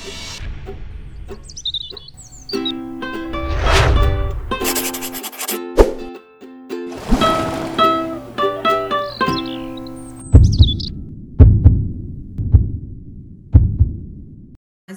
Mais 0.00 0.38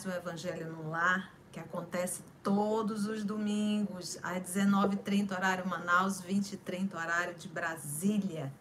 um 0.06 0.12
Evangelho 0.12 0.72
no 0.72 0.92
Lar, 0.92 1.34
que 1.52 1.60
acontece 1.60 2.22
todos 2.44 3.08
os 3.08 3.24
domingos, 3.24 4.20
às 4.22 4.44
19h30, 4.44 5.32
horário 5.32 5.68
Manaus, 5.68 6.22
20h30, 6.22 6.94
horário 6.94 7.34
de 7.34 7.48
Brasília. 7.48 8.54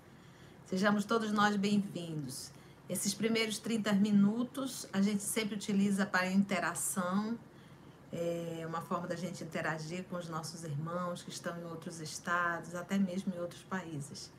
Sejamos 0.64 1.04
todos 1.04 1.32
nós 1.32 1.54
bem-vindos. 1.56 2.50
Esses 2.90 3.14
primeiros 3.14 3.60
30 3.60 3.92
minutos 3.92 4.84
a 4.92 5.00
gente 5.00 5.22
sempre 5.22 5.54
utiliza 5.54 6.04
para 6.04 6.28
interação, 6.28 7.38
é 8.12 8.64
uma 8.66 8.80
forma 8.80 9.06
da 9.06 9.14
gente 9.14 9.44
interagir 9.44 10.02
com 10.10 10.16
os 10.16 10.28
nossos 10.28 10.64
irmãos 10.64 11.22
que 11.22 11.30
estão 11.30 11.56
em 11.56 11.64
outros 11.66 12.00
estados, 12.00 12.74
até 12.74 12.98
mesmo 12.98 13.32
em 13.32 13.38
outros 13.38 13.62
países. 13.62 14.32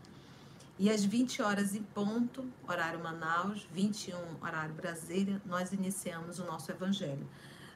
E 0.77 0.91
às 0.91 1.05
20 1.05 1.41
horas 1.41 1.73
em 1.73 1.81
ponto, 1.81 2.45
horário 2.67 3.01
Manaus, 3.01 3.65
21 3.71 4.17
horário 4.41 4.75
Brasília, 4.75 5.41
nós 5.45 5.71
iniciamos 5.71 6.37
o 6.37 6.43
nosso 6.43 6.69
evangelho. 6.73 7.25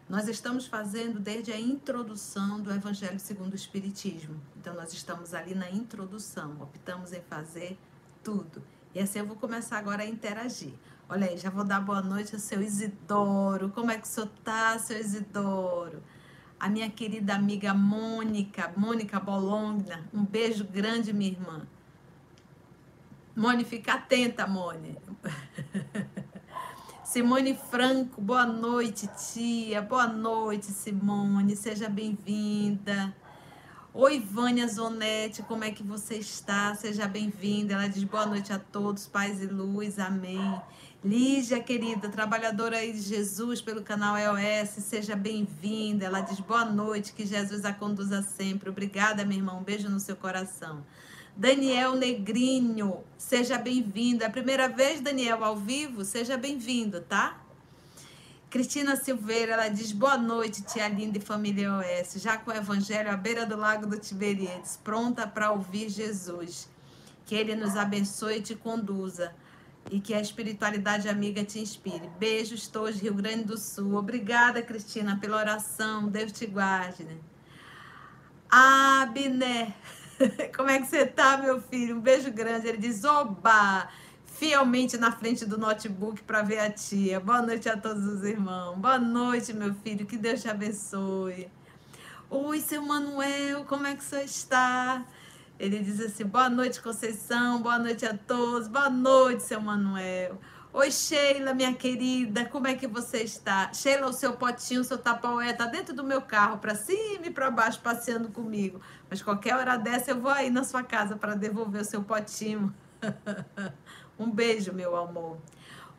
Nós 0.09 0.27
estamos 0.27 0.67
fazendo 0.67 1.21
desde 1.21 1.53
a 1.53 1.59
introdução 1.59 2.59
do 2.59 2.69
Evangelho 2.69 3.17
segundo 3.17 3.53
o 3.53 3.55
Espiritismo. 3.55 4.41
Então 4.57 4.73
nós 4.73 4.91
estamos 4.91 5.33
ali 5.33 5.55
na 5.55 5.71
introdução, 5.71 6.61
optamos 6.61 7.13
em 7.13 7.21
fazer 7.21 7.79
tudo. 8.21 8.61
E 8.95 9.01
assim 9.01 9.19
eu 9.19 9.25
vou 9.25 9.35
começar 9.35 9.77
agora 9.77 10.03
a 10.03 10.05
interagir. 10.05 10.71
Olha 11.09 11.27
aí, 11.27 11.37
já 11.37 11.49
vou 11.49 11.65
dar 11.65 11.81
boa 11.81 12.01
noite 12.01 12.33
ao 12.33 12.39
seu 12.39 12.61
Isidoro. 12.61 13.69
Como 13.71 13.91
é 13.91 13.97
que 13.97 14.03
o 14.03 14.07
senhor 14.07 14.29
tá, 14.41 14.79
seu 14.79 14.97
Isidoro? 14.97 16.01
A 16.57 16.69
minha 16.69 16.89
querida 16.89 17.35
amiga 17.35 17.73
Mônica, 17.73 18.71
Mônica 18.77 19.19
Bologna. 19.19 20.05
Um 20.13 20.23
beijo 20.23 20.63
grande, 20.63 21.11
minha 21.11 21.31
irmã. 21.31 21.67
Mônica, 23.35 23.69
fica 23.69 23.95
atenta, 23.95 24.47
Mônica. 24.47 25.01
Simone 27.03 27.53
Franco, 27.69 28.21
boa 28.21 28.45
noite, 28.45 29.07
tia. 29.07 29.81
Boa 29.81 30.07
noite, 30.07 30.67
Simone. 30.67 31.53
Seja 31.57 31.89
bem-vinda. 31.89 33.13
Oi, 33.97 34.19
Vânia 34.19 34.67
Zonetti, 34.67 35.41
como 35.41 35.63
é 35.63 35.71
que 35.71 35.81
você 35.81 36.15
está? 36.15 36.75
Seja 36.75 37.07
bem-vinda. 37.07 37.75
Ela 37.75 37.87
diz 37.87 38.03
boa 38.03 38.25
noite 38.25 38.51
a 38.51 38.59
todos, 38.59 39.07
paz 39.07 39.41
e 39.41 39.45
luz, 39.45 39.97
amém. 39.99 40.61
Lígia, 41.01 41.63
querida, 41.63 42.09
trabalhadora 42.09 42.75
aí 42.75 42.91
de 42.91 42.99
Jesus 42.99 43.61
pelo 43.61 43.81
canal 43.83 44.17
EOS, 44.17 44.83
seja 44.83 45.15
bem-vinda. 45.15 46.03
Ela 46.03 46.19
diz 46.19 46.41
boa 46.41 46.65
noite, 46.65 47.13
que 47.13 47.25
Jesus 47.25 47.63
a 47.63 47.71
conduza 47.71 48.21
sempre. 48.21 48.69
Obrigada, 48.69 49.23
meu 49.23 49.37
irmão. 49.37 49.59
Um 49.59 49.63
beijo 49.63 49.87
no 49.87 50.01
seu 50.01 50.17
coração. 50.17 50.85
Daniel 51.33 51.95
Negrinho, 51.95 52.97
seja 53.17 53.57
bem-vindo. 53.57 54.25
É 54.25 54.27
a 54.27 54.29
primeira 54.29 54.67
vez, 54.67 54.99
Daniel, 54.99 55.41
ao 55.41 55.55
vivo? 55.55 56.03
Seja 56.03 56.35
bem-vindo, 56.35 56.99
tá? 56.99 57.44
Cristina 58.55 58.95
Silveira, 58.95 59.51
ela 59.51 59.67
diz 59.67 59.91
boa 59.91 60.17
noite, 60.17 60.61
tia 60.61 60.87
linda 60.87 61.17
e 61.17 61.21
família 61.21 61.73
OS, 61.73 62.21
já 62.21 62.37
com 62.37 62.51
o 62.51 62.53
evangelho 62.53 63.11
à 63.11 63.17
beira 63.17 63.45
do 63.45 63.57
lago 63.57 63.85
do 63.85 63.99
Tiberíades, 63.99 64.79
pronta 64.81 65.27
para 65.27 65.51
ouvir 65.51 65.89
Jesus. 65.89 66.69
Que 67.25 67.35
ele 67.35 67.53
nos 67.53 67.75
abençoe 67.75 68.37
e 68.37 68.41
te 68.41 68.55
conduza 68.55 69.35
e 69.91 69.99
que 69.99 70.13
a 70.13 70.21
espiritualidade 70.21 71.09
amiga 71.09 71.43
te 71.43 71.59
inspire. 71.59 72.09
Beijos 72.17 72.65
todos, 72.69 73.01
Rio 73.01 73.13
Grande 73.13 73.43
do 73.43 73.57
Sul. 73.57 73.93
Obrigada, 73.95 74.61
Cristina, 74.61 75.19
pela 75.19 75.35
oração. 75.35 76.07
Deus 76.07 76.31
te 76.31 76.45
guarde. 76.45 77.03
Né? 77.03 77.17
Abner, 78.49 79.73
como 80.55 80.69
é 80.69 80.79
que 80.79 80.87
você 80.87 81.05
tá, 81.05 81.37
meu 81.39 81.61
filho? 81.61 81.97
Um 81.97 81.99
beijo 81.99 82.31
grande. 82.31 82.69
Ele 82.69 82.77
diz: 82.77 83.03
Oba! 83.03 83.89
Fielmente 84.37 84.97
na 84.97 85.11
frente 85.11 85.45
do 85.45 85.57
notebook 85.57 86.21
para 86.23 86.41
ver 86.41 86.59
a 86.59 86.69
tia. 86.69 87.19
Boa 87.19 87.41
noite 87.41 87.69
a 87.69 87.77
todos 87.77 88.05
os 88.05 88.23
irmãos. 88.23 88.77
Boa 88.77 88.99
noite, 88.99 89.53
meu 89.53 89.73
filho. 89.75 90.05
Que 90.05 90.17
Deus 90.17 90.41
te 90.41 90.49
abençoe. 90.49 91.49
Oi, 92.29 92.59
seu 92.59 92.81
Manuel, 92.81 93.63
como 93.65 93.87
é 93.87 93.95
que 93.95 94.03
você 94.03 94.23
está? 94.23 95.05
Ele 95.57 95.79
diz 95.79 96.01
assim: 96.01 96.25
boa 96.25 96.49
noite, 96.49 96.81
Conceição. 96.81 97.61
Boa 97.61 97.79
noite 97.79 98.05
a 98.05 98.17
todos. 98.17 98.67
Boa 98.67 98.89
noite, 98.89 99.43
seu 99.43 99.61
Manuel. 99.61 100.37
Oi, 100.73 100.91
Sheila, 100.91 101.53
minha 101.53 101.73
querida, 101.73 102.43
como 102.43 102.67
é 102.67 102.75
que 102.75 102.85
você 102.85 103.19
está? 103.19 103.71
Sheila, 103.71 104.07
o 104.07 104.11
seu 104.11 104.33
potinho, 104.33 104.81
o 104.81 104.83
seu 104.83 104.97
tapaué 104.97 105.53
tá 105.53 105.65
dentro 105.65 105.95
do 105.95 106.03
meu 106.03 106.21
carro, 106.21 106.57
para 106.57 106.75
cima 106.75 107.27
e 107.27 107.31
para 107.31 107.49
baixo, 107.49 107.79
passeando 107.79 108.27
comigo. 108.27 108.81
Mas 109.09 109.21
qualquer 109.21 109.55
hora 109.55 109.77
dessa 109.77 110.11
eu 110.11 110.19
vou 110.19 110.29
aí 110.29 110.49
na 110.49 110.65
sua 110.65 110.83
casa 110.83 111.15
para 111.15 111.35
devolver 111.35 111.81
o 111.81 111.85
seu 111.85 112.03
potinho. 112.03 112.75
Um 114.17 114.31
beijo, 114.31 114.71
meu 114.71 114.95
amor. 114.95 115.37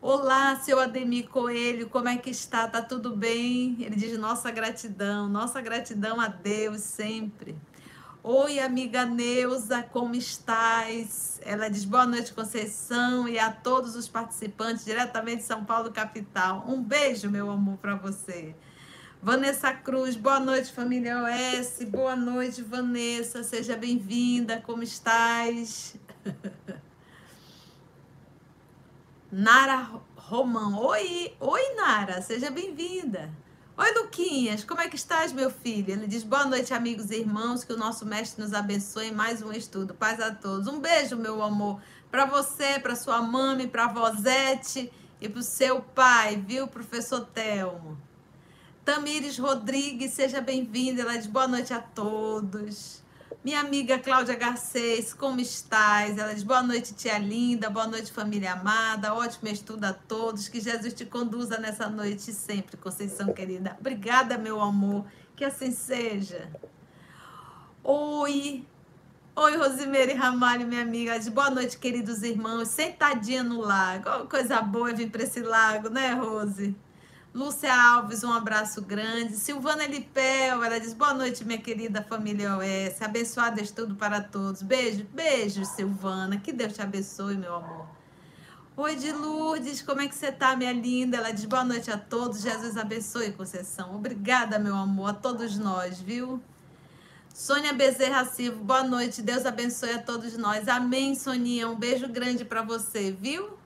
Olá, 0.01 0.55
seu 0.55 0.79
Ademir 0.79 1.29
Coelho, 1.29 1.87
como 1.87 2.09
é 2.09 2.17
que 2.17 2.31
está? 2.31 2.67
Tá 2.67 2.81
tudo 2.81 3.15
bem? 3.15 3.77
Ele 3.79 3.95
diz 3.95 4.17
nossa 4.17 4.49
gratidão, 4.49 5.29
nossa 5.29 5.61
gratidão 5.61 6.19
a 6.19 6.27
Deus 6.27 6.81
sempre. 6.81 7.55
Oi, 8.23 8.57
amiga 8.59 9.05
Neuza, 9.05 9.83
como 9.83 10.15
estás? 10.15 11.39
Ela 11.45 11.69
diz 11.69 11.85
boa 11.85 12.07
noite, 12.07 12.33
Conceição, 12.33 13.27
e 13.27 13.37
a 13.37 13.51
todos 13.51 13.95
os 13.95 14.07
participantes 14.07 14.83
diretamente 14.83 15.37
de 15.37 15.43
São 15.43 15.63
Paulo, 15.63 15.91
capital. 15.91 16.65
Um 16.67 16.81
beijo, 16.81 17.29
meu 17.29 17.51
amor, 17.51 17.77
para 17.77 17.93
você. 17.93 18.55
Vanessa 19.21 19.71
Cruz, 19.71 20.15
boa 20.15 20.39
noite, 20.39 20.73
família 20.73 21.23
OS. 21.23 21.83
Boa 21.83 22.15
noite, 22.15 22.63
Vanessa. 22.63 23.43
Seja 23.43 23.77
bem-vinda. 23.77 24.59
Como 24.65 24.81
estás? 24.81 25.95
Nara 29.37 29.87
Romão. 30.15 30.83
Oi, 30.83 31.31
oi 31.39 31.75
Nara, 31.75 32.23
seja 32.23 32.49
bem-vinda. 32.49 33.31
Oi 33.77 33.93
Luquinhas, 33.93 34.63
como 34.63 34.81
é 34.81 34.89
que 34.89 34.95
estás, 34.95 35.31
meu 35.31 35.51
filho? 35.51 35.91
Ele 35.91 36.07
diz: 36.07 36.23
"Boa 36.23 36.43
noite, 36.47 36.73
amigos 36.73 37.11
e 37.11 37.17
irmãos, 37.17 37.63
que 37.63 37.71
o 37.71 37.77
nosso 37.77 38.03
mestre 38.03 38.43
nos 38.43 38.51
abençoe 38.51 39.09
em 39.09 39.11
mais 39.11 39.43
um 39.43 39.51
estudo. 39.53 39.93
Paz 39.93 40.19
a 40.19 40.33
todos. 40.33 40.65
Um 40.67 40.79
beijo, 40.79 41.15
meu 41.15 41.43
amor, 41.43 41.79
para 42.09 42.25
você, 42.25 42.79
para 42.79 42.95
sua 42.95 43.21
mãe, 43.21 43.67
para 43.67 43.85
a 43.85 43.93
Vosete 43.93 44.91
e 45.21 45.29
para 45.29 45.39
o 45.39 45.43
seu 45.43 45.81
pai, 45.81 46.37
viu, 46.37 46.67
professor 46.67 47.23
Telmo. 47.27 47.95
Tamires 48.83 49.37
Rodrigues, 49.37 50.13
seja 50.13 50.41
bem-vinda. 50.41 51.03
Ela 51.03 51.15
diz: 51.15 51.27
"Boa 51.27 51.47
noite 51.47 51.75
a 51.75 51.79
todos." 51.79 53.03
Minha 53.47 53.61
amiga 53.61 53.97
Cláudia 53.97 54.35
Garcês, 54.35 55.13
como 55.13 55.39
estás? 55.39 56.17
Ela 56.17 56.33
diz 56.33 56.43
boa 56.43 56.61
noite, 56.61 56.93
tia 56.93 57.17
linda, 57.17 57.69
boa 57.69 57.87
noite, 57.87 58.11
família 58.11 58.51
amada, 58.51 59.13
ótimo 59.13 59.47
estudo 59.47 59.85
a 59.85 59.93
todos, 59.93 60.49
que 60.49 60.59
Jesus 60.59 60.93
te 60.93 61.05
conduza 61.05 61.57
nessa 61.57 61.87
noite 61.87 62.33
sempre, 62.33 62.75
Conceição 62.75 63.31
querida. 63.31 63.77
Obrigada, 63.79 64.37
meu 64.37 64.59
amor, 64.59 65.05
que 65.33 65.45
assim 65.45 65.71
seja. 65.71 66.51
Oi, 67.81 68.67
oi, 69.33 69.55
Rosimeire 69.55 70.13
Ramalho, 70.13 70.67
minha 70.67 70.81
amiga, 70.81 71.17
boa 71.31 71.49
noite, 71.49 71.77
queridos 71.77 72.23
irmãos, 72.23 72.67
sentadinha 72.67 73.43
no 73.43 73.61
lago, 73.61 74.27
coisa 74.27 74.61
boa 74.61 74.91
vir 74.91 75.09
para 75.09 75.23
esse 75.23 75.39
lago, 75.39 75.87
né, 75.89 76.11
Rose? 76.11 76.75
Lúcia 77.37 77.71
Alves, 77.71 78.23
um 78.23 78.33
abraço 78.33 78.81
grande. 78.81 79.35
Silvana 79.35 79.85
Lipel, 79.85 80.63
ela 80.63 80.79
diz: 80.79 80.91
Boa 80.91 81.13
noite, 81.13 81.45
minha 81.45 81.59
querida 81.59 82.01
família 82.01 82.57
OS. 82.57 82.99
Abençoado 82.99 83.61
estudo 83.61 83.93
para 83.93 84.19
todos. 84.19 84.63
Beijo, 84.63 85.05
beijo, 85.13 85.63
Silvana. 85.63 86.37
Que 86.39 86.51
Deus 86.51 86.73
te 86.73 86.81
abençoe, 86.81 87.37
meu 87.37 87.53
amor. 87.53 87.85
Oi, 88.75 88.95
de 88.95 89.11
Lourdes, 89.11 89.83
como 89.83 90.01
é 90.01 90.07
que 90.07 90.15
você 90.15 90.31
tá, 90.31 90.55
minha 90.55 90.73
linda? 90.73 91.17
Ela 91.17 91.29
diz: 91.29 91.45
Boa 91.45 91.63
noite 91.63 91.91
a 91.91 91.97
todos. 91.99 92.41
Jesus 92.41 92.75
abençoe, 92.75 93.31
Conceição. 93.33 93.95
Obrigada, 93.95 94.57
meu 94.57 94.75
amor, 94.75 95.11
a 95.11 95.13
todos 95.13 95.59
nós, 95.59 96.01
viu? 96.01 96.41
Sônia 97.31 97.71
Bezerra 97.71 98.25
Silva, 98.25 98.57
boa 98.63 98.83
noite. 98.83 99.21
Deus 99.21 99.45
abençoe 99.45 99.91
a 99.91 100.01
todos 100.01 100.35
nós. 100.37 100.67
Amém, 100.67 101.13
Soninha. 101.13 101.69
Um 101.69 101.75
beijo 101.75 102.07
grande 102.07 102.43
para 102.43 102.63
você, 102.63 103.11
viu? 103.11 103.56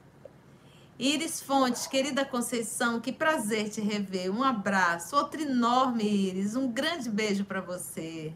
Iris 1.01 1.41
Fontes, 1.41 1.87
querida 1.87 2.23
Conceição, 2.23 2.99
que 2.99 3.11
prazer 3.11 3.69
te 3.69 3.81
rever. 3.81 4.29
Um 4.29 4.43
abraço. 4.43 5.15
Outro 5.15 5.41
enorme, 5.41 6.03
Iris. 6.03 6.55
Um 6.55 6.71
grande 6.71 7.09
beijo 7.09 7.43
para 7.43 7.59
você. 7.59 8.31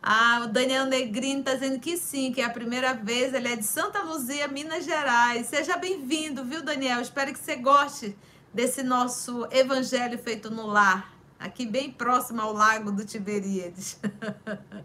Ah, 0.00 0.42
o 0.44 0.46
Daniel 0.46 0.86
Negrini 0.86 1.40
está 1.40 1.54
dizendo 1.54 1.80
que 1.80 1.96
sim, 1.96 2.30
que 2.30 2.40
é 2.40 2.44
a 2.44 2.50
primeira 2.50 2.94
vez. 2.94 3.34
Ele 3.34 3.48
é 3.48 3.56
de 3.56 3.64
Santa 3.64 4.00
Luzia, 4.04 4.46
Minas 4.46 4.84
Gerais. 4.84 5.48
Seja 5.48 5.76
bem-vindo, 5.76 6.44
viu, 6.44 6.62
Daniel? 6.62 7.00
Espero 7.00 7.32
que 7.32 7.40
você 7.40 7.56
goste 7.56 8.16
desse 8.52 8.84
nosso 8.84 9.44
evangelho 9.50 10.16
feito 10.16 10.52
no 10.52 10.68
lar, 10.68 11.12
aqui 11.36 11.66
bem 11.66 11.90
próximo 11.90 12.40
ao 12.40 12.52
lago 12.52 12.92
do 12.92 13.04
Tiberíades. 13.04 13.98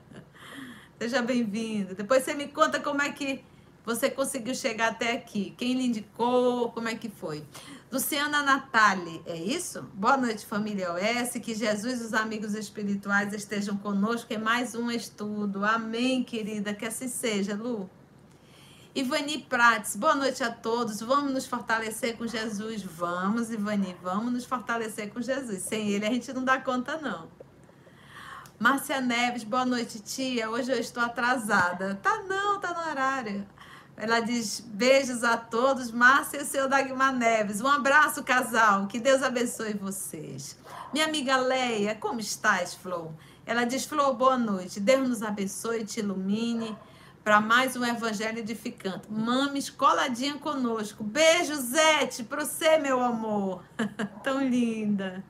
Seja 0.97 1.21
bem-vindo. 1.21 1.93
Depois 1.93 2.23
você 2.23 2.33
me 2.33 2.47
conta 2.47 2.79
como 2.79 3.03
é 3.03 3.11
que 3.11 3.43
você 3.85 4.09
conseguiu 4.09 4.53
chegar 4.53 4.89
até 4.89 5.13
aqui? 5.13 5.53
Quem 5.57 5.73
lhe 5.73 5.87
indicou? 5.87 6.71
Como 6.71 6.87
é 6.87 6.95
que 6.95 7.09
foi? 7.09 7.43
Luciana 7.91 8.43
Natali, 8.43 9.21
é 9.25 9.35
isso? 9.35 9.81
Boa 9.93 10.15
noite, 10.15 10.45
família 10.45 10.93
OS. 10.93 11.31
Que 11.41 11.55
Jesus 11.55 12.01
e 12.01 12.03
os 12.03 12.13
amigos 12.13 12.53
espirituais 12.53 13.33
estejam 13.33 13.77
conosco 13.77 14.31
em 14.31 14.37
mais 14.37 14.75
um 14.75 14.91
estudo. 14.91 15.65
Amém, 15.65 16.23
querida. 16.23 16.73
Que 16.73 16.85
assim 16.85 17.07
seja, 17.07 17.55
Lu. 17.55 17.89
Ivani 18.93 19.37
Prates, 19.39 19.95
boa 19.95 20.13
noite 20.13 20.43
a 20.43 20.51
todos. 20.51 20.99
Vamos 20.99 21.31
nos 21.31 21.45
fortalecer 21.45 22.17
com 22.17 22.27
Jesus? 22.27 22.83
Vamos, 22.83 23.49
Ivani, 23.49 23.95
vamos 24.03 24.33
nos 24.33 24.45
fortalecer 24.45 25.11
com 25.13 25.21
Jesus. 25.21 25.61
Sem 25.63 25.89
ele 25.89 26.05
a 26.05 26.11
gente 26.11 26.33
não 26.33 26.43
dá 26.43 26.59
conta, 26.59 26.97
não. 26.97 27.29
Márcia 28.59 28.99
Neves, 28.99 29.43
boa 29.43 29.65
noite, 29.65 29.99
tia. 30.01 30.49
Hoje 30.49 30.71
eu 30.71 30.77
estou 30.77 31.01
atrasada. 31.01 31.95
Tá 32.03 32.23
não, 32.23 32.59
tá 32.59 32.73
no 32.73 32.89
horário. 32.89 33.47
Ela 33.99 34.21
diz: 34.21 34.61
beijos 34.61 35.25
a 35.25 35.35
todos, 35.35 35.91
Márcia 35.91 36.37
e 36.39 36.43
o 36.43 36.45
seu 36.45 36.69
Dagmar 36.69 37.13
Neves. 37.13 37.59
Um 37.59 37.67
abraço, 37.67 38.23
casal. 38.23 38.87
Que 38.87 38.97
Deus 38.97 39.21
abençoe 39.21 39.73
vocês. 39.73 40.57
Minha 40.93 41.05
amiga 41.05 41.35
Leia, 41.35 41.93
como 41.95 42.21
estás, 42.21 42.73
Flor? 42.73 43.11
Ela 43.45 43.65
diz: 43.65 43.83
Flor, 43.83 44.13
boa 44.13 44.37
noite. 44.37 44.79
Deus 44.79 45.07
nos 45.07 45.21
abençoe, 45.21 45.83
te 45.83 45.99
ilumine 45.99 46.77
para 47.25 47.41
mais 47.41 47.75
um 47.75 47.85
Evangelho 47.85 48.39
edificante. 48.39 49.11
Mames 49.11 49.69
coladinha 49.69 50.37
conosco. 50.37 51.03
Beijo, 51.03 51.53
Zete, 51.55 52.23
para 52.23 52.45
você, 52.45 52.77
meu 52.77 53.01
amor. 53.01 53.61
Tão 54.23 54.41
linda. 54.41 55.21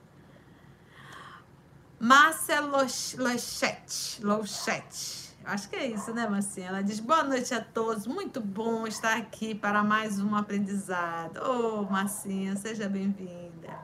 Márcia 2.00 2.62
Lochette. 2.62 4.24
Lochette. 4.24 5.19
Acho 5.46 5.70
que 5.70 5.76
é 5.76 5.88
isso, 5.88 6.14
né, 6.14 6.28
Marcinha? 6.28 6.68
Ela 6.68 6.82
diz: 6.82 7.00
boa 7.00 7.24
noite 7.24 7.54
a 7.54 7.62
todos, 7.62 8.06
muito 8.06 8.40
bom 8.40 8.86
estar 8.86 9.18
aqui 9.18 9.56
para 9.56 9.84
mais 9.84 10.20
um 10.20 10.36
aprendizado. 10.36 11.38
Ô, 11.38 11.80
oh, 11.80 11.92
Marcinha, 11.92 12.56
seja 12.56 12.88
bem-vinda. 12.88 13.78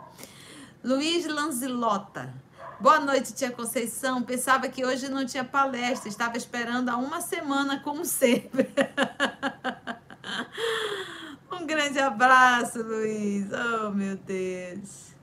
Luiz 0.84 1.26
Lanzilota. 1.26 2.32
Boa 2.80 3.00
noite, 3.00 3.34
tia 3.34 3.52
Conceição. 3.52 4.22
Pensava 4.22 4.68
que 4.68 4.86
hoje 4.86 5.10
não 5.10 5.26
tinha 5.26 5.44
palestra, 5.44 6.10
estava 6.10 6.38
esperando 6.38 6.90
há 6.90 6.98
uma 6.98 7.22
semana, 7.22 7.80
como 7.80 8.04
sempre. 8.06 8.70
um 11.52 11.66
grande 11.66 12.00
abraço, 12.00 12.84
Luiz. 12.84 13.48
Oh, 13.52 13.92
meu 13.92 14.18
Deus. 14.18 15.15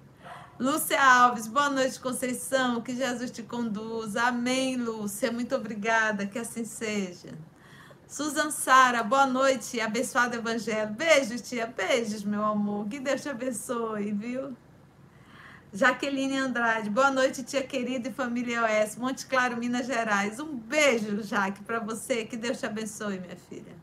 Lúcia 0.62 1.02
Alves, 1.02 1.48
boa 1.48 1.68
noite, 1.68 1.98
Conceição. 1.98 2.80
Que 2.80 2.94
Jesus 2.94 3.32
te 3.32 3.42
conduza. 3.42 4.22
Amém, 4.22 4.76
Lúcia. 4.76 5.32
Muito 5.32 5.56
obrigada. 5.56 6.24
Que 6.24 6.38
assim 6.38 6.64
seja. 6.64 7.36
Susan 8.06 8.48
Sara, 8.52 9.02
boa 9.02 9.26
noite. 9.26 9.80
Abençoado 9.80 10.36
Evangelho. 10.36 10.92
Beijos, 10.92 11.40
tia. 11.40 11.66
Beijos, 11.66 12.22
meu 12.22 12.44
amor. 12.44 12.86
Que 12.86 13.00
Deus 13.00 13.22
te 13.22 13.28
abençoe, 13.28 14.12
viu? 14.12 14.56
Jaqueline 15.72 16.38
Andrade, 16.38 16.88
boa 16.90 17.10
noite, 17.10 17.42
tia 17.42 17.64
querida 17.64 18.10
e 18.10 18.12
família 18.12 18.62
OS, 18.62 18.94
Monte 18.94 19.26
Claro, 19.26 19.56
Minas 19.56 19.86
Gerais. 19.86 20.38
Um 20.38 20.54
beijo, 20.56 21.24
Jaque, 21.24 21.64
para 21.64 21.80
você. 21.80 22.24
Que 22.24 22.36
Deus 22.36 22.60
te 22.60 22.66
abençoe, 22.66 23.18
minha 23.18 23.36
filha. 23.48 23.81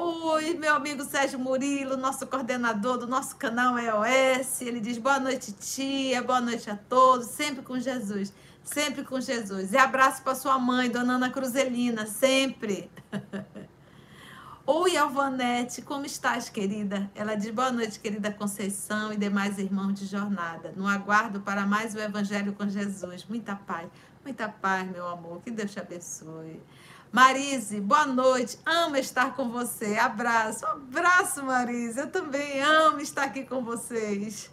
Oi, 0.00 0.54
meu 0.54 0.76
amigo 0.76 1.02
Sérgio 1.02 1.40
Murilo, 1.40 1.96
nosso 1.96 2.24
coordenador 2.24 2.98
do 2.98 3.06
nosso 3.08 3.34
canal 3.34 3.76
EOS. 3.76 4.60
Ele 4.60 4.78
diz 4.78 4.96
boa 4.96 5.18
noite, 5.18 5.50
tia, 5.50 6.22
boa 6.22 6.40
noite 6.40 6.70
a 6.70 6.76
todos, 6.76 7.26
sempre 7.26 7.62
com 7.62 7.80
Jesus, 7.80 8.32
sempre 8.62 9.02
com 9.02 9.20
Jesus. 9.20 9.72
E 9.72 9.76
abraço 9.76 10.22
para 10.22 10.36
sua 10.36 10.56
mãe, 10.56 10.88
dona 10.88 11.14
Ana 11.14 11.30
Cruzelina, 11.30 12.06
sempre. 12.06 12.88
Oi, 14.64 14.96
Alvanete, 14.96 15.82
como 15.82 16.06
estás, 16.06 16.48
querida? 16.48 17.10
Ela 17.12 17.34
diz 17.34 17.50
boa 17.50 17.72
noite, 17.72 17.98
querida 17.98 18.30
Conceição 18.30 19.12
e 19.12 19.16
demais 19.16 19.58
irmãos 19.58 19.94
de 19.94 20.06
jornada. 20.06 20.72
No 20.76 20.86
aguardo 20.86 21.40
para 21.40 21.66
mais 21.66 21.96
o 21.96 21.98
Evangelho 21.98 22.52
com 22.52 22.68
Jesus. 22.68 23.24
Muita 23.28 23.56
paz, 23.56 23.88
muita 24.22 24.48
paz, 24.48 24.88
meu 24.88 25.08
amor. 25.08 25.42
Que 25.42 25.50
Deus 25.50 25.72
te 25.72 25.80
abençoe. 25.80 26.62
Marise, 27.10 27.80
boa 27.80 28.06
noite. 28.06 28.58
Amo 28.66 28.96
estar 28.96 29.34
com 29.34 29.48
você. 29.48 29.96
Abraço. 29.96 30.66
Um 30.66 30.68
abraço, 30.68 31.42
Marise. 31.42 31.98
Eu 31.98 32.10
também 32.10 32.60
amo 32.60 33.00
estar 33.00 33.24
aqui 33.24 33.44
com 33.44 33.64
vocês. 33.64 34.50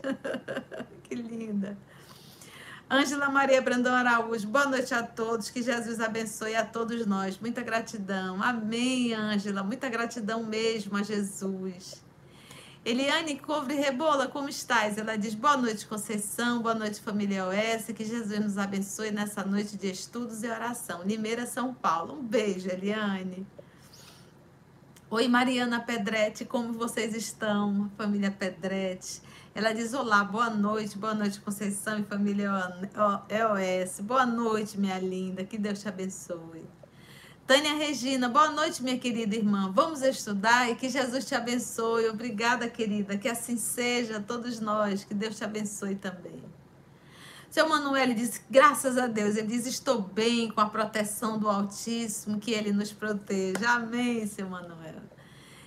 que 1.03 1.15
linda. 1.15 1.77
Ângela 2.89 3.29
Maria 3.29 3.61
Brandão 3.61 3.93
Araújo, 3.93 4.47
boa 4.47 4.67
noite 4.67 4.93
a 4.93 5.03
todos. 5.03 5.49
Que 5.49 5.61
Jesus 5.61 5.99
abençoe 5.99 6.55
a 6.55 6.63
todos 6.63 7.05
nós. 7.05 7.37
Muita 7.39 7.61
gratidão. 7.61 8.41
Amém, 8.41 9.13
Ângela. 9.13 9.61
Muita 9.61 9.89
gratidão 9.89 10.43
mesmo 10.43 10.95
a 10.95 11.03
Jesus. 11.03 12.04
Eliane 12.85 13.39
Couvre 13.39 13.73
Rebola, 13.73 14.27
como 14.27 14.47
estás? 14.47 14.99
Ela 14.99 15.17
diz: 15.17 15.33
Boa 15.33 15.57
noite, 15.57 15.87
Conceição, 15.87 16.61
boa 16.61 16.75
noite, 16.75 17.01
família 17.01 17.43
OS, 17.47 17.87
que 17.87 18.05
Jesus 18.05 18.39
nos 18.39 18.59
abençoe 18.59 19.09
nessa 19.09 19.43
noite 19.43 19.75
de 19.75 19.89
estudos 19.89 20.43
e 20.43 20.47
oração. 20.47 21.01
Limeira, 21.01 21.47
São 21.47 21.73
Paulo. 21.73 22.13
Um 22.13 22.21
beijo, 22.21 22.69
Eliane. 22.69 23.47
Oi, 25.09 25.27
Mariana 25.27 25.79
Pedretti, 25.79 26.45
como 26.45 26.73
vocês 26.73 27.15
estão, 27.15 27.89
família 27.97 28.29
Pedretti? 28.29 29.19
Ela 29.55 29.73
diz: 29.73 29.95
Olá, 29.95 30.23
boa 30.23 30.51
noite, 30.51 30.95
boa 30.95 31.15
noite, 31.15 31.41
Conceição 31.41 31.97
e 31.97 32.03
família 32.03 32.51
EOS. 33.29 33.99
Boa 34.01 34.27
noite, 34.27 34.79
minha 34.79 34.99
linda, 34.99 35.43
que 35.43 35.57
Deus 35.57 35.81
te 35.81 35.87
abençoe. 35.87 36.63
Tânia 37.47 37.75
Regina, 37.75 38.27
boa 38.27 38.49
noite, 38.49 38.81
minha 38.81 38.97
querida 38.97 39.35
irmã. 39.35 39.71
Vamos 39.71 40.01
estudar 40.01 40.67
e 40.67 40.73
que 40.73 40.89
Jesus 40.89 41.25
te 41.25 41.35
abençoe. 41.35 42.09
Obrigada, 42.09 42.67
querida. 42.67 43.19
Que 43.19 43.29
assim 43.29 43.55
seja, 43.55 44.19
todos 44.19 44.59
nós. 44.59 45.03
Que 45.03 45.13
Deus 45.13 45.37
te 45.37 45.43
abençoe 45.43 45.93
também. 45.93 46.43
Seu 47.51 47.69
Manuel 47.69 48.15
diz, 48.15 48.41
graças 48.49 48.97
a 48.97 49.05
Deus, 49.05 49.35
ele 49.35 49.45
diz, 49.49 49.67
estou 49.67 50.01
bem 50.01 50.49
com 50.49 50.59
a 50.59 50.67
proteção 50.67 51.37
do 51.37 51.47
Altíssimo, 51.47 52.39
que 52.39 52.49
ele 52.49 52.71
nos 52.71 52.91
proteja. 52.91 53.75
Amém, 53.75 54.25
seu 54.25 54.49
Manuel. 54.49 55.03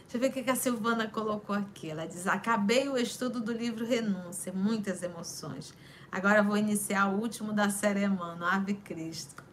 Deixa 0.00 0.16
eu 0.16 0.20
ver 0.20 0.30
o 0.30 0.32
que 0.32 0.50
a 0.50 0.56
Silvana 0.56 1.06
colocou 1.06 1.54
aqui. 1.54 1.90
Ela 1.90 2.08
diz, 2.08 2.26
acabei 2.26 2.88
o 2.88 2.98
estudo 2.98 3.40
do 3.40 3.52
livro 3.52 3.86
Renúncia, 3.86 4.52
muitas 4.52 5.04
emoções. 5.04 5.72
Agora 6.10 6.42
vou 6.42 6.56
iniciar 6.56 7.06
o 7.06 7.20
último 7.20 7.52
da 7.52 7.70
série 7.70 8.04
Emmanuel, 8.04 8.50
Ave 8.50 8.74
Cristo. 8.74 9.47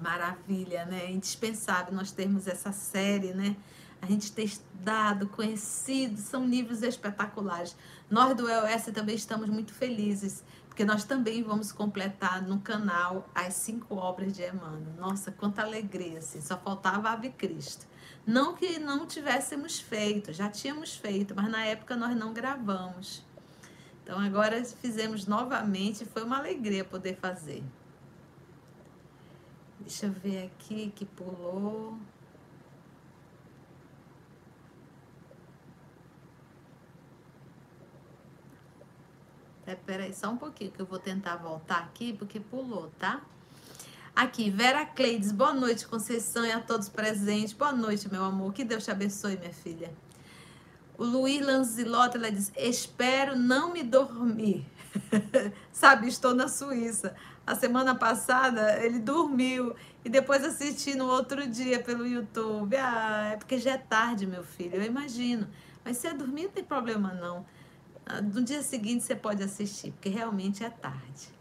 Maravilha, 0.00 0.84
né? 0.84 1.04
É 1.06 1.10
indispensável 1.10 1.92
nós 1.94 2.12
termos 2.12 2.46
essa 2.46 2.72
série, 2.72 3.32
né? 3.32 3.56
A 4.00 4.06
gente 4.06 4.32
ter 4.32 4.44
estudado, 4.44 5.28
conhecido, 5.28 6.18
são 6.18 6.46
livros 6.46 6.82
espetaculares. 6.82 7.76
Nós 8.08 8.34
do 8.34 8.48
EOS 8.48 8.84
também 8.94 9.14
estamos 9.14 9.48
muito 9.48 9.74
felizes, 9.74 10.42
porque 10.68 10.84
nós 10.84 11.04
também 11.04 11.42
vamos 11.42 11.70
completar 11.70 12.40
no 12.42 12.60
canal 12.60 13.28
as 13.34 13.54
cinco 13.54 13.96
obras 13.96 14.32
de 14.32 14.42
Emmanuel. 14.42 14.94
Nossa, 14.96 15.30
quanta 15.30 15.62
alegria, 15.62 16.18
assim, 16.18 16.40
só 16.40 16.56
faltava 16.56 17.10
Ave 17.10 17.30
Cristo. 17.30 17.86
Não 18.26 18.54
que 18.54 18.78
não 18.78 19.06
tivéssemos 19.06 19.80
feito, 19.80 20.32
já 20.32 20.48
tínhamos 20.48 20.94
feito, 20.96 21.34
mas 21.34 21.50
na 21.50 21.64
época 21.64 21.96
nós 21.96 22.16
não 22.16 22.32
gravamos. 22.32 23.22
Então 24.02 24.18
agora 24.18 24.64
fizemos 24.64 25.26
novamente, 25.26 26.04
foi 26.04 26.24
uma 26.24 26.38
alegria 26.38 26.84
poder 26.84 27.16
fazer. 27.16 27.62
Deixa 29.80 30.06
eu 30.06 30.12
ver 30.12 30.44
aqui 30.44 30.92
que 30.94 31.04
pulou. 31.04 31.98
É, 39.66 39.74
peraí, 39.74 40.12
só 40.12 40.28
um 40.30 40.36
pouquinho 40.36 40.70
que 40.70 40.80
eu 40.80 40.86
vou 40.86 40.98
tentar 40.98 41.36
voltar 41.36 41.78
aqui, 41.78 42.12
porque 42.12 42.40
pulou, 42.40 42.90
tá? 42.98 43.22
Aqui, 44.14 44.50
Vera 44.50 44.84
Cleides, 44.84 45.32
boa 45.32 45.54
noite, 45.54 45.86
Conceição 45.86 46.44
e 46.44 46.52
a 46.52 46.60
todos 46.60 46.88
presentes. 46.88 47.52
Boa 47.52 47.72
noite, 47.72 48.10
meu 48.10 48.24
amor. 48.24 48.52
Que 48.52 48.64
Deus 48.64 48.84
te 48.84 48.90
abençoe, 48.90 49.36
minha 49.36 49.52
filha. 49.52 49.94
O 50.98 51.04
Luiz 51.04 51.40
Lanzilota, 51.44 52.18
ela 52.18 52.30
diz: 52.30 52.52
Espero 52.56 53.34
não 53.34 53.72
me 53.72 53.82
dormir. 53.82 54.66
Sabe, 55.72 56.08
estou 56.08 56.34
na 56.34 56.48
Suíça. 56.48 57.14
A 57.46 57.54
semana 57.54 57.94
passada 57.94 58.78
ele 58.84 58.98
dormiu 58.98 59.74
e 60.04 60.08
depois 60.08 60.44
assisti 60.44 60.94
no 60.94 61.06
outro 61.06 61.46
dia 61.46 61.82
pelo 61.82 62.06
YouTube. 62.06 62.76
Ah, 62.76 63.30
é 63.32 63.36
porque 63.36 63.58
já 63.58 63.72
é 63.72 63.78
tarde, 63.78 64.26
meu 64.26 64.44
filho, 64.44 64.76
eu 64.76 64.82
imagino. 64.82 65.48
Mas 65.84 65.96
se 65.96 66.06
é 66.06 66.14
dormir, 66.14 66.44
não 66.44 66.50
tem 66.50 66.64
problema 66.64 67.12
não. 67.14 67.44
Ah, 68.06 68.20
no 68.20 68.42
dia 68.42 68.62
seguinte 68.62 69.04
você 69.04 69.16
pode 69.16 69.42
assistir, 69.42 69.92
porque 69.92 70.08
realmente 70.08 70.64
é 70.64 70.70
tarde. 70.70 71.40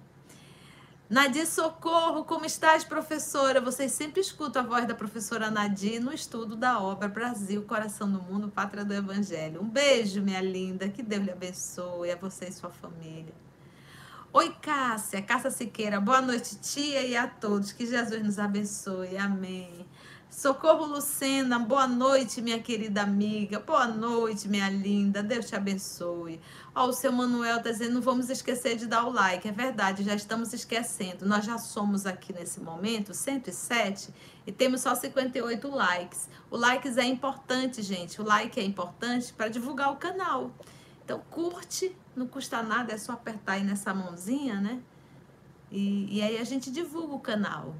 Nadir 1.10 1.48
Socorro, 1.48 2.24
como 2.24 2.46
estás, 2.46 2.84
professora? 2.84 3.60
Vocês 3.60 3.91
sempre 3.94 4.22
escutam 4.22 4.62
a 4.62 4.65
voz 4.65 4.88
da 4.88 4.94
professora 4.94 5.50
Nadir 5.50 6.00
no 6.00 6.13
estudo 6.13 6.56
da 6.56 6.79
obra 6.79 7.08
Brasil, 7.08 7.63
Coração 7.63 8.12
do 8.12 8.22
Mundo, 8.22 8.50
Pátria 8.50 8.86
do 8.86 8.94
Evangelho. 8.94 9.60
Um 9.60 9.68
beijo, 9.68 10.22
minha 10.22 10.39
linda. 10.39 10.88
Que 10.88 11.01
Deus 11.01 11.24
lhe 11.24 11.32
abençoe, 11.32 12.12
a 12.12 12.15
você 12.15 12.46
e 12.50 12.51
sua 12.51 12.70
família. 12.70 13.34
Oi, 14.31 14.55
Cássia, 14.62 15.24
Cássia 15.24 15.50
Siqueira, 15.50 16.00
boa 16.00 16.21
noite, 16.21 16.55
tia, 16.57 17.01
e 17.01 17.17
a 17.17 17.25
todos. 17.25 17.71
Que 17.71 17.83
Jesus 17.83 18.24
nos 18.24 18.38
abençoe. 18.38 19.17
Amém. 19.17 19.88
Socorro 20.29 20.86
Lucena, 20.86 21.57
boa 21.57 21.88
noite, 21.88 22.39
minha 22.39 22.59
querida 22.59 23.01
amiga. 23.01 23.59
Boa 23.59 23.88
noite, 23.88 24.48
minha 24.48 24.69
linda. 24.69 25.24
Deus 25.24 25.48
te 25.48 25.55
abençoe. 25.55 26.39
Ó, 26.75 26.86
o 26.89 26.93
seu 26.93 27.12
Manuel 27.12 27.57
está 27.57 27.71
dizendo: 27.71 27.95
não 27.95 28.01
vamos 28.03 28.29
esquecer 28.29 28.77
de 28.77 28.86
dar 28.86 29.03
o 29.07 29.12
like. 29.12 29.48
É 29.48 29.51
verdade, 29.51 30.03
já 30.03 30.13
estamos 30.13 30.53
esquecendo. 30.53 31.25
Nós 31.25 31.43
já 31.43 31.57
somos 31.57 32.05
aqui 32.05 32.31
nesse 32.31 32.59
momento 32.59 33.15
107 33.15 34.13
e 34.45 34.51
temos 34.51 34.81
só 34.81 34.93
58 34.93 35.67
likes. 35.67 36.29
O 36.51 36.55
likes 36.55 36.98
é 36.98 37.03
importante, 37.03 37.81
gente. 37.81 38.21
O 38.21 38.24
like 38.24 38.59
é 38.59 38.63
importante 38.63 39.33
para 39.33 39.48
divulgar 39.48 39.91
o 39.91 39.95
canal. 39.95 40.51
Então, 41.10 41.24
curte, 41.32 41.98
não 42.16 42.28
custa 42.28 42.62
nada, 42.62 42.94
é 42.94 42.98
só 43.00 43.13
apertar 43.13 43.54
aí 43.54 43.63
nessa 43.63 43.92
mãozinha, 43.96 44.62
né? 44.62 44.80
E, 45.72 46.18
e 46.18 46.22
aí 46.22 46.38
a 46.38 46.44
gente 46.44 46.70
divulga 46.70 47.16
o 47.16 47.20
canal. 47.20 47.75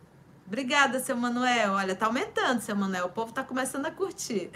Obrigada, 0.48 1.00
seu 1.00 1.15
Manuel. 1.15 1.74
Olha, 1.74 1.95
tá 1.95 2.07
aumentando, 2.07 2.59
seu 2.59 2.75
Manuel. 2.75 3.05
O 3.05 3.09
povo 3.12 3.31
tá 3.31 3.43
começando 3.43 3.86
a 3.86 3.91
curtir. 3.91 4.50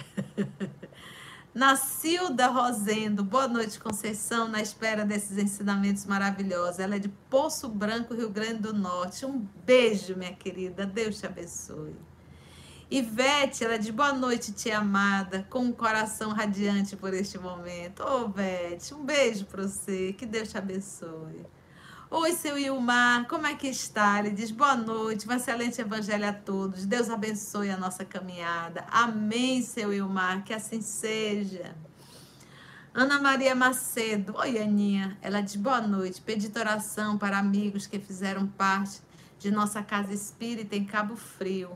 Nacilda 1.53 2.47
Rosendo, 2.47 3.23
boa 3.23 3.47
noite, 3.47 3.79
Conceição, 3.79 4.47
na 4.47 4.59
espera 4.59 5.05
desses 5.05 5.37
ensinamentos 5.37 6.07
maravilhosos. 6.07 6.79
Ela 6.79 6.95
é 6.95 6.99
de 6.99 7.09
Poço 7.29 7.69
Branco, 7.69 8.15
Rio 8.15 8.31
Grande 8.31 8.63
do 8.63 8.73
Norte. 8.73 9.23
Um 9.23 9.47
beijo, 9.63 10.15
minha 10.15 10.33
querida. 10.33 10.83
Deus 10.83 11.19
te 11.19 11.27
abençoe. 11.27 11.95
Ivete, 12.91 13.63
ela 13.63 13.75
é 13.75 13.77
de 13.77 13.91
boa 13.91 14.13
noite, 14.13 14.51
tia 14.51 14.77
amada, 14.77 15.45
com 15.49 15.59
um 15.59 15.71
coração 15.71 16.31
radiante 16.31 16.95
por 16.95 17.13
este 17.13 17.37
momento. 17.37 18.03
Ô, 18.03 18.25
oh, 18.25 18.29
Vete, 18.29 18.93
um 18.93 19.03
beijo 19.03 19.45
para 19.45 19.63
você. 19.63 20.13
Que 20.13 20.25
Deus 20.25 20.49
te 20.49 20.57
abençoe. 20.57 21.45
Oi, 22.11 22.33
seu 22.33 22.59
Ilmar, 22.59 23.27
como 23.27 23.47
é 23.47 23.55
que 23.55 23.67
está? 23.67 24.19
Ele 24.19 24.29
diz 24.29 24.51
boa 24.51 24.75
noite, 24.75 25.27
um 25.27 25.31
excelente 25.31 25.81
evangelho 25.81 26.29
a 26.29 26.33
todos. 26.33 26.85
Deus 26.85 27.09
abençoe 27.09 27.71
a 27.71 27.77
nossa 27.77 28.05
caminhada. 28.05 28.85
Amém, 28.91 29.63
seu 29.63 29.91
Ilmar, 29.91 30.43
que 30.43 30.53
assim 30.53 30.79
seja. 30.79 31.75
Ana 32.93 33.19
Maria 33.19 33.55
Macedo, 33.55 34.35
oi 34.37 34.59
Aninha, 34.59 35.17
ela 35.19 35.41
diz 35.41 35.55
boa 35.55 35.81
noite, 35.81 36.21
pedi 36.21 36.51
oração 36.55 37.17
para 37.17 37.39
amigos 37.39 37.87
que 37.87 37.97
fizeram 37.97 38.45
parte 38.45 39.01
de 39.39 39.49
nossa 39.49 39.81
casa 39.81 40.13
espírita 40.13 40.75
em 40.75 40.85
Cabo 40.85 41.15
Frio. 41.15 41.71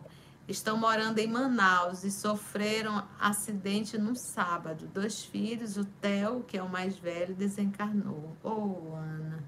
Estão 0.48 0.77
morando 0.77 1.20
em 1.20 1.27
Manaus 1.27 2.06
e 2.06 2.12
sofreram 2.12 3.04
acidente 3.20 3.98
no 3.98 4.16
sábado. 4.16 4.88
Dois 4.94 5.25
filhos, 5.25 5.75
o 5.75 5.84
Theo, 5.84 6.44
que 6.48 6.58
é 6.58 6.63
o 6.63 6.70
mais 6.70 6.98
velho, 6.98 7.36
desencarnou. 7.36 8.36
Oh, 8.42 8.96
Ana. 8.96 9.44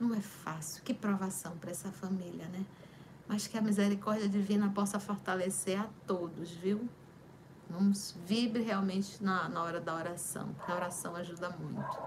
Não 0.00 0.14
é 0.14 0.20
fácil. 0.20 0.82
Que 0.82 0.94
provação 0.94 1.56
para 1.58 1.70
essa 1.70 1.92
família, 1.92 2.46
né? 2.48 2.64
Mas 3.28 3.46
que 3.46 3.58
a 3.58 3.60
misericórdia 3.60 4.28
divina 4.28 4.70
possa 4.74 4.98
fortalecer 4.98 5.78
a 5.78 5.86
todos, 6.06 6.50
viu? 6.50 6.88
Vamos 7.68 8.16
vibre 8.26 8.62
realmente 8.62 9.22
na, 9.22 9.48
na 9.48 9.62
hora 9.62 9.80
da 9.80 9.94
oração, 9.94 10.54
a 10.66 10.74
oração 10.74 11.14
ajuda 11.16 11.50
muito. 11.50 11.98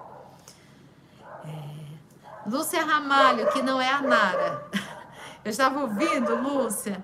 É... 1.43 2.49
Lúcia 2.49 2.83
Ramalho, 2.83 3.51
que 3.51 3.61
não 3.61 3.81
é 3.81 3.89
a 3.89 4.01
Nara. 4.01 4.69
Eu 5.43 5.49
estava 5.49 5.79
ouvindo, 5.79 6.35
Lúcia, 6.35 7.03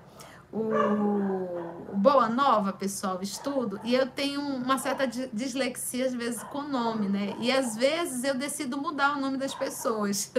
o, 0.52 1.92
Boa 1.94 2.28
Nova, 2.28 2.72
pessoal, 2.72 3.22
estudo, 3.22 3.80
e 3.84 3.94
eu 3.94 4.06
tenho 4.06 4.40
uma 4.40 4.76
certa 4.76 5.06
dislexia, 5.06 6.06
às 6.06 6.14
vezes, 6.14 6.42
com 6.44 6.62
nome, 6.62 7.08
né? 7.08 7.36
E 7.38 7.52
às 7.52 7.76
vezes 7.76 8.24
eu 8.24 8.34
decido 8.34 8.76
mudar 8.76 9.16
o 9.16 9.20
nome 9.20 9.36
das 9.36 9.54
pessoas. 9.54 10.32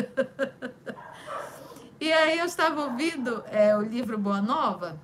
e 2.00 2.12
aí 2.12 2.38
eu 2.38 2.46
estava 2.46 2.82
ouvindo 2.82 3.43
é, 3.48 3.75
o 3.77 3.82
livro 3.82 4.17
Boa 4.17 4.41
Nova 4.41 5.00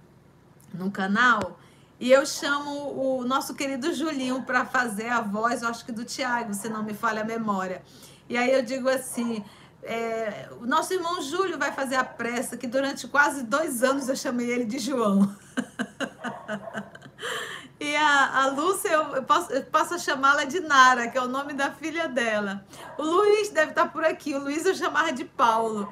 no 0.73 0.91
canal. 0.91 1.59
E 1.99 2.11
eu 2.11 2.25
chamo 2.25 2.93
o 2.93 3.25
nosso 3.25 3.53
querido 3.55 3.93
Julinho 3.93 4.43
para 4.43 4.65
fazer 4.65 5.09
a 5.09 5.21
voz, 5.21 5.61
eu 5.61 5.69
acho 5.69 5.85
que 5.85 5.91
do 5.91 6.03
Tiago, 6.03 6.53
se 6.53 6.69
não 6.69 6.83
me 6.83 6.93
falha 6.93 7.21
a 7.21 7.25
memória. 7.25 7.81
E 8.27 8.37
aí 8.37 8.51
eu 8.51 8.61
digo 8.61 8.89
assim: 8.89 9.43
é, 9.83 10.49
o 10.59 10.65
nosso 10.65 10.93
irmão 10.93 11.21
Júlio 11.21 11.57
vai 11.57 11.71
fazer 11.71 11.95
a 11.95 12.03
pressa, 12.03 12.57
que 12.57 12.67
durante 12.67 13.07
quase 13.07 13.43
dois 13.43 13.83
anos 13.83 14.09
eu 14.09 14.15
chamei 14.15 14.49
ele 14.49 14.65
de 14.65 14.79
João. 14.79 15.35
e 17.79 17.95
a, 17.95 18.43
a 18.43 18.47
Lúcia, 18.47 18.89
eu 18.89 19.23
posso, 19.23 19.51
eu 19.51 19.63
posso 19.63 19.99
chamá-la 19.99 20.43
de 20.43 20.59
Nara, 20.59 21.07
que 21.07 21.17
é 21.17 21.21
o 21.21 21.27
nome 21.27 21.53
da 21.53 21.71
filha 21.71 22.07
dela. 22.07 22.65
O 22.97 23.03
Luiz 23.03 23.49
deve 23.49 23.71
estar 23.71 23.87
por 23.87 24.03
aqui. 24.03 24.35
O 24.35 24.39
Luiz 24.39 24.65
eu 24.65 24.75
chamava 24.75 25.11
de 25.11 25.25
Paulo. 25.25 25.91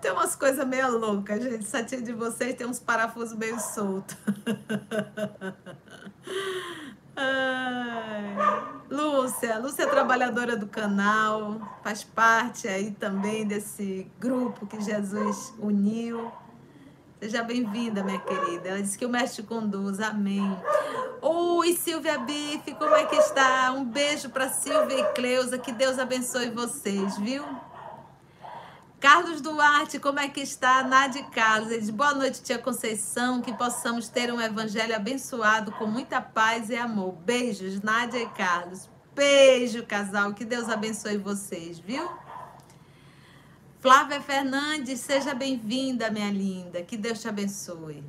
Tem 0.00 0.12
umas 0.12 0.36
coisas 0.36 0.64
meio 0.66 0.96
loucas, 0.96 1.42
gente. 1.42 1.64
Essa 1.64 1.82
de 1.82 2.12
vocês 2.12 2.54
tem 2.54 2.66
uns 2.66 2.78
parafusos 2.78 3.36
meio 3.36 3.58
soltos. 3.58 4.16
Lúcia, 8.90 9.58
Lúcia 9.58 9.82
é 9.84 9.86
trabalhadora 9.86 10.56
do 10.56 10.66
canal, 10.66 11.60
faz 11.82 12.02
parte 12.02 12.66
aí 12.66 12.90
também 12.92 13.46
desse 13.46 14.10
grupo 14.18 14.66
que 14.66 14.80
Jesus 14.80 15.54
uniu. 15.58 16.32
Seja 17.20 17.42
bem-vinda, 17.42 18.04
minha 18.04 18.20
querida. 18.20 18.68
Ela 18.68 18.80
disse 18.80 18.96
que 18.96 19.04
o 19.04 19.08
mestre 19.08 19.42
conduz. 19.42 19.98
Amém. 19.98 20.56
Oi, 21.20 21.72
Silvia 21.74 22.16
Bife, 22.18 22.74
como 22.74 22.94
é 22.94 23.06
que 23.06 23.16
está? 23.16 23.72
Um 23.72 23.84
beijo 23.84 24.30
para 24.30 24.48
Silvia 24.48 25.00
e 25.00 25.12
Cleusa. 25.14 25.58
Que 25.58 25.72
Deus 25.72 25.98
abençoe 25.98 26.50
vocês, 26.50 27.18
viu? 27.18 27.44
Carlos 29.00 29.40
Duarte, 29.40 30.00
como 30.00 30.18
é 30.18 30.28
que 30.28 30.40
está? 30.40 30.82
Nádia 30.82 31.22
Carlos, 31.30 31.70
ele 31.70 31.80
diz, 31.80 31.90
boa 31.90 32.14
noite, 32.14 32.42
tia 32.42 32.58
Conceição, 32.58 33.40
que 33.40 33.52
possamos 33.52 34.08
ter 34.08 34.32
um 34.32 34.40
evangelho 34.40 34.94
abençoado 34.94 35.70
com 35.72 35.86
muita 35.86 36.20
paz 36.20 36.68
e 36.68 36.76
amor. 36.76 37.12
Beijos, 37.12 37.80
Nádia 37.80 38.20
e 38.20 38.28
Carlos. 38.30 38.90
Beijo, 39.14 39.86
casal, 39.86 40.34
que 40.34 40.44
Deus 40.44 40.68
abençoe 40.68 41.16
vocês, 41.16 41.78
viu? 41.78 42.10
Flávia 43.80 44.20
Fernandes, 44.20 44.98
seja 44.98 45.32
bem-vinda, 45.32 46.10
minha 46.10 46.32
linda, 46.32 46.82
que 46.82 46.96
Deus 46.96 47.20
te 47.20 47.28
abençoe. 47.28 48.02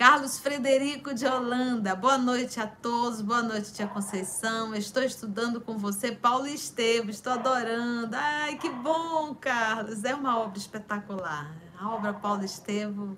Carlos 0.00 0.38
Frederico 0.38 1.12
de 1.12 1.26
Holanda, 1.26 1.94
boa 1.94 2.16
noite 2.16 2.58
a 2.58 2.66
todos, 2.66 3.20
boa 3.20 3.42
noite, 3.42 3.70
tia 3.70 3.86
Conceição. 3.86 4.74
Estou 4.74 5.02
estudando 5.02 5.60
com 5.60 5.76
você, 5.76 6.10
Paulo 6.10 6.46
Esteves, 6.46 7.16
estou 7.16 7.34
adorando. 7.34 8.16
Ai, 8.16 8.56
que 8.56 8.70
bom, 8.70 9.34
Carlos, 9.34 10.02
é 10.02 10.14
uma 10.14 10.38
obra 10.38 10.56
espetacular. 10.56 11.54
A 11.78 11.90
obra 11.90 12.14
Paulo 12.14 12.42
Estevo. 12.42 13.14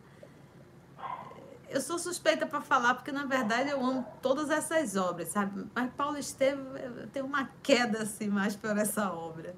Eu 1.71 1.81
sou 1.81 2.01
suspeita 2.01 2.49
para 2.49 2.61
falar, 2.61 2.95
porque 2.95 3.13
na 3.13 3.27
verdade 3.27 3.71
eu 3.71 3.81
amo 3.81 4.05
todas 4.21 4.51
essas 4.51 4.97
obras, 4.97 5.29
sabe? 5.29 5.65
Mas 5.73 5.89
Paulo 5.93 6.19
Estevo, 6.19 6.77
eu 6.77 7.07
tenho 7.11 7.27
uma 7.27 7.49
queda 7.63 8.03
assim 8.03 8.27
mais 8.27 8.57
por 8.57 8.77
essa 8.77 9.09
obra. 9.13 9.55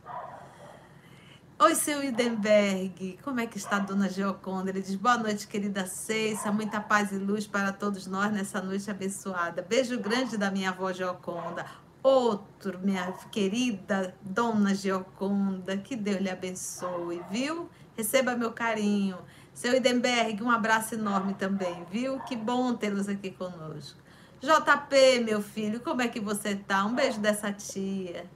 Oi, 1.57 1.77
seu 1.77 2.03
Idenberg, 2.03 3.17
como 3.23 3.39
é 3.39 3.47
que 3.47 3.57
está 3.57 3.77
a 3.77 3.79
dona 3.79 4.09
Geoconda? 4.09 4.71
Ele 4.71 4.83
diz, 4.83 4.97
boa 4.97 5.17
noite, 5.17 5.47
querida 5.47 5.87
Ceissa, 5.87 6.51
muita 6.51 6.81
paz 6.81 7.13
e 7.13 7.17
luz 7.17 7.47
para 7.47 7.73
todos 7.73 8.09
nós 8.09 8.33
nessa 8.33 8.61
noite 8.61 8.91
abençoada. 8.91 9.63
Beijo 9.63 9.97
grande 10.01 10.37
da 10.37 10.51
minha 10.51 10.71
avó 10.71 10.93
Geoconda. 10.93 11.65
Outro, 12.03 12.81
minha 12.81 13.13
querida 13.31 14.13
dona 14.21 14.75
Geoconda, 14.75 15.77
que 15.77 15.95
Deus 15.95 16.21
lhe 16.21 16.29
abençoe, 16.29 17.23
viu? 17.31 17.71
Receba 17.97 18.35
meu 18.35 18.51
carinho. 18.51 19.19
Seu 19.55 19.77
Idenberg, 19.77 20.43
um 20.43 20.51
abraço 20.51 20.97
enorme 20.97 21.35
também, 21.35 21.87
viu? 21.89 22.19
Que 22.21 22.35
bom 22.35 22.75
tê-los 22.75 23.09
aqui 23.09 23.31
conosco. 23.31 24.03
JP, 24.41 25.21
meu 25.25 25.41
filho, 25.41 25.79
como 25.81 26.03
é 26.03 26.09
que 26.09 26.19
você 26.19 26.57
tá? 26.57 26.85
Um 26.85 26.97
beijo 26.97 27.21
dessa 27.21 27.53
tia. 27.53 28.29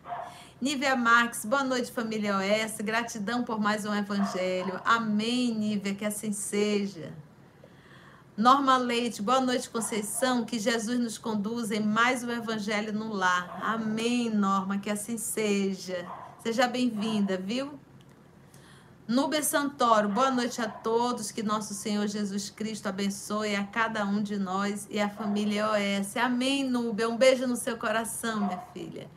Nívia 0.60 0.96
Marques, 0.96 1.44
boa 1.44 1.62
noite, 1.62 1.92
família 1.92 2.36
OS. 2.36 2.78
Gratidão 2.80 3.44
por 3.44 3.60
mais 3.60 3.84
um 3.84 3.94
evangelho. 3.94 4.80
Amém, 4.84 5.54
Nívia, 5.54 5.94
que 5.94 6.04
assim 6.04 6.32
seja. 6.32 7.12
Norma 8.36 8.76
Leite, 8.76 9.22
boa 9.22 9.40
noite, 9.40 9.70
Conceição. 9.70 10.44
Que 10.44 10.58
Jesus 10.58 10.98
nos 10.98 11.16
conduza 11.16 11.76
em 11.76 11.80
mais 11.80 12.24
um 12.24 12.30
evangelho 12.32 12.92
no 12.92 13.12
lar. 13.12 13.60
Amém, 13.62 14.30
Norma, 14.30 14.78
que 14.78 14.90
assim 14.90 15.16
seja. 15.16 16.04
Seja 16.42 16.66
bem-vinda, 16.66 17.36
viu? 17.36 17.78
Nubia 19.06 19.44
Santoro, 19.44 20.08
boa 20.08 20.32
noite 20.32 20.60
a 20.60 20.68
todos. 20.68 21.30
Que 21.30 21.40
nosso 21.40 21.72
Senhor 21.72 22.08
Jesus 22.08 22.50
Cristo 22.50 22.88
abençoe 22.88 23.54
a 23.54 23.62
cada 23.62 24.04
um 24.04 24.20
de 24.20 24.36
nós 24.36 24.88
e 24.90 24.98
a 24.98 25.08
família 25.08 25.68
OS. 25.70 26.16
Amém, 26.16 26.68
Núbia. 26.68 27.08
Um 27.08 27.16
beijo 27.16 27.46
no 27.46 27.54
seu 27.54 27.76
coração, 27.76 28.40
minha 28.40 28.58
filha. 28.74 29.08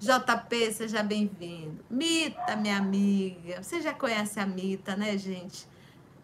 JP, 0.00 0.72
seja 0.72 1.02
bem-vindo. 1.02 1.84
Mita, 1.90 2.54
minha 2.54 2.76
amiga. 2.76 3.60
Você 3.60 3.82
já 3.82 3.92
conhece 3.92 4.38
a 4.38 4.46
Mita, 4.46 4.94
né, 4.94 5.18
gente? 5.18 5.66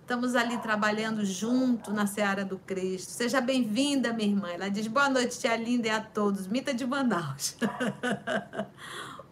Estamos 0.01 0.37
ali 0.37 0.59
trabalhando 0.59 1.25
junto 1.25 1.93
na 1.93 2.07
Seara 2.07 2.45
do 2.45 2.57
Cristo. 2.59 3.11
Seja 3.11 3.41
bem-vinda, 3.41 4.13
minha 4.13 4.29
irmã. 4.29 4.49
Ela 4.49 4.69
diz: 4.69 4.87
boa 4.87 5.11
noite, 5.11 5.41
tia 5.41 5.57
linda, 5.57 5.89
e 5.89 5.91
a 5.91 6.01
todos. 6.01 6.47
Mita 6.47 6.73
de 6.73 6.87
Manaus. 6.87 7.57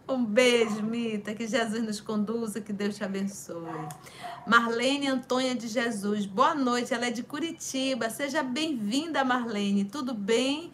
Um 0.05 0.25
beijo, 0.25 0.83
Mita. 0.83 1.33
Que 1.33 1.47
Jesus 1.47 1.81
nos 1.81 2.01
conduza, 2.01 2.59
que 2.59 2.73
Deus 2.73 2.97
te 2.97 3.05
abençoe. 3.05 3.87
Marlene 4.45 5.07
Antônia 5.07 5.55
de 5.55 5.69
Jesus, 5.69 6.25
boa 6.25 6.53
noite. 6.53 6.93
Ela 6.93 7.05
é 7.05 7.11
de 7.11 7.23
Curitiba. 7.23 8.09
Seja 8.09 8.43
bem-vinda, 8.43 9.23
Marlene. 9.23 9.85
Tudo 9.85 10.13
bem? 10.13 10.73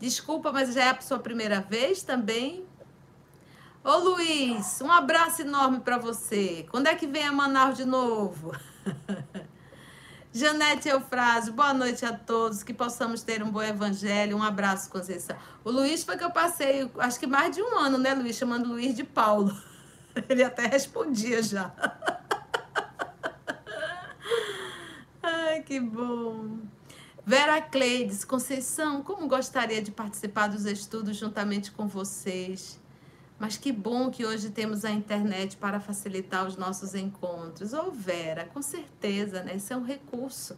Desculpa, 0.00 0.50
mas 0.50 0.72
já 0.72 0.84
é 0.86 0.90
a 0.90 1.00
sua 1.02 1.18
primeira 1.18 1.60
vez 1.60 2.02
também? 2.02 2.64
Ô 3.84 3.96
Luiz, 3.96 4.80
um 4.80 4.92
abraço 4.92 5.42
enorme 5.42 5.80
para 5.80 5.98
você. 5.98 6.64
Quando 6.70 6.86
é 6.86 6.94
que 6.94 7.04
vem 7.04 7.26
a 7.26 7.32
Manaus 7.32 7.76
de 7.76 7.84
novo? 7.84 8.52
Janete 10.32 10.88
Eufrásio, 10.88 11.52
boa 11.52 11.74
noite 11.74 12.06
a 12.06 12.16
todos, 12.16 12.62
que 12.62 12.72
possamos 12.72 13.24
ter 13.24 13.42
um 13.42 13.50
bom 13.50 13.60
evangelho, 13.60 14.36
um 14.36 14.42
abraço, 14.42 14.88
Conceição. 14.88 15.36
O 15.64 15.70
Luiz 15.72 16.04
foi 16.04 16.16
que 16.16 16.22
eu 16.22 16.30
passei, 16.30 16.88
acho 16.96 17.18
que 17.18 17.26
mais 17.26 17.56
de 17.56 17.60
um 17.60 17.76
ano, 17.76 17.98
né, 17.98 18.14
Luiz, 18.14 18.36
chamando 18.36 18.68
Luiz 18.68 18.94
de 18.94 19.02
Paulo. 19.02 19.52
Ele 20.28 20.44
até 20.44 20.68
respondia 20.68 21.42
já. 21.42 21.72
Ai, 25.20 25.60
que 25.62 25.80
bom. 25.80 26.58
Vera 27.26 27.60
Cleides, 27.60 28.24
Conceição, 28.24 29.02
como 29.02 29.26
gostaria 29.26 29.82
de 29.82 29.90
participar 29.90 30.46
dos 30.46 30.66
estudos 30.66 31.16
juntamente 31.16 31.72
com 31.72 31.88
vocês. 31.88 32.80
Mas 33.42 33.56
que 33.56 33.72
bom 33.72 34.08
que 34.08 34.24
hoje 34.24 34.50
temos 34.50 34.84
a 34.84 34.90
internet 34.92 35.56
para 35.56 35.80
facilitar 35.80 36.46
os 36.46 36.56
nossos 36.56 36.94
encontros. 36.94 37.72
Ô 37.72 37.86
oh, 37.88 37.90
Vera, 37.90 38.44
com 38.44 38.62
certeza, 38.62 39.42
né? 39.42 39.56
Isso 39.56 39.72
é 39.72 39.76
um 39.76 39.82
recurso 39.82 40.56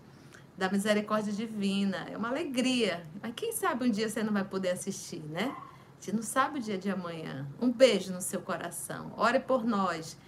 da 0.54 0.70
misericórdia 0.70 1.32
divina. 1.32 2.06
É 2.12 2.14
uma 2.14 2.28
alegria. 2.28 3.06
Mas 3.22 3.32
quem 3.34 3.52
sabe 3.52 3.86
um 3.86 3.90
dia 3.90 4.06
você 4.06 4.22
não 4.22 4.34
vai 4.34 4.44
poder 4.44 4.72
assistir, 4.72 5.22
né? 5.30 5.56
A 5.98 6.04
gente 6.04 6.16
não 6.16 6.22
sabe 6.22 6.58
o 6.58 6.62
dia 6.62 6.76
de 6.76 6.90
amanhã. 6.90 7.48
Um 7.58 7.72
beijo 7.72 8.12
no 8.12 8.20
seu 8.20 8.42
coração. 8.42 9.14
Ore 9.16 9.40
por 9.40 9.64
nós. 9.64 10.18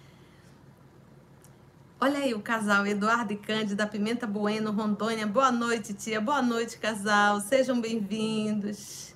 Olha 2.01 2.17
aí 2.17 2.33
o 2.33 2.41
casal 2.41 2.87
Eduardo 2.87 3.33
e 3.33 3.37
Cândida 3.37 3.85
Pimenta 3.85 4.25
Bueno, 4.25 4.71
Rondônia. 4.71 5.27
Boa 5.27 5.51
noite, 5.51 5.93
tia. 5.93 6.19
Boa 6.19 6.41
noite, 6.41 6.79
casal. 6.79 7.39
Sejam 7.39 7.79
bem-vindos. 7.79 9.15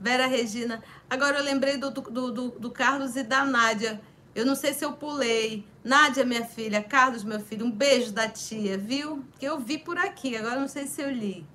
Vera 0.00 0.26
Regina. 0.26 0.82
Agora 1.12 1.36
eu 1.36 1.44
lembrei 1.44 1.76
do, 1.76 1.90
do, 1.90 2.30
do, 2.30 2.48
do 2.52 2.70
Carlos 2.70 3.16
e 3.16 3.22
da 3.22 3.44
Nádia. 3.44 4.00
Eu 4.34 4.46
não 4.46 4.54
sei 4.54 4.72
se 4.72 4.82
eu 4.82 4.94
pulei. 4.94 5.62
Nádia, 5.84 6.24
minha 6.24 6.42
filha, 6.42 6.82
Carlos, 6.82 7.22
meu 7.22 7.38
filho, 7.38 7.66
um 7.66 7.70
beijo 7.70 8.12
da 8.12 8.30
tia, 8.30 8.78
viu? 8.78 9.22
Que 9.38 9.44
eu 9.44 9.60
vi 9.60 9.76
por 9.76 9.98
aqui, 9.98 10.34
agora 10.34 10.58
não 10.58 10.68
sei 10.68 10.86
se 10.86 11.02
eu 11.02 11.10
li. 11.10 11.46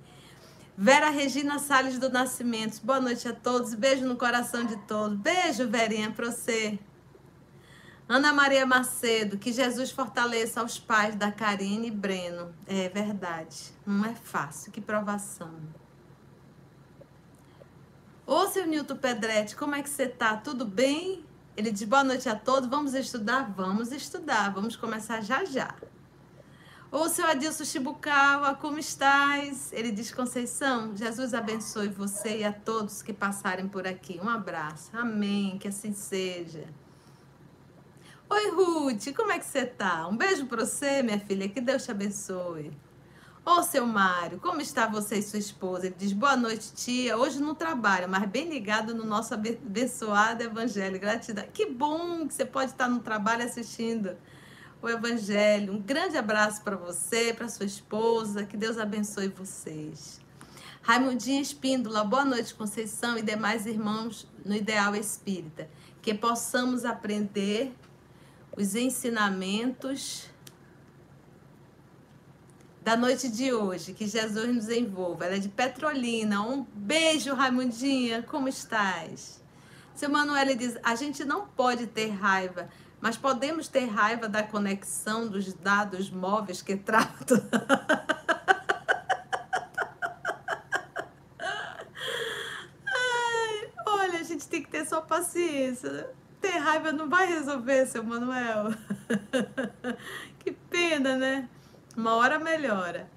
Vera 0.76 1.10
Regina 1.10 1.58
Salles 1.58 1.98
do 1.98 2.08
Nascimento, 2.08 2.80
boa 2.84 3.00
noite 3.00 3.26
a 3.26 3.32
todos, 3.32 3.74
beijo 3.74 4.06
no 4.06 4.14
coração 4.14 4.62
de 4.62 4.76
todos. 4.86 5.18
Beijo, 5.18 5.68
Verinha, 5.68 6.12
pra 6.12 6.30
você. 6.30 6.78
Ana 8.08 8.32
Maria 8.32 8.64
Macedo, 8.64 9.38
que 9.38 9.52
Jesus 9.52 9.90
fortaleça 9.90 10.60
aos 10.60 10.78
pais 10.78 11.16
da 11.16 11.32
Karine 11.32 11.88
e 11.88 11.90
Breno. 11.90 12.54
É 12.64 12.88
verdade, 12.90 13.72
não 13.84 14.04
é 14.04 14.14
fácil, 14.14 14.70
que 14.70 14.80
provação. 14.80 15.50
Ô, 18.30 18.46
seu 18.46 18.66
Nilton 18.66 18.94
Pedretti, 18.94 19.56
como 19.56 19.74
é 19.74 19.82
que 19.82 19.88
você 19.88 20.06
tá? 20.06 20.36
Tudo 20.36 20.66
bem? 20.66 21.24
Ele 21.56 21.70
diz 21.70 21.84
boa 21.84 22.04
noite 22.04 22.28
a 22.28 22.36
todos. 22.36 22.68
Vamos 22.68 22.92
estudar? 22.92 23.50
Vamos 23.56 23.90
estudar. 23.90 24.52
Vamos 24.52 24.76
começar 24.76 25.22
já 25.22 25.46
já. 25.46 25.74
Ô, 26.92 27.08
seu 27.08 27.26
Adilson 27.26 27.64
Chibucawa, 27.64 28.54
como 28.54 28.78
estás? 28.78 29.72
Ele 29.72 29.90
diz, 29.90 30.12
Conceição, 30.12 30.94
Jesus 30.94 31.32
abençoe 31.32 31.88
você 31.88 32.40
e 32.40 32.44
a 32.44 32.52
todos 32.52 33.00
que 33.00 33.14
passarem 33.14 33.66
por 33.66 33.86
aqui. 33.86 34.20
Um 34.22 34.28
abraço. 34.28 34.90
Amém. 34.92 35.56
Que 35.56 35.68
assim 35.68 35.94
seja. 35.94 36.66
Oi, 38.28 38.50
Ruth, 38.50 39.14
como 39.16 39.32
é 39.32 39.38
que 39.38 39.46
você 39.46 39.64
tá? 39.64 40.06
Um 40.06 40.18
beijo 40.18 40.44
para 40.44 40.66
você, 40.66 41.02
minha 41.02 41.18
filha. 41.18 41.48
Que 41.48 41.62
Deus 41.62 41.82
te 41.82 41.90
abençoe. 41.90 42.76
Ô, 43.50 43.62
seu 43.62 43.86
Mário, 43.86 44.38
como 44.40 44.60
está 44.60 44.86
você 44.86 45.16
e 45.16 45.22
sua 45.22 45.38
esposa? 45.38 45.86
Ele 45.86 45.94
diz, 45.96 46.12
boa 46.12 46.36
noite, 46.36 46.70
tia. 46.74 47.16
Hoje 47.16 47.40
não 47.40 47.54
trabalho, 47.54 48.06
mas 48.06 48.28
bem 48.28 48.46
ligado 48.46 48.94
no 48.94 49.06
nosso 49.06 49.32
abençoado 49.32 50.42
evangelho. 50.42 51.00
Gratidão. 51.00 51.46
Que 51.50 51.64
bom 51.64 52.28
que 52.28 52.34
você 52.34 52.44
pode 52.44 52.72
estar 52.72 52.90
no 52.90 53.00
trabalho 53.00 53.42
assistindo 53.42 54.14
o 54.82 54.88
evangelho. 54.90 55.72
Um 55.72 55.80
grande 55.80 56.18
abraço 56.18 56.62
para 56.62 56.76
você, 56.76 57.32
para 57.32 57.48
sua 57.48 57.64
esposa. 57.64 58.44
Que 58.44 58.54
Deus 58.54 58.76
abençoe 58.76 59.28
vocês. 59.28 60.20
Raimundinha 60.82 61.40
Espíndola, 61.40 62.04
boa 62.04 62.26
noite, 62.26 62.54
Conceição 62.54 63.16
e 63.16 63.22
demais 63.22 63.64
irmãos 63.64 64.28
no 64.44 64.54
Ideal 64.54 64.94
Espírita. 64.94 65.70
Que 66.02 66.12
possamos 66.12 66.84
aprender 66.84 67.72
os 68.54 68.74
ensinamentos 68.74 70.28
da 72.88 72.96
noite 72.96 73.28
de 73.28 73.52
hoje. 73.52 73.92
Que 73.92 74.06
Jesus 74.06 74.48
nos 74.48 74.70
envolva. 74.70 75.26
Ela 75.26 75.34
é 75.36 75.38
de 75.38 75.50
Petrolina. 75.50 76.40
Um 76.40 76.66
beijo, 76.74 77.34
Raimundinha. 77.34 78.22
Como 78.22 78.48
estás? 78.48 79.44
Seu 79.94 80.08
Manuel 80.08 80.56
diz: 80.56 80.78
a 80.82 80.94
gente 80.94 81.22
não 81.22 81.46
pode 81.46 81.86
ter 81.86 82.08
raiva, 82.08 82.70
mas 82.98 83.14
podemos 83.14 83.68
ter 83.68 83.84
raiva 83.84 84.26
da 84.26 84.42
conexão 84.42 85.28
dos 85.28 85.52
dados 85.52 86.08
móveis 86.08 86.62
que 86.62 86.76
tratam. 86.76 87.36
Ai, 92.86 93.70
olha, 93.86 94.18
a 94.18 94.22
gente 94.22 94.48
tem 94.48 94.62
que 94.62 94.70
ter 94.70 94.86
só 94.86 95.02
paciência. 95.02 96.08
Ter 96.40 96.56
raiva 96.56 96.90
não 96.90 97.06
vai 97.10 97.26
resolver, 97.26 97.84
seu 97.84 98.02
Manuel. 98.02 98.72
que 100.40 100.52
pena, 100.52 101.18
né? 101.18 101.50
Uma 101.98 102.14
hora 102.14 102.38
melhora. 102.38 103.10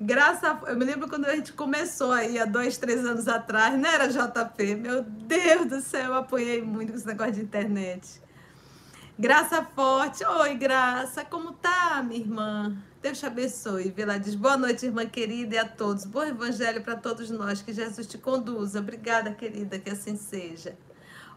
Graças 0.00 0.44
a... 0.44 0.70
Eu 0.70 0.76
me 0.76 0.84
lembro 0.84 1.08
quando 1.08 1.24
a 1.24 1.34
gente 1.34 1.52
começou 1.52 2.12
aí, 2.12 2.38
há 2.38 2.44
dois, 2.44 2.78
três 2.78 3.04
anos 3.04 3.26
atrás, 3.26 3.76
não 3.76 3.90
era 3.90 4.06
JP? 4.06 4.76
Meu 4.76 5.02
Deus 5.02 5.66
do 5.66 5.80
céu, 5.80 6.04
eu 6.04 6.14
apoiei 6.14 6.62
muito 6.62 6.92
com 6.92 6.98
esse 6.98 7.06
negócio 7.08 7.32
de 7.32 7.40
internet. 7.40 8.22
Graça 9.18 9.64
Forte. 9.64 10.24
Oi, 10.24 10.54
Graça. 10.54 11.24
Como 11.24 11.54
tá, 11.54 12.04
minha 12.06 12.20
irmã? 12.20 12.76
Deus 13.02 13.18
te 13.18 13.26
abençoe. 13.26 13.90
Vila 13.90 14.16
diz, 14.16 14.36
boa 14.36 14.56
noite, 14.56 14.86
irmã 14.86 15.04
querida, 15.06 15.56
e 15.56 15.58
a 15.58 15.66
todos. 15.66 16.04
Bom 16.04 16.22
evangelho 16.22 16.82
para 16.82 16.94
todos 16.94 17.30
nós. 17.30 17.60
Que 17.60 17.72
Jesus 17.72 18.06
te 18.06 18.16
conduza. 18.16 18.78
Obrigada, 18.78 19.32
querida, 19.32 19.76
que 19.76 19.90
assim 19.90 20.16
seja. 20.16 20.78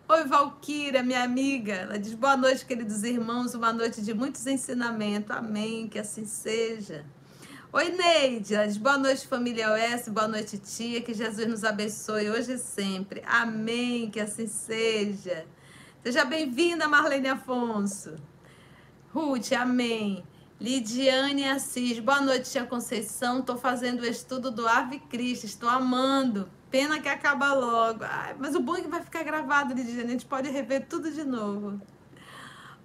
Oi, 0.06 0.26
Valquíria, 0.26 1.02
minha 1.02 1.24
amiga. 1.24 1.74
Ela 1.74 1.98
diz: 1.98 2.13
Boa 2.13 2.36
noite, 2.36 2.66
queridos 2.66 3.04
irmãos. 3.04 3.54
Uma 3.54 3.72
noite 3.72 4.02
de 4.02 4.13
muitos 4.13 4.46
ensinamentos. 4.46 5.32
Amém. 5.32 5.88
Que 5.88 5.98
assim 5.98 6.26
seja. 6.26 7.06
Oi, 7.72 7.89
Neide. 7.89 8.54
Ela 8.54 8.68
diz: 8.68 8.76
Boa 8.76 8.98
noite, 8.98 9.26
família 9.26 9.70
OS. 9.72 10.10
Boa 10.10 10.28
noite, 10.28 10.58
tia. 10.58 11.02
Que 11.02 11.13
Jesus 11.13 11.48
nos 11.48 11.63
abençoe 11.63 12.30
hoje 12.30 12.54
e 12.54 12.58
sempre. 12.58 13.24
Amém. 13.26 14.12
Que 14.12 14.20
assim 14.20 14.46
seja. 14.46 15.46
Seja 16.04 16.26
bem-vinda, 16.26 16.86
Marlene 16.86 17.30
Afonso. 17.30 18.16
Ruth, 19.13 19.54
amém. 19.54 20.22
Lidiane 20.60 21.48
Assis, 21.48 22.00
boa 22.00 22.20
noite, 22.20 22.52
tia 22.52 22.66
Conceição. 22.66 23.39
Estou 23.39 23.58
fazendo 23.58 24.02
o 24.02 24.06
estudo 24.06 24.52
do 24.52 24.68
Ave 24.68 25.00
Cristo, 25.00 25.46
estou 25.46 25.70
amando. 25.70 26.50
Pena 26.74 27.00
que 27.00 27.08
acaba 27.08 27.54
logo. 27.54 28.04
Ai, 28.04 28.36
mas 28.40 28.56
o 28.56 28.60
bom 28.60 28.76
é 28.76 28.82
que 28.82 28.88
vai 28.88 29.00
ficar 29.00 29.22
gravado, 29.22 29.76
Lidiane. 29.76 30.08
A 30.08 30.08
gente 30.08 30.26
pode 30.26 30.50
rever 30.50 30.88
tudo 30.88 31.12
de 31.12 31.24
novo. 31.24 31.80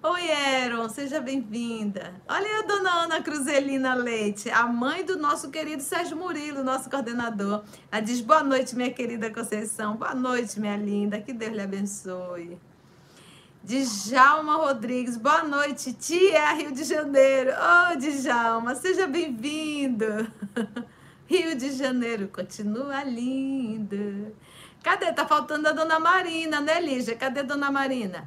Oi, 0.02 0.28
Eron, 0.62 0.90
seja 0.90 1.22
bem-vinda. 1.22 2.12
Olha 2.28 2.46
aí 2.46 2.52
a 2.56 2.62
dona 2.66 2.90
Ana 3.04 3.22
Cruzelina 3.22 3.94
Leite, 3.94 4.50
a 4.50 4.66
mãe 4.66 5.06
do 5.06 5.16
nosso 5.16 5.50
querido 5.50 5.82
Sérgio 5.82 6.18
Murilo, 6.18 6.62
nosso 6.62 6.90
coordenador. 6.90 7.64
Ela 7.90 8.02
diz: 8.02 8.20
Boa 8.20 8.44
noite, 8.44 8.76
minha 8.76 8.92
querida 8.92 9.32
Conceição. 9.32 9.96
Boa 9.96 10.14
noite, 10.14 10.60
minha 10.60 10.76
linda. 10.76 11.18
Que 11.18 11.32
Deus 11.32 11.54
lhe 11.54 11.62
abençoe. 11.62 12.58
Djalma 13.64 14.56
Rodrigues, 14.56 15.16
boa 15.16 15.44
noite, 15.44 15.94
tia 15.94 16.52
Rio 16.52 16.72
de 16.72 16.84
Janeiro. 16.84 17.52
Ô, 17.52 17.94
oh, 17.94 17.96
Djalma, 17.96 18.74
seja 18.74 19.06
bem-vindo. 19.06 20.30
Rio 21.28 21.54
de 21.54 21.72
Janeiro 21.72 22.26
continua 22.28 23.04
lindo. 23.04 24.34
Cadê? 24.82 25.12
Tá 25.12 25.26
faltando 25.26 25.68
a 25.68 25.72
dona 25.72 26.00
Marina, 26.00 26.58
né, 26.58 26.80
Lígia? 26.80 27.14
Cadê 27.14 27.42
dona 27.42 27.70
Marina? 27.70 28.26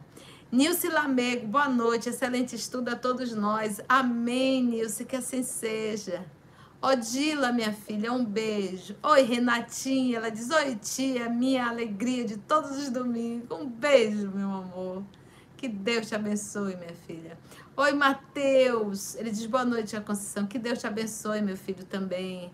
Nilce 0.51 0.87
Lamego, 0.87 1.47
boa 1.47 1.67
noite, 1.67 2.09
excelente 2.09 2.55
estudo 2.55 2.89
a 2.89 2.95
todos 2.95 3.33
nós. 3.33 3.81
Amém, 3.89 4.63
Nilce, 4.63 5.03
que 5.03 5.15
assim 5.15 5.41
seja. 5.41 6.23
Odila, 6.79 7.51
minha 7.51 7.73
filha, 7.73 8.13
um 8.13 8.23
beijo. 8.23 8.95
Oi, 9.01 9.23
Renatinha, 9.23 10.17
ela 10.17 10.29
diz: 10.29 10.51
Oi, 10.51 10.75
tia, 10.75 11.27
minha 11.27 11.69
alegria 11.69 12.23
de 12.23 12.37
todos 12.37 12.77
os 12.77 12.91
domingos. 12.91 13.49
Um 13.49 13.65
beijo, 13.65 14.29
meu 14.29 14.51
amor. 14.51 15.03
Que 15.57 15.67
Deus 15.67 16.07
te 16.07 16.13
abençoe, 16.13 16.75
minha 16.75 16.93
filha. 17.07 17.35
Oi, 17.75 17.93
Mateus. 17.93 19.15
Ele 19.15 19.31
diz: 19.31 19.47
Boa 19.47 19.65
noite, 19.65 19.95
a 19.95 20.01
Conceição. 20.01 20.45
Que 20.45 20.59
Deus 20.59 20.77
te 20.77 20.85
abençoe, 20.85 21.41
meu 21.41 21.57
filho, 21.57 21.83
também. 21.83 22.51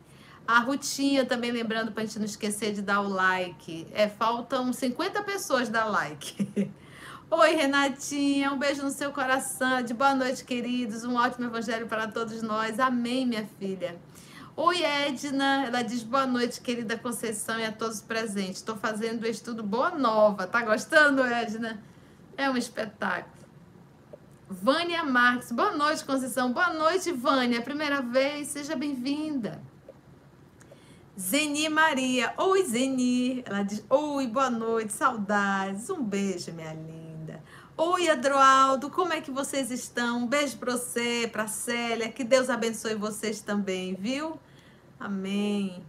A 0.48 0.60
Rutinha 0.60 1.26
também 1.26 1.52
lembrando 1.52 1.92
para 1.92 2.04
a 2.04 2.06
gente 2.06 2.20
não 2.20 2.26
esquecer 2.26 2.72
de 2.72 2.82
dar 2.82 3.02
o 3.02 3.10
like. 3.10 3.86
É, 3.92 4.08
faltam 4.08 4.72
50 4.72 5.22
pessoas 5.24 5.68
dar 5.68 5.84
like. 5.84 6.72
Oi, 7.30 7.56
Renatinha, 7.56 8.54
um 8.54 8.58
beijo 8.58 8.82
no 8.82 8.90
seu 8.90 9.12
coração. 9.12 9.82
De 9.82 9.94
boa 9.94 10.16
noite, 10.16 10.46
queridos. 10.46 11.04
Um 11.04 11.16
ótimo 11.16 11.48
evangelho 11.48 11.86
para 11.86 12.08
todos 12.08 12.42
nós. 12.42 12.80
Amém, 12.80 13.26
minha 13.26 13.46
filha. 13.60 13.98
Oi, 14.56 14.84
Edna. 14.84 15.66
Ela 15.66 15.82
diz 15.82 16.02
boa 16.02 16.26
noite, 16.26 16.62
querida 16.62 16.98
Conceição, 16.98 17.60
e 17.60 17.66
a 17.66 17.72
todos 17.74 18.00
presentes. 18.00 18.60
Estou 18.60 18.78
fazendo 18.78 19.24
o 19.24 19.28
estudo 19.28 19.62
Boa 19.62 19.92
Nova. 19.92 20.48
Tá 20.48 20.62
gostando, 20.62 21.26
Edna? 21.26 21.84
É 22.38 22.50
um 22.50 22.56
espetáculo. 22.56 23.36
Vânia 24.50 25.04
Marques. 25.04 25.52
Boa 25.52 25.76
noite, 25.76 26.06
Conceição. 26.06 26.54
Boa 26.54 26.74
noite, 26.74 27.12
Vânia. 27.12 27.62
Primeira 27.62 28.02
vez, 28.02 28.48
seja 28.48 28.78
bem-vinda. 28.78 29.62
Zeni 31.20 31.68
Maria. 31.68 32.32
Oi, 32.38 32.64
Zeni. 32.64 33.44
Ela 33.44 33.64
diz: 33.64 33.84
Oi, 33.90 34.28
boa 34.28 34.52
noite, 34.52 34.94
saudades. 34.94 35.90
Um 35.90 36.04
beijo, 36.04 36.54
minha 36.54 36.74
linda. 36.74 37.42
Oi, 37.76 38.08
Adroaldo, 38.08 38.92
como 38.92 39.14
é 39.14 39.20
que 39.20 39.32
vocês 39.32 39.72
estão? 39.72 40.20
Um 40.20 40.28
beijo 40.28 40.58
para 40.58 40.74
você, 40.74 41.28
para 41.32 41.48
Célia. 41.48 42.12
Que 42.12 42.24
Deus 42.24 42.52
abençoe 42.52 42.94
vocês 42.94 43.42
também, 43.42 43.96
viu? 43.96 44.40
Amém. 45.00 45.84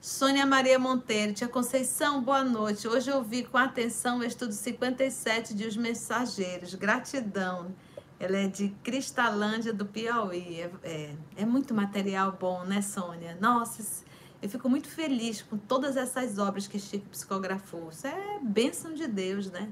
Sônia 0.00 0.46
Maria 0.46 0.78
Monteiro, 0.78 1.34
tia 1.34 1.46
Conceição, 1.46 2.22
boa 2.22 2.42
noite. 2.42 2.88
Hoje 2.88 3.10
eu 3.10 3.16
ouvi 3.16 3.44
com 3.44 3.58
atenção 3.58 4.20
o 4.20 4.24
estudo 4.24 4.54
57 4.54 5.52
de 5.52 5.66
Os 5.66 5.76
Mensageiros. 5.76 6.74
Gratidão. 6.74 7.74
Ela 8.18 8.38
é 8.38 8.48
de 8.48 8.70
Cristalândia, 8.82 9.72
do 9.72 9.84
Piauí. 9.84 10.60
É, 10.60 10.70
é, 10.82 11.14
é 11.36 11.44
muito 11.44 11.74
material 11.74 12.32
bom, 12.40 12.64
né, 12.64 12.80
Sônia? 12.80 13.36
Nossa, 13.38 13.82
eu 14.42 14.48
fico 14.48 14.68
muito 14.68 14.88
feliz 14.88 15.42
com 15.42 15.58
todas 15.58 15.96
essas 15.96 16.38
obras 16.38 16.66
que 16.66 16.78
Chico 16.78 17.08
psicografou. 17.10 17.90
Isso 17.90 18.06
é 18.06 18.38
bênção 18.42 18.94
de 18.94 19.06
Deus, 19.06 19.50
né? 19.50 19.68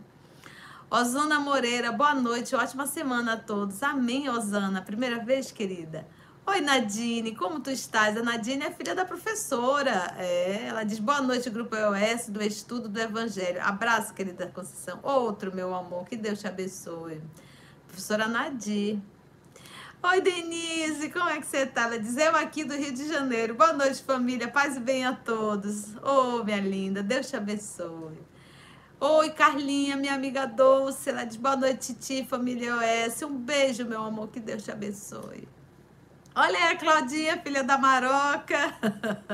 Osana 0.90 1.38
Moreira, 1.40 1.92
boa 1.92 2.14
noite, 2.14 2.54
ótima 2.54 2.87
semana 2.87 3.35
a 3.35 3.37
todos. 3.37 3.83
Amém, 3.83 4.28
Osana. 4.28 4.83
Primeira 4.83 5.24
vez, 5.24 5.50
querida? 5.52 6.07
Oi, 6.46 6.62
Nadine, 6.62 7.35
como 7.35 7.61
tu 7.61 7.70
estás? 7.70 8.16
A 8.16 8.22
Nadine 8.22 8.64
é 8.64 8.70
filha 8.70 8.94
da 8.94 9.04
professora. 9.04 10.14
É, 10.16 10.66
ela 10.66 10.85
diz 10.85 10.98
boa 10.98 11.20
noite, 11.20 11.50
Grupo 11.50 11.76
EOS, 11.76 12.28
do 12.28 12.42
Estudo 12.42 12.88
do 12.88 12.98
Evangelho. 12.98 13.61
Abraço, 13.62 14.14
querida 14.14 14.46
Conceição. 14.46 14.98
Outro, 15.02 15.54
meu 15.54 15.74
amor, 15.74 16.07
que 16.07 16.16
Deus 16.16 16.40
te 16.40 16.46
abençoe. 16.46 17.20
Professora 17.87 18.26
Nadir. 18.26 18.98
Oi, 20.00 20.20
Denise, 20.20 21.11
como 21.11 21.28
é 21.28 21.40
que 21.40 21.46
você 21.46 21.66
tá? 21.66 21.82
Ela 21.82 21.98
diz, 21.98 22.16
eu 22.16 22.37
aqui 22.37 22.62
do 22.62 22.72
Rio 22.72 22.92
de 22.92 23.08
Janeiro. 23.08 23.54
Boa 23.54 23.72
noite, 23.72 24.00
família. 24.00 24.46
Paz 24.46 24.76
e 24.76 24.80
bem 24.80 25.04
a 25.04 25.12
todos. 25.12 25.96
Ô, 25.96 26.38
oh, 26.38 26.44
minha 26.44 26.61
linda, 26.61 27.02
Deus 27.02 27.28
te 27.28 27.34
abençoe. 27.34 28.16
Oi, 29.00 29.30
Carlinha, 29.30 29.96
minha 29.96 30.14
amiga 30.14 30.46
doce. 30.46 31.11
Ela 31.11 31.24
diz 31.24 31.37
boa 31.37 31.56
noite, 31.56 31.94
Titi, 31.94 32.24
família 32.24 32.76
OS. 32.76 33.22
Um 33.22 33.38
beijo, 33.38 33.84
meu 33.84 34.00
amor, 34.00 34.28
que 34.28 34.38
Deus 34.38 34.62
te 34.62 34.70
abençoe. 34.70 35.48
Olha 36.32 36.70
a 36.70 36.76
Claudinha, 36.76 37.37
filha 37.38 37.64
da 37.64 37.76
Maroca. 37.76 38.78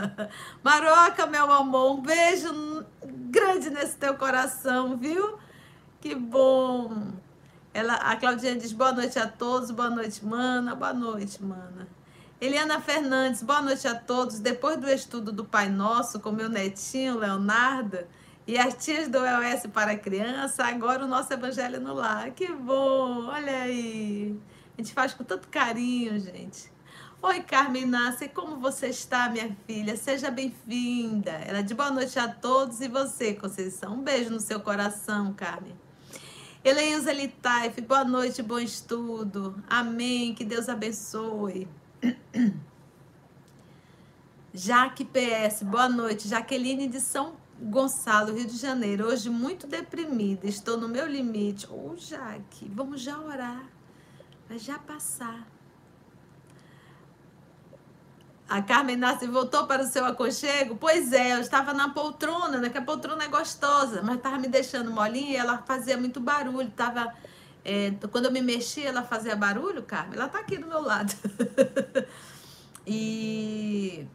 Maroca, 0.64 1.26
meu 1.26 1.52
amor, 1.52 1.98
um 1.98 2.00
beijo 2.00 2.86
grande 3.04 3.68
nesse 3.68 3.98
teu 3.98 4.14
coração, 4.14 4.96
viu? 4.96 5.38
Que 6.00 6.14
bom. 6.14 7.12
Ela, 7.74 7.94
a 7.94 8.14
Claudinha 8.14 8.54
diz 8.54 8.72
boa 8.72 8.92
noite 8.92 9.18
a 9.18 9.26
todos, 9.26 9.72
boa 9.72 9.90
noite, 9.90 10.24
mana, 10.24 10.76
boa 10.76 10.94
noite, 10.94 11.42
mana. 11.42 11.88
Eliana 12.40 12.80
Fernandes, 12.80 13.42
boa 13.42 13.60
noite 13.60 13.88
a 13.88 13.96
todos. 13.96 14.38
Depois 14.38 14.76
do 14.76 14.88
estudo 14.88 15.32
do 15.32 15.44
Pai 15.44 15.68
Nosso 15.68 16.20
com 16.20 16.30
meu 16.30 16.48
netinho, 16.48 17.18
Leonardo, 17.18 17.98
e 18.46 18.56
as 18.56 18.74
tias 18.74 19.08
do 19.08 19.18
EOS 19.18 19.66
para 19.72 19.98
criança, 19.98 20.64
agora 20.64 21.04
o 21.04 21.08
nosso 21.08 21.32
Evangelho 21.32 21.80
no 21.80 21.94
Lar. 21.94 22.30
Que 22.30 22.52
bom, 22.52 23.26
olha 23.26 23.62
aí. 23.62 24.38
A 24.78 24.80
gente 24.80 24.94
faz 24.94 25.12
com 25.12 25.24
tanto 25.24 25.48
carinho, 25.48 26.16
gente. 26.20 26.72
Oi, 27.20 27.40
Carmen 27.40 27.86
Nasce, 27.86 28.28
como 28.28 28.60
você 28.60 28.86
está, 28.86 29.28
minha 29.28 29.56
filha? 29.66 29.96
Seja 29.96 30.30
bem-vinda. 30.30 31.32
Ela 31.32 31.60
de 31.60 31.74
boa 31.74 31.90
noite 31.90 32.20
a 32.20 32.28
todos 32.28 32.80
e 32.80 32.86
você, 32.86 33.34
Conceição. 33.34 33.94
Um 33.94 34.02
beijo 34.02 34.30
no 34.30 34.38
seu 34.38 34.60
coração, 34.60 35.32
Carmen. 35.32 35.74
Eleusa 36.64 37.12
Litaif, 37.12 37.78
boa 37.82 38.04
noite, 38.04 38.42
bom 38.42 38.58
estudo. 38.58 39.62
Amém, 39.68 40.34
que 40.34 40.46
Deus 40.46 40.66
abençoe. 40.66 41.68
Jaque 44.50 45.04
PS, 45.04 45.62
boa 45.62 45.90
noite. 45.90 46.26
Jaqueline 46.26 46.88
de 46.88 47.00
São 47.00 47.36
Gonçalo, 47.60 48.34
Rio 48.34 48.46
de 48.46 48.56
Janeiro, 48.56 49.08
hoje 49.08 49.28
muito 49.28 49.66
deprimida, 49.66 50.46
estou 50.46 50.78
no 50.78 50.88
meu 50.88 51.06
limite. 51.06 51.66
Ô, 51.66 51.90
oh, 51.92 51.96
Jaque, 51.98 52.66
vamos 52.72 53.02
já 53.02 53.20
orar, 53.20 53.68
vai 54.48 54.58
já 54.58 54.78
passar. 54.78 55.46
A 58.48 58.60
Carmen 58.60 58.96
Nassi 58.96 59.26
voltou 59.26 59.66
para 59.66 59.82
o 59.82 59.86
seu 59.86 60.04
aconchego? 60.04 60.76
Pois 60.76 61.12
é, 61.12 61.32
eu 61.32 61.40
estava 61.40 61.72
na 61.72 61.88
poltrona, 61.90 62.58
né? 62.58 62.68
Que 62.68 62.78
a 62.78 62.82
poltrona 62.82 63.24
é 63.24 63.28
gostosa, 63.28 64.02
mas 64.02 64.16
estava 64.16 64.38
me 64.38 64.48
deixando 64.48 64.90
molinha 64.90 65.30
e 65.30 65.36
ela 65.36 65.58
fazia 65.58 65.96
muito 65.96 66.20
barulho. 66.20 66.70
Tava, 66.70 67.12
é, 67.64 67.92
quando 68.12 68.26
eu 68.26 68.32
me 68.32 68.42
mexia, 68.42 68.88
ela 68.88 69.02
fazia 69.02 69.34
barulho, 69.34 69.82
Carmen. 69.82 70.14
Ela 70.16 70.26
está 70.26 70.40
aqui 70.40 70.58
do 70.58 70.66
meu 70.66 70.82
lado. 70.82 71.14
e 72.86 74.06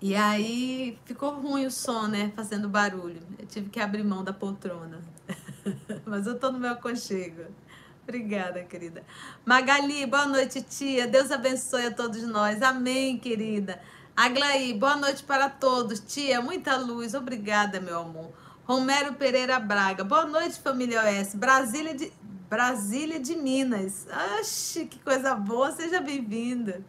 e 0.00 0.14
aí 0.14 0.96
ficou 1.04 1.32
ruim 1.40 1.66
o 1.66 1.70
som, 1.72 2.06
né? 2.06 2.32
Fazendo 2.36 2.68
barulho. 2.68 3.20
Eu 3.38 3.46
tive 3.46 3.68
que 3.68 3.80
abrir 3.80 4.04
mão 4.04 4.22
da 4.22 4.32
poltrona. 4.32 5.00
Mas 6.06 6.26
eu 6.26 6.38
tô 6.38 6.52
no 6.52 6.58
meu 6.60 6.70
aconchego. 6.70 7.42
Obrigada, 8.08 8.64
querida. 8.64 9.04
Magali, 9.44 10.06
boa 10.06 10.24
noite, 10.24 10.62
tia. 10.62 11.06
Deus 11.06 11.30
abençoe 11.30 11.88
a 11.88 11.90
todos 11.90 12.22
nós. 12.22 12.62
Amém, 12.62 13.18
querida. 13.18 13.78
Aglaí, 14.16 14.72
boa 14.72 14.96
noite 14.96 15.22
para 15.22 15.50
todos. 15.50 16.00
Tia, 16.00 16.40
muita 16.40 16.74
luz. 16.78 17.12
Obrigada, 17.12 17.82
meu 17.82 17.98
amor. 17.98 18.32
Romero 18.64 19.12
Pereira 19.12 19.60
Braga. 19.60 20.04
Boa 20.04 20.24
noite, 20.24 20.58
família 20.58 21.02
OS. 21.02 21.34
Brasília 21.34 21.94
de, 21.94 22.10
Brasília 22.48 23.20
de 23.20 23.36
Minas. 23.36 24.06
Oxe, 24.40 24.86
que 24.86 24.98
coisa 25.00 25.34
boa. 25.34 25.70
Seja 25.72 26.00
bem-vinda. 26.00 26.82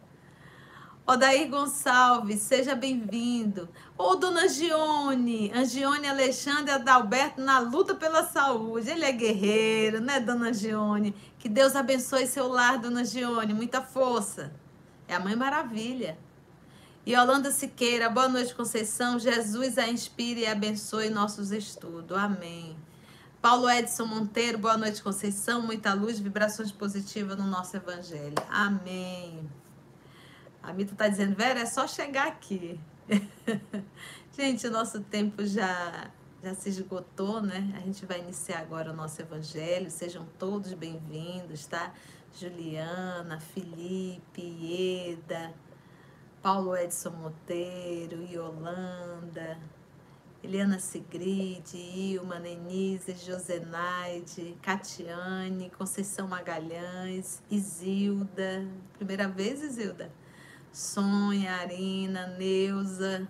Odair 1.06 1.48
Gonçalves, 1.48 2.42
seja 2.42 2.74
bem-vindo. 2.74 3.68
Ô, 3.98 4.14
dona 4.14 4.44
Angione, 4.44 5.50
Angione 5.52 6.06
Alexandre 6.06 6.70
Adalberto 6.70 7.40
na 7.40 7.58
luta 7.58 7.94
pela 7.94 8.24
saúde. 8.24 8.90
Ele 8.90 9.04
é 9.04 9.10
guerreiro, 9.10 10.00
né, 10.00 10.20
dona 10.20 10.50
Angione? 10.50 11.14
Que 11.38 11.48
Deus 11.48 11.74
abençoe 11.74 12.26
seu 12.26 12.46
lar, 12.46 12.78
dona 12.78 13.00
Angione. 13.00 13.52
Muita 13.52 13.82
força. 13.82 14.52
É 15.08 15.14
a 15.14 15.20
Mãe 15.20 15.34
Maravilha. 15.34 16.16
E 17.04 17.16
Holanda 17.16 17.50
Siqueira, 17.50 18.08
boa 18.08 18.28
noite, 18.28 18.54
Conceição. 18.54 19.18
Jesus 19.18 19.78
a 19.78 19.88
inspire 19.88 20.42
e 20.42 20.46
abençoe 20.46 21.10
nossos 21.10 21.50
estudos. 21.50 22.16
Amém. 22.16 22.76
Paulo 23.42 23.68
Edson 23.68 24.04
Monteiro, 24.04 24.58
boa 24.58 24.76
noite, 24.76 25.02
Conceição. 25.02 25.62
Muita 25.62 25.94
luz, 25.94 26.20
vibrações 26.20 26.70
positivas 26.70 27.36
no 27.36 27.46
nosso 27.46 27.76
Evangelho. 27.76 28.34
Amém. 28.48 29.50
A 30.62 30.74
Mita 30.74 30.92
está 30.92 31.08
dizendo, 31.08 31.34
Vera, 31.34 31.60
é 31.60 31.66
só 31.66 31.86
chegar 31.86 32.26
aqui. 32.28 32.78
gente, 34.36 34.66
o 34.66 34.70
nosso 34.70 35.00
tempo 35.00 35.44
já, 35.46 36.10
já 36.42 36.54
se 36.54 36.68
esgotou, 36.68 37.40
né? 37.40 37.72
A 37.76 37.80
gente 37.80 38.04
vai 38.04 38.20
iniciar 38.20 38.60
agora 38.60 38.92
o 38.92 38.94
nosso 38.94 39.22
evangelho. 39.22 39.90
Sejam 39.90 40.26
todos 40.38 40.74
bem-vindos, 40.74 41.66
tá? 41.66 41.94
Juliana, 42.38 43.40
Felipe, 43.40 45.12
Eda, 45.12 45.54
Paulo 46.42 46.76
Edson 46.76 47.10
Monteiro, 47.10 48.22
Yolanda, 48.30 49.58
Eliana 50.44 50.78
Sigrid, 50.78 51.72
Ilma, 51.74 52.38
Nenise, 52.38 53.14
Josenaide, 53.14 54.58
Catiane, 54.60 55.70
Conceição 55.70 56.28
Magalhães, 56.28 57.42
Isilda. 57.50 58.68
Primeira 58.98 59.26
vez, 59.26 59.62
Isilda? 59.62 60.19
Sonha, 60.72 61.56
Arina, 61.56 62.28
Neuza, 62.38 63.26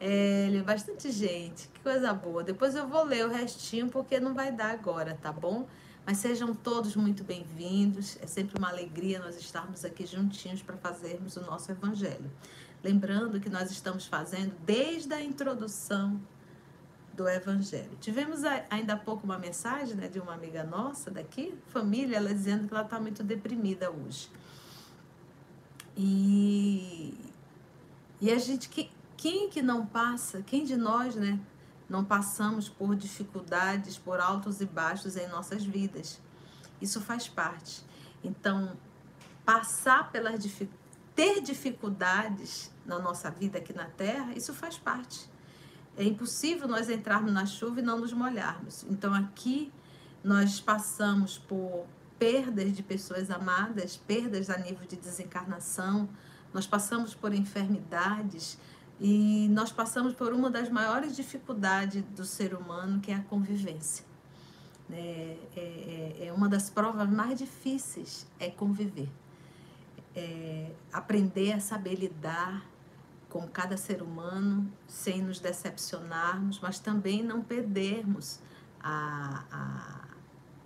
Hélio, 0.00 0.64
bastante 0.64 1.12
gente. 1.12 1.68
Que 1.68 1.80
coisa 1.80 2.14
boa. 2.14 2.42
Depois 2.42 2.74
eu 2.74 2.88
vou 2.88 3.04
ler 3.04 3.26
o 3.26 3.28
restinho 3.28 3.88
porque 3.90 4.18
não 4.18 4.32
vai 4.32 4.50
dar 4.50 4.70
agora, 4.70 5.18
tá 5.20 5.30
bom? 5.30 5.68
Mas 6.06 6.16
sejam 6.16 6.54
todos 6.54 6.96
muito 6.96 7.22
bem-vindos. 7.22 8.16
É 8.22 8.26
sempre 8.26 8.58
uma 8.58 8.70
alegria 8.70 9.18
nós 9.18 9.36
estarmos 9.36 9.84
aqui 9.84 10.06
juntinhos 10.06 10.62
para 10.62 10.78
fazermos 10.78 11.36
o 11.36 11.42
nosso 11.42 11.70
evangelho. 11.70 12.30
Lembrando 12.82 13.38
que 13.38 13.50
nós 13.50 13.70
estamos 13.70 14.06
fazendo 14.06 14.54
desde 14.64 15.12
a 15.12 15.20
introdução 15.22 16.18
do 17.12 17.28
evangelho. 17.28 17.98
Tivemos 18.00 18.42
ainda 18.70 18.94
há 18.94 18.96
pouco 18.96 19.24
uma 19.26 19.38
mensagem 19.38 19.94
né, 19.94 20.08
de 20.08 20.18
uma 20.18 20.32
amiga 20.32 20.64
nossa 20.64 21.10
daqui, 21.10 21.54
família, 21.66 22.16
ela 22.16 22.32
dizendo 22.32 22.66
que 22.66 22.72
ela 22.72 22.84
está 22.84 22.98
muito 22.98 23.22
deprimida 23.22 23.90
hoje. 23.90 24.30
E, 26.02 27.14
e 28.22 28.32
a 28.32 28.38
gente, 28.38 28.70
que, 28.70 28.90
quem 29.18 29.50
que 29.50 29.60
não 29.60 29.84
passa, 29.84 30.40
quem 30.40 30.64
de 30.64 30.74
nós, 30.74 31.14
né, 31.14 31.38
não 31.90 32.02
passamos 32.02 32.70
por 32.70 32.96
dificuldades, 32.96 33.98
por 33.98 34.18
altos 34.18 34.62
e 34.62 34.64
baixos 34.64 35.14
em 35.14 35.28
nossas 35.28 35.62
vidas. 35.62 36.18
Isso 36.80 37.02
faz 37.02 37.28
parte. 37.28 37.84
Então, 38.24 38.78
passar 39.44 40.10
pelas 40.10 40.40
dificuldades, 40.42 40.80
ter 41.14 41.42
dificuldades 41.42 42.72
na 42.86 42.98
nossa 42.98 43.30
vida 43.30 43.58
aqui 43.58 43.74
na 43.74 43.84
Terra, 43.84 44.32
isso 44.34 44.54
faz 44.54 44.78
parte. 44.78 45.28
É 45.98 46.04
impossível 46.04 46.66
nós 46.66 46.88
entrarmos 46.88 47.30
na 47.30 47.44
chuva 47.44 47.80
e 47.80 47.82
não 47.82 47.98
nos 47.98 48.14
molharmos. 48.14 48.84
Então, 48.84 49.12
aqui 49.12 49.70
nós 50.24 50.60
passamos 50.60 51.36
por 51.36 51.84
perdas 52.20 52.76
de 52.76 52.82
pessoas 52.82 53.30
amadas, 53.30 53.96
perdas 53.96 54.50
a 54.50 54.58
nível 54.58 54.86
de 54.86 54.96
desencarnação, 54.96 56.06
nós 56.52 56.66
passamos 56.66 57.14
por 57.14 57.32
enfermidades 57.32 58.58
e 59.00 59.48
nós 59.48 59.72
passamos 59.72 60.12
por 60.12 60.34
uma 60.34 60.50
das 60.50 60.68
maiores 60.68 61.16
dificuldades 61.16 62.04
do 62.14 62.26
ser 62.26 62.52
humano, 62.52 63.00
que 63.00 63.10
é 63.10 63.14
a 63.14 63.22
convivência. 63.22 64.04
É, 64.92 65.38
é, 65.56 65.60
é, 66.20 66.26
é 66.26 66.32
uma 66.32 66.46
das 66.46 66.68
provas 66.68 67.08
mais 67.08 67.38
difíceis, 67.38 68.26
é 68.38 68.50
conviver. 68.50 69.08
É 70.14 70.70
aprender 70.92 71.52
a 71.52 71.60
saber 71.60 71.94
lidar 71.94 72.66
com 73.30 73.48
cada 73.48 73.78
ser 73.78 74.02
humano 74.02 74.70
sem 74.86 75.22
nos 75.22 75.40
decepcionarmos, 75.40 76.60
mas 76.60 76.78
também 76.78 77.22
não 77.22 77.40
perdermos 77.40 78.40
a, 78.82 79.44
a, 79.50 79.99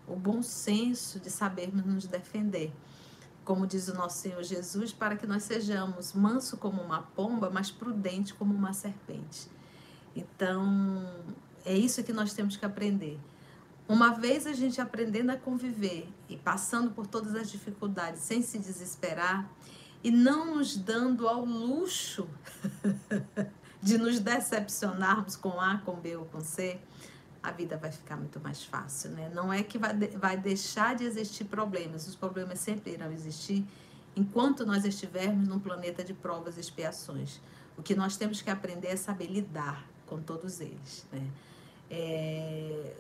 o 0.07 0.17
bom 0.17 0.43
senso 0.43 1.19
de 1.19 1.31
sabermos 1.31 1.85
nos 1.85 2.07
defender 2.07 2.73
como 3.45 3.67
diz 3.67 3.89
o 3.89 3.95
nosso 3.95 4.19
Senhor 4.19 4.43
Jesus, 4.43 4.93
para 4.93 5.17
que 5.17 5.27
nós 5.27 5.43
sejamos 5.45 6.13
manso 6.15 6.57
como 6.57 6.83
uma 6.83 7.03
pomba, 7.03 7.51
mas 7.51 7.71
prudente 7.71 8.33
como 8.33 8.55
uma 8.55 8.73
serpente. 8.73 9.49
Então, 10.17 11.07
é 11.65 11.77
isso 11.77 12.03
que 12.03 12.13
nós 12.13 12.33
temos 12.33 12.57
que 12.57 12.65
aprender. 12.65 13.21
Uma 13.87 14.15
vez 14.15 14.47
a 14.47 14.55
gente 14.55 14.81
aprendendo 14.81 15.31
a 15.31 15.37
conviver 15.37 16.09
e 16.29 16.37
passando 16.37 16.93
por 16.93 17.07
todas 17.07 17.35
as 17.35 17.51
dificuldades 17.51 18.23
sem 18.23 18.41
se 18.41 18.59
desesperar 18.59 19.49
e 20.03 20.11
não 20.11 20.57
nos 20.57 20.75
dando 20.75 21.29
ao 21.29 21.45
luxo 21.45 22.27
de 23.83 23.99
nos 23.99 24.19
decepcionarmos 24.21 25.37
com 25.37 25.61
A, 25.61 25.79
com 25.79 25.97
B 25.97 26.17
ou 26.17 26.25
com 26.25 26.41
C, 26.41 26.81
a 27.45 27.51
vida 27.51 27.77
vai 27.77 27.93
ficar 27.93 28.17
muito 28.17 28.41
mais 28.41 28.65
fácil, 28.65 29.11
né? 29.11 29.31
Não 29.35 29.53
é 29.53 29.63
que 29.63 29.77
vai, 29.77 29.95
vai 29.95 30.35
deixar 30.35 30.95
de 30.95 31.05
existir 31.05 31.45
problemas, 31.45 32.09
os 32.09 32.17
problemas 32.17 32.59
sempre 32.59 32.93
irão 32.93 33.13
existir 33.13 33.63
enquanto 34.17 34.65
nós 34.65 34.87
estivermos 34.87 35.47
num 35.47 35.59
planeta 35.59 36.03
de 36.03 36.15
provas 36.15 36.57
e 36.57 36.61
expiações. 36.61 37.41
O 37.77 37.83
que 37.83 37.95
nós 37.95 38.17
temos 38.17 38.41
que 38.41 38.49
aprender 38.49 38.89
é 38.89 38.97
saber 38.97 39.27
lidar 39.27 39.87
com 40.07 40.23
todos 40.23 40.59
eles, 40.61 41.07
né? 41.13 41.29
É, 41.91 42.95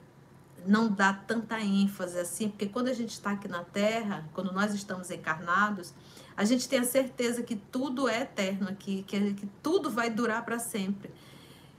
não 0.66 0.92
dá 0.92 1.14
tanta 1.14 1.58
ênfase 1.58 2.18
assim, 2.18 2.50
porque 2.50 2.66
quando 2.66 2.88
a 2.88 2.92
gente 2.92 3.12
está 3.12 3.30
aqui 3.30 3.48
na 3.48 3.64
Terra, 3.64 4.28
quando 4.34 4.52
nós 4.52 4.74
estamos 4.74 5.10
encarnados, 5.10 5.94
a 6.36 6.44
gente 6.44 6.68
tem 6.68 6.80
a 6.80 6.84
certeza 6.84 7.42
que 7.42 7.56
tudo 7.56 8.08
é 8.08 8.20
eterno 8.20 8.68
aqui, 8.68 9.04
que, 9.04 9.32
que 9.32 9.48
tudo 9.62 9.90
vai 9.90 10.10
durar 10.10 10.44
para 10.44 10.58
sempre. 10.58 11.10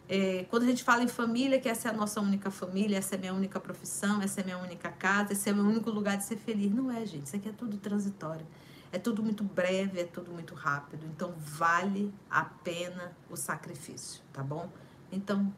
É, 0.07 0.45
quando 0.49 0.63
a 0.63 0.65
gente 0.67 0.83
fala 0.83 1.03
em 1.03 1.07
família, 1.07 1.59
que 1.59 1.67
essa 1.67 1.87
é 1.87 1.91
a 1.91 1.93
nossa 1.93 2.21
única 2.21 2.51
família, 2.51 2.97
essa 2.97 3.15
é 3.15 3.17
a 3.17 3.19
minha 3.19 3.33
única 3.33 3.59
profissão, 3.59 4.21
essa 4.21 4.41
é 4.41 4.43
a 4.43 4.45
minha 4.45 4.57
única 4.57 4.91
casa, 4.91 5.33
esse 5.33 5.49
é 5.49 5.53
o 5.53 5.55
meu 5.55 5.65
único 5.65 5.89
lugar 5.89 6.17
de 6.17 6.23
ser 6.23 6.37
feliz. 6.37 6.71
Não 6.71 6.91
é, 6.91 7.05
gente. 7.05 7.25
Isso 7.25 7.35
aqui 7.35 7.49
é 7.49 7.51
tudo 7.51 7.77
transitório. 7.77 8.45
É 8.91 8.99
tudo 8.99 9.23
muito 9.23 9.43
breve, 9.43 9.99
é 9.99 10.05
tudo 10.05 10.31
muito 10.31 10.53
rápido. 10.53 11.05
Então, 11.07 11.33
vale 11.37 12.13
a 12.29 12.45
pena 12.45 13.17
o 13.29 13.35
sacrifício, 13.35 14.21
tá 14.31 14.43
bom? 14.43 14.69
Então, 15.11 15.53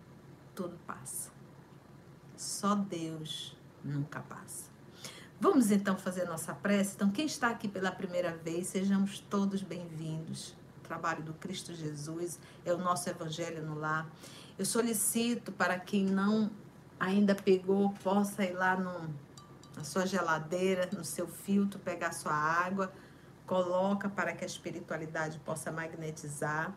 tudo 0.55 0.77
passa. 0.87 1.29
Só 2.35 2.73
Deus 2.73 3.55
nunca 3.83 4.21
passa. 4.21 4.69
Vamos 5.39 5.69
então 5.69 5.95
fazer 5.97 6.25
nossa 6.25 6.53
prece? 6.53 6.95
Então, 6.95 7.11
quem 7.11 7.25
está 7.25 7.49
aqui 7.49 7.67
pela 7.67 7.91
primeira 7.91 8.35
vez, 8.35 8.67
sejamos 8.67 9.19
todos 9.19 9.61
bem-vindos 9.61 10.56
trabalho 10.87 11.23
do 11.23 11.33
Cristo 11.33 11.73
Jesus, 11.73 12.39
é 12.65 12.73
o 12.73 12.77
nosso 12.77 13.09
evangelho 13.09 13.63
no 13.63 13.77
lar. 13.77 14.09
Eu 14.57 14.65
solicito 14.65 15.51
para 15.51 15.77
quem 15.79 16.05
não 16.05 16.49
ainda 16.99 17.35
pegou, 17.35 17.91
possa 18.03 18.43
ir 18.43 18.53
lá 18.53 18.75
no, 18.75 19.13
na 19.75 19.83
sua 19.83 20.05
geladeira, 20.05 20.89
no 20.91 21.03
seu 21.03 21.27
filtro, 21.27 21.79
pegar 21.79 22.11
sua 22.11 22.33
água, 22.33 22.91
coloca 23.45 24.09
para 24.09 24.33
que 24.33 24.43
a 24.43 24.47
espiritualidade 24.47 25.39
possa 25.39 25.71
magnetizar 25.71 26.73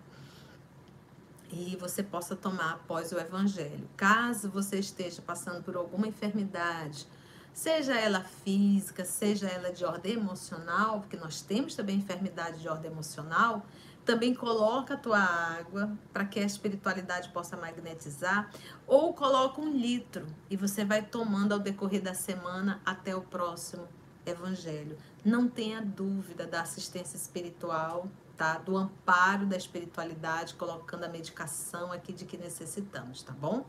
e 1.52 1.76
você 1.76 2.02
possa 2.02 2.36
tomar 2.36 2.74
após 2.74 3.12
o 3.12 3.18
evangelho. 3.18 3.88
Caso 3.96 4.50
você 4.50 4.78
esteja 4.78 5.20
passando 5.22 5.62
por 5.62 5.76
alguma 5.76 6.06
enfermidade, 6.06 7.06
seja 7.52 7.94
ela 7.98 8.22
física, 8.22 9.04
seja 9.04 9.48
ela 9.48 9.72
de 9.72 9.84
ordem 9.84 10.14
emocional, 10.14 11.00
porque 11.00 11.16
nós 11.16 11.40
temos 11.40 11.74
também 11.74 11.96
enfermidade 11.96 12.60
de 12.60 12.68
ordem 12.68 12.90
emocional, 12.90 13.66
também 14.10 14.34
coloca 14.34 14.94
a 14.94 14.96
tua 14.96 15.20
água 15.20 15.96
para 16.12 16.24
que 16.24 16.40
a 16.40 16.42
espiritualidade 16.42 17.28
possa 17.28 17.56
magnetizar, 17.56 18.50
ou 18.88 19.14
coloca 19.14 19.60
um 19.60 19.70
litro 19.70 20.26
e 20.50 20.56
você 20.56 20.84
vai 20.84 21.00
tomando 21.00 21.52
ao 21.52 21.60
decorrer 21.60 22.02
da 22.02 22.12
semana 22.12 22.80
até 22.84 23.14
o 23.14 23.20
próximo 23.20 23.86
evangelho. 24.26 24.98
Não 25.24 25.48
tenha 25.48 25.80
dúvida 25.80 26.44
da 26.44 26.62
assistência 26.62 27.16
espiritual, 27.16 28.08
tá? 28.36 28.58
Do 28.58 28.76
amparo 28.76 29.46
da 29.46 29.56
espiritualidade, 29.56 30.54
colocando 30.54 31.04
a 31.04 31.08
medicação 31.08 31.92
aqui 31.92 32.12
de 32.12 32.24
que 32.24 32.36
necessitamos, 32.36 33.22
tá 33.22 33.32
bom? 33.32 33.64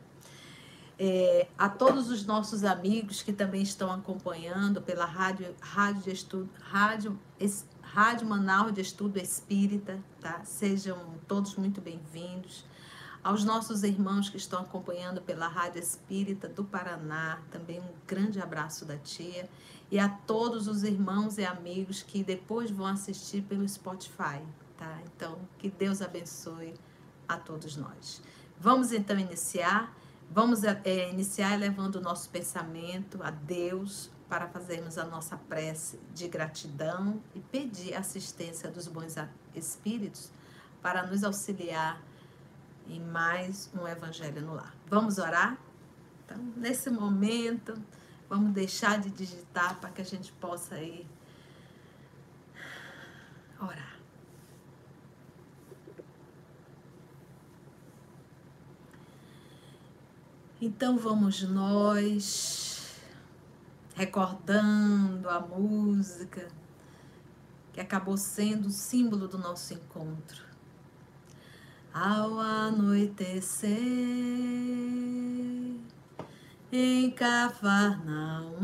É, 0.97 1.47
a 1.55 1.69
todos 1.69 2.09
os 2.09 2.25
nossos 2.25 2.63
amigos 2.63 3.21
que 3.21 3.31
também 3.31 3.61
estão 3.61 3.91
acompanhando 3.91 4.81
pela 4.81 5.05
rádio, 5.05 5.55
rádio 5.61 6.11
estudo, 6.11 6.49
rádio 6.61 7.19
Rádio 7.93 8.25
Manaus 8.25 8.71
de 8.71 8.79
Estudo 8.79 9.17
Espírita, 9.17 10.01
tá? 10.21 10.45
Sejam 10.45 10.97
todos 11.27 11.57
muito 11.57 11.81
bem-vindos. 11.81 12.63
Aos 13.21 13.43
nossos 13.43 13.83
irmãos 13.83 14.29
que 14.29 14.37
estão 14.37 14.61
acompanhando 14.61 15.21
pela 15.21 15.49
Rádio 15.49 15.81
Espírita 15.81 16.47
do 16.47 16.63
Paraná, 16.63 17.41
também 17.51 17.81
um 17.81 17.89
grande 18.07 18.39
abraço 18.39 18.85
da 18.85 18.95
tia. 18.95 19.49
E 19.91 19.99
a 19.99 20.07
todos 20.07 20.69
os 20.69 20.83
irmãos 20.83 21.37
e 21.37 21.43
amigos 21.43 22.01
que 22.01 22.23
depois 22.23 22.71
vão 22.71 22.87
assistir 22.87 23.41
pelo 23.41 23.67
Spotify, 23.67 24.41
tá? 24.77 25.01
Então, 25.13 25.37
que 25.57 25.69
Deus 25.69 26.01
abençoe 26.01 26.73
a 27.27 27.35
todos 27.35 27.75
nós. 27.75 28.21
Vamos 28.57 28.93
então 28.93 29.19
iniciar. 29.19 29.93
Vamos 30.29 30.63
é, 30.63 31.09
iniciar 31.09 31.59
levando 31.59 31.97
o 31.97 32.01
nosso 32.01 32.29
pensamento 32.29 33.21
a 33.21 33.31
Deus, 33.31 34.09
para 34.31 34.47
fazermos 34.47 34.97
a 34.97 35.03
nossa 35.03 35.35
prece 35.35 35.99
de 36.15 36.25
gratidão 36.29 37.21
e 37.35 37.41
pedir 37.41 37.93
assistência 37.93 38.71
dos 38.71 38.87
bons 38.87 39.15
espíritos 39.53 40.31
para 40.81 41.05
nos 41.05 41.25
auxiliar 41.25 42.01
em 42.87 43.01
mais 43.01 43.69
um 43.73 43.85
Evangelho 43.85 44.41
no 44.41 44.53
lar. 44.53 44.73
Vamos 44.87 45.17
orar? 45.17 45.57
Então, 46.23 46.37
nesse 46.55 46.89
momento, 46.89 47.73
vamos 48.29 48.53
deixar 48.53 49.01
de 49.01 49.09
digitar 49.09 49.77
para 49.81 49.89
que 49.89 50.01
a 50.01 50.05
gente 50.05 50.31
possa 50.31 50.79
ir 50.79 51.05
orar. 53.59 53.97
Então 60.61 60.97
vamos 60.97 61.43
nós 61.43 62.70
recordando 63.95 65.29
a 65.29 65.39
música 65.39 66.47
que 67.73 67.79
acabou 67.79 68.17
sendo 68.17 68.67
o 68.67 68.71
símbolo 68.71 69.27
do 69.27 69.37
nosso 69.37 69.73
encontro. 69.73 70.43
Ao 71.93 72.39
anoitecer 72.39 73.77
em 76.71 77.11
Cafarnaum, 77.11 78.61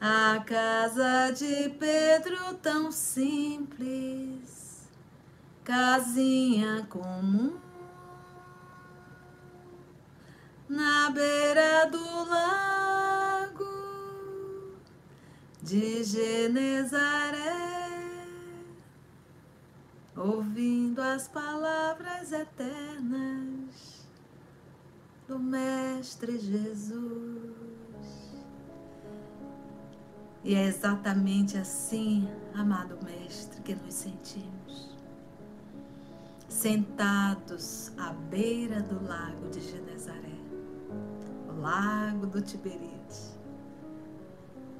a 0.00 0.38
casa 0.46 1.32
de 1.32 1.68
Pedro 1.70 2.54
tão 2.62 2.92
simples, 2.92 4.88
casinha 5.64 6.86
comum 6.88 7.58
na 10.68 11.10
beira 11.10 11.63
lago 12.26 13.64
de 15.62 16.02
Genezaré, 16.04 17.38
ouvindo 20.16 21.00
as 21.00 21.28
palavras 21.28 22.32
eternas 22.32 24.06
do 25.26 25.38
Mestre 25.38 26.38
Jesus. 26.38 27.54
E 30.44 30.54
é 30.54 30.66
exatamente 30.66 31.56
assim, 31.56 32.28
amado 32.54 32.98
Mestre, 33.02 33.62
que 33.62 33.74
nos 33.74 33.94
sentimos 33.94 34.94
sentados 36.48 37.92
à 37.98 38.12
beira 38.12 38.80
do 38.80 39.02
lago 39.06 39.48
de 39.50 39.60
Genezaré, 39.60 40.38
lago 41.60 42.26
do 42.26 42.40
Tiberíades. 42.40 43.34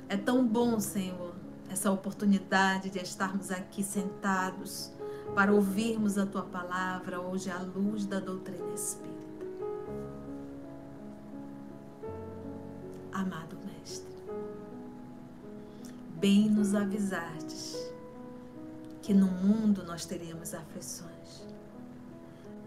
É 0.09 0.17
tão 0.17 0.47
bom, 0.47 0.79
Senhor, 0.81 1.35
essa 1.71 1.91
oportunidade 1.91 2.91
de 2.91 2.99
estarmos 2.99 3.51
aqui 3.51 3.83
sentados 3.83 4.93
para 5.35 5.53
ouvirmos 5.53 6.19
a 6.19 6.27
tua 6.27 6.43
palavra 6.43 7.21
hoje 7.21 7.51
à 7.51 7.61
luz 7.61 8.07
da 8.07 8.21
doutrina 8.21 8.73
espírita. 8.75 9.15
Amado 13.13 13.57
Mestre, 13.65 14.15
bem 16.17 16.51
nos 16.51 16.75
avisardes 16.75 17.93
que 19.03 19.13
no 19.13 19.27
mundo 19.27 19.85
nós 19.85 20.05
teríamos 20.05 20.55
aflições, 20.55 21.47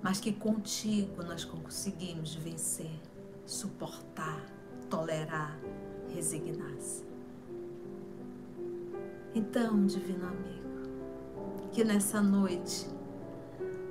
mas 0.01 0.19
que 0.19 0.31
contigo 0.31 1.23
nós 1.23 1.43
conseguimos 1.43 2.35
vencer, 2.35 2.99
suportar, 3.47 4.45
tolerar, 4.89 5.57
resignar-se. 6.13 7.05
Então, 9.33 9.85
divino 9.85 10.27
amigo, 10.27 11.69
que 11.71 11.83
nessa 11.83 12.21
noite 12.21 12.87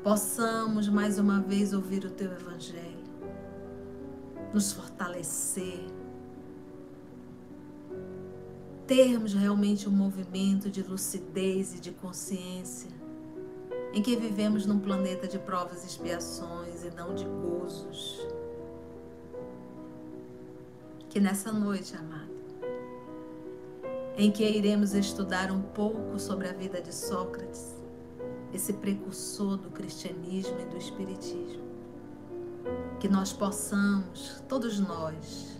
possamos 0.02 0.88
mais 0.88 1.18
uma 1.18 1.40
vez 1.40 1.72
ouvir 1.72 2.04
o 2.04 2.10
teu 2.10 2.30
evangelho, 2.32 3.06
nos 4.52 4.72
fortalecer, 4.72 5.86
termos 8.86 9.34
realmente 9.34 9.88
um 9.88 9.92
movimento 9.92 10.70
de 10.70 10.82
lucidez 10.82 11.74
e 11.74 11.80
de 11.80 11.92
consciência, 11.92 12.90
em 13.94 14.02
que 14.02 14.14
vivemos 14.16 14.66
num 14.66 14.78
planeta 14.78 15.26
de 15.26 15.38
provas 15.38 15.82
e 15.82 15.86
expiações 15.86 16.84
e 16.84 16.90
não 16.90 17.14
de 17.14 17.24
gozos. 17.24 18.35
Que 21.16 21.20
nessa 21.20 21.50
noite, 21.50 21.96
amado, 21.96 22.30
em 24.18 24.30
que 24.30 24.46
iremos 24.46 24.92
estudar 24.92 25.50
um 25.50 25.62
pouco 25.62 26.18
sobre 26.18 26.46
a 26.46 26.52
vida 26.52 26.78
de 26.78 26.94
Sócrates, 26.94 27.74
esse 28.52 28.74
precursor 28.74 29.56
do 29.56 29.70
cristianismo 29.70 30.60
e 30.60 30.66
do 30.66 30.76
espiritismo, 30.76 31.64
que 33.00 33.08
nós 33.08 33.32
possamos, 33.32 34.44
todos 34.46 34.78
nós, 34.78 35.58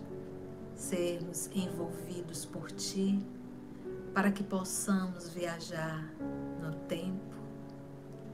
sermos 0.75 1.49
envolvidos 1.55 2.45
por 2.45 2.69
Ti, 2.69 3.19
para 4.13 4.31
que 4.31 4.43
possamos 4.43 5.29
viajar 5.29 6.13
no 6.61 6.71
tempo, 6.87 7.35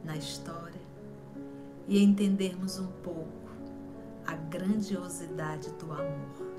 na 0.03 0.17
história 0.17 0.81
e 1.87 2.03
entendermos 2.03 2.79
um 2.79 2.91
pouco 3.01 3.49
a 4.27 4.35
grandiosidade 4.35 5.71
do 5.75 5.89
amor. 5.89 6.52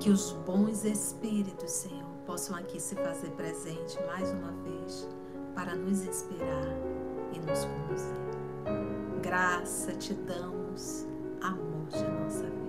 Que 0.00 0.10
os 0.10 0.32
bons 0.46 0.84
espíritos, 0.84 1.70
Senhor, 1.70 2.10
possam 2.26 2.56
aqui 2.56 2.80
se 2.80 2.94
fazer 2.96 3.30
presente 3.30 3.98
mais 4.06 4.30
uma 4.30 4.52
vez 4.62 5.08
para 5.54 5.74
nos 5.74 6.02
inspirar 6.04 6.76
e 7.32 7.38
nos 7.40 7.64
conduzir. 7.64 9.20
Graça 9.22 9.92
te 9.94 10.14
damos, 10.14 11.06
amor 11.40 11.86
de 11.88 12.04
nossa 12.04 12.44
vida 12.44 12.64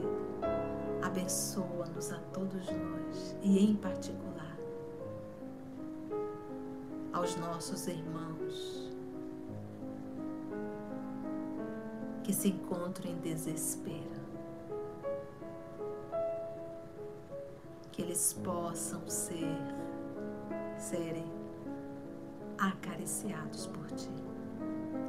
abençoa-nos 1.15 2.11
a 2.11 2.19
todos 2.33 2.65
nós 2.65 3.37
e, 3.41 3.63
em 3.63 3.75
particular, 3.75 4.57
aos 7.13 7.37
nossos 7.37 7.87
irmãos 7.87 8.91
que 12.21 12.33
se 12.33 12.49
encontram 12.49 13.11
em 13.11 13.17
desespero. 13.19 14.14
Que 17.95 18.01
eles 18.01 18.33
possam 18.43 19.07
ser, 19.07 19.57
serem 20.77 21.31
acariciados 22.57 23.67
por 23.67 23.89
ti. 23.91 24.11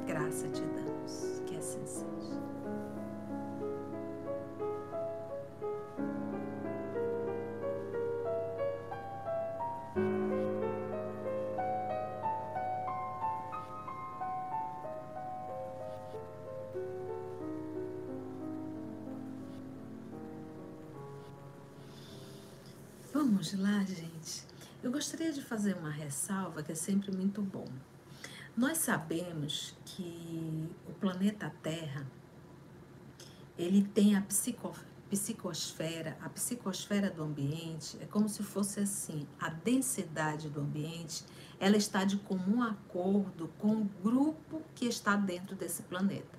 Graça 0.07 0.46
te 0.51 0.62
damos, 0.62 1.42
que 1.46 1.57
assim 1.57 1.85
seja. 1.85 2.45
Vamos 23.37 23.53
lá, 23.53 23.85
gente. 23.85 24.44
Eu 24.83 24.90
gostaria 24.90 25.31
de 25.31 25.42
fazer 25.42 25.77
uma 25.77 25.90
ressalva 25.90 26.62
que 26.62 26.72
é 26.72 26.75
sempre 26.75 27.14
muito 27.14 27.42
bom. 27.42 27.68
Nós 28.57 28.79
sabemos 28.79 29.77
que 29.85 30.70
o 30.88 30.92
planeta 30.94 31.53
Terra 31.62 32.07
ele 33.59 33.83
tem 33.83 34.16
a 34.16 34.22
psico, 34.22 34.72
psicosfera, 35.11 36.16
a 36.22 36.31
psicosfera 36.31 37.11
do 37.11 37.22
ambiente 37.22 37.99
é 38.01 38.07
como 38.07 38.27
se 38.27 38.42
fosse 38.42 38.81
assim, 38.81 39.27
a 39.38 39.51
densidade 39.51 40.49
do 40.49 40.62
ambiente, 40.62 41.22
ela 41.61 41.77
está 41.77 42.05
de 42.05 42.16
comum 42.16 42.62
acordo 42.62 43.49
com 43.59 43.83
o 43.83 43.90
grupo 44.03 44.62
que 44.75 44.87
está 44.87 45.14
dentro 45.14 45.55
desse 45.55 45.83
planeta. 45.83 46.38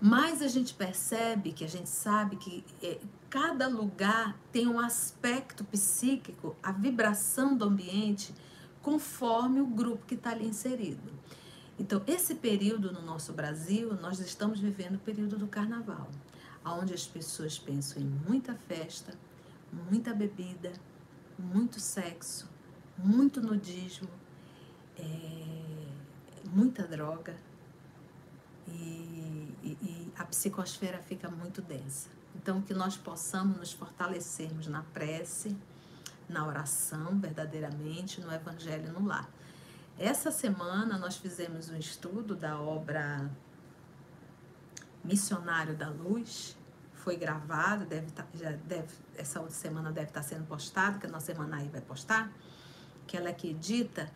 Mas 0.00 0.42
a 0.42 0.48
gente 0.48 0.74
percebe 0.74 1.52
que 1.52 1.64
a 1.64 1.68
gente 1.68 1.88
sabe 1.88 2.34
que 2.34 2.64
é, 2.82 2.98
cada 3.30 3.68
lugar 3.68 4.38
tem 4.50 4.66
um 4.66 4.80
aspecto 4.80 5.64
psíquico, 5.64 6.56
a 6.62 6.72
vibração 6.72 7.56
do 7.56 7.64
ambiente, 7.64 8.34
conforme 8.82 9.60
o 9.60 9.66
grupo 9.66 10.06
que 10.06 10.14
está 10.14 10.30
ali 10.30 10.46
inserido. 10.46 11.12
Então, 11.78 12.02
esse 12.06 12.34
período 12.34 12.92
no 12.92 13.02
nosso 13.02 13.32
Brasil, 13.32 13.94
nós 13.94 14.18
estamos 14.18 14.58
vivendo 14.60 14.96
o 14.96 14.98
período 14.98 15.36
do 15.36 15.46
carnaval, 15.46 16.08
onde 16.64 16.92
as 16.92 17.06
pessoas 17.06 17.58
pensam 17.58 18.02
em 18.02 18.06
muita 18.06 18.54
festa, 18.54 19.14
muita 19.90 20.12
bebida, 20.12 20.72
muito 21.38 21.78
sexo, 21.78 22.48
muito 22.96 23.40
nudismo, 23.40 24.08
é, 24.98 25.04
muita 26.52 26.86
droga. 26.86 27.36
E, 28.66 29.54
e, 29.62 29.78
e 29.80 30.12
a 30.16 30.24
psicosfera 30.24 30.98
fica 30.98 31.30
muito 31.30 31.62
densa. 31.62 32.17
Então, 32.34 32.62
que 32.62 32.72
nós 32.72 32.96
possamos 32.96 33.56
nos 33.56 33.72
fortalecermos 33.72 34.66
na 34.66 34.82
prece, 34.82 35.56
na 36.28 36.46
oração, 36.46 37.18
verdadeiramente, 37.18 38.20
no 38.20 38.32
Evangelho 38.32 38.92
no 38.92 39.06
lar. 39.06 39.28
Essa 39.98 40.30
semana 40.30 40.96
nós 40.96 41.16
fizemos 41.16 41.68
um 41.70 41.76
estudo 41.76 42.36
da 42.36 42.60
obra 42.60 43.28
Missionário 45.02 45.74
da 45.74 45.88
Luz. 45.88 46.56
Foi 46.94 47.16
gravado, 47.16 47.86
deve 47.86 48.10
tá, 48.12 48.26
já 48.34 48.52
deve, 48.52 48.88
essa 49.16 49.40
outra 49.40 49.54
semana 49.54 49.90
deve 49.90 50.08
estar 50.08 50.22
sendo 50.22 50.46
postado, 50.46 50.98
que 50.98 51.06
a 51.06 51.10
nossa 51.10 51.26
semana 51.26 51.56
aí 51.56 51.68
vai 51.68 51.80
postar, 51.80 52.30
que 53.06 53.16
ela 53.16 53.28
é 53.28 53.32
que 53.32 53.48
edita, 53.48 54.10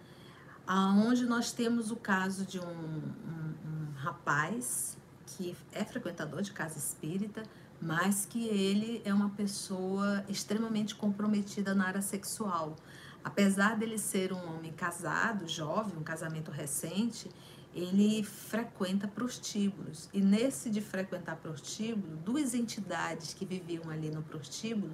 aonde 0.66 1.24
nós 1.24 1.52
temos 1.52 1.90
o 1.90 1.96
caso 1.96 2.44
de 2.44 2.60
um, 2.60 2.64
um, 2.64 3.54
um 3.64 3.92
rapaz 3.96 4.96
que 5.26 5.56
é 5.72 5.84
frequentador 5.84 6.42
de 6.42 6.52
casa 6.52 6.78
espírita, 6.78 7.42
mas 7.82 8.24
que 8.24 8.46
ele 8.46 9.02
é 9.04 9.12
uma 9.12 9.30
pessoa 9.30 10.24
extremamente 10.28 10.94
comprometida 10.94 11.74
na 11.74 11.88
área 11.88 12.00
sexual. 12.00 12.76
Apesar 13.24 13.76
dele 13.76 13.98
ser 13.98 14.32
um 14.32 14.54
homem 14.54 14.72
casado, 14.72 15.48
jovem, 15.48 15.98
um 15.98 16.02
casamento 16.04 16.52
recente, 16.52 17.28
ele 17.74 18.22
frequenta 18.22 19.08
prostíbulos. 19.08 20.08
E 20.12 20.20
nesse 20.20 20.70
de 20.70 20.80
frequentar 20.80 21.36
prostíbulo, 21.36 22.16
duas 22.18 22.54
entidades 22.54 23.34
que 23.34 23.44
viviam 23.44 23.90
ali 23.90 24.10
no 24.10 24.22
prostíbulo 24.22 24.92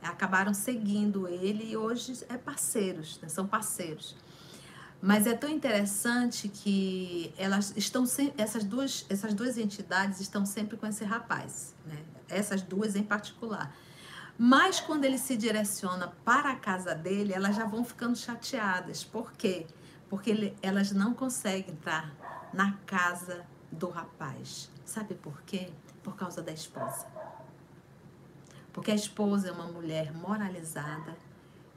acabaram 0.00 0.54
seguindo 0.54 1.28
ele 1.28 1.70
e 1.70 1.76
hoje 1.76 2.24
é 2.30 2.38
parceiros, 2.38 3.20
né? 3.20 3.28
são 3.28 3.46
parceiros. 3.46 4.16
Mas 5.02 5.26
é 5.26 5.34
tão 5.34 5.50
interessante 5.50 6.48
que 6.48 7.34
elas 7.36 7.74
estão 7.76 8.04
essas 8.38 8.64
duas 8.64 9.04
essas 9.08 9.34
duas 9.34 9.58
entidades 9.58 10.20
estão 10.20 10.46
sempre 10.46 10.76
com 10.76 10.86
esse 10.86 11.04
rapaz, 11.04 11.74
né? 11.84 11.98
Essas 12.32 12.62
duas 12.62 12.96
em 12.96 13.02
particular. 13.02 13.74
Mas 14.38 14.80
quando 14.80 15.04
ele 15.04 15.18
se 15.18 15.36
direciona 15.36 16.12
para 16.24 16.50
a 16.50 16.56
casa 16.56 16.94
dele, 16.94 17.32
elas 17.32 17.54
já 17.54 17.64
vão 17.64 17.84
ficando 17.84 18.16
chateadas. 18.16 19.04
Por 19.04 19.32
quê? 19.32 19.66
Porque 20.08 20.30
ele, 20.30 20.56
elas 20.62 20.92
não 20.92 21.14
conseguem 21.14 21.72
entrar 21.72 22.12
na 22.52 22.72
casa 22.86 23.44
do 23.70 23.88
rapaz. 23.88 24.70
Sabe 24.84 25.14
por 25.14 25.42
quê? 25.42 25.70
Por 26.02 26.16
causa 26.16 26.42
da 26.42 26.52
esposa. 26.52 27.06
Porque 28.72 28.90
a 28.90 28.94
esposa 28.94 29.48
é 29.48 29.52
uma 29.52 29.66
mulher 29.66 30.12
moralizada 30.12 31.16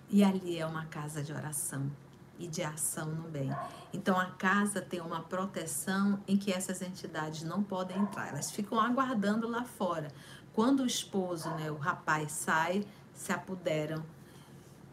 e 0.09 0.23
ali 0.23 0.57
é 0.57 0.65
uma 0.65 0.85
casa 0.85 1.21
de 1.21 1.33
oração 1.33 1.91
e 2.37 2.47
de 2.47 2.63
ação 2.63 3.07
no 3.07 3.29
bem. 3.29 3.49
Então 3.93 4.19
a 4.19 4.27
casa 4.27 4.81
tem 4.81 4.99
uma 4.99 5.21
proteção 5.21 6.21
em 6.27 6.37
que 6.37 6.51
essas 6.51 6.81
entidades 6.81 7.43
não 7.43 7.63
podem 7.63 7.97
entrar, 7.97 8.29
elas 8.29 8.51
ficam 8.51 8.79
aguardando 8.79 9.47
lá 9.47 9.63
fora. 9.63 10.09
Quando 10.55 10.83
o 10.83 10.85
esposo, 10.85 11.49
né, 11.49 11.69
o 11.69 11.75
rapaz 11.75 12.31
sai, 12.31 12.87
se 13.13 13.33
apoderam 13.33 14.01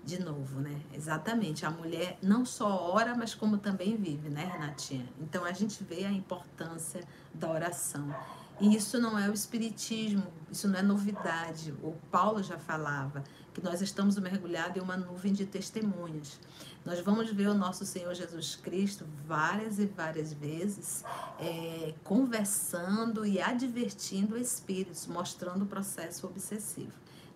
de 0.05 0.21
novo, 0.21 0.61
né? 0.61 0.81
Exatamente. 0.93 1.65
A 1.65 1.71
mulher 1.71 2.19
não 2.21 2.45
só 2.45 2.91
ora, 2.91 3.15
mas 3.15 3.33
como 3.33 3.57
também 3.59 3.97
vive, 3.97 4.29
né, 4.29 4.45
Renatinha? 4.45 5.09
Então 5.21 5.45
a 5.45 5.53
gente 5.53 5.85
vê 5.85 6.05
a 6.05 6.11
importância 6.11 7.05
da 7.33 7.49
oração. 7.49 8.13
E 8.61 8.75
isso 8.75 9.01
não 9.01 9.17
é 9.17 9.29
o 9.31 9.33
espiritismo, 9.33 10.27
isso 10.51 10.67
não 10.67 10.81
é 10.81 10.83
novidade. 10.83 11.73
O 11.81 11.93
Paulo 12.11 12.43
já 12.43 12.59
falava 12.59 13.23
que 13.53 13.63
nós 13.63 13.83
estamos 13.83 14.19
mergulhados 14.19 14.77
em 14.77 14.81
uma 14.81 14.97
nuvem 14.97 15.33
de 15.33 15.45
testemunhas. 15.45 16.39
Nós 16.85 17.01
vamos 17.01 17.31
ver 17.31 17.49
o 17.49 17.55
nosso 17.55 17.85
Senhor 17.85 18.13
Jesus 18.15 18.57
Cristo 18.57 19.07
várias 19.27 19.79
e 19.79 19.87
várias 19.87 20.33
vezes 20.33 21.05
é, 21.39 21.95
conversando 22.03 23.25
e 23.25 23.41
advertindo 23.41 24.37
espíritos, 24.37 25.07
mostrando 25.07 25.63
o 25.63 25.67
processo 25.67 26.27
obsessivo. 26.27 26.93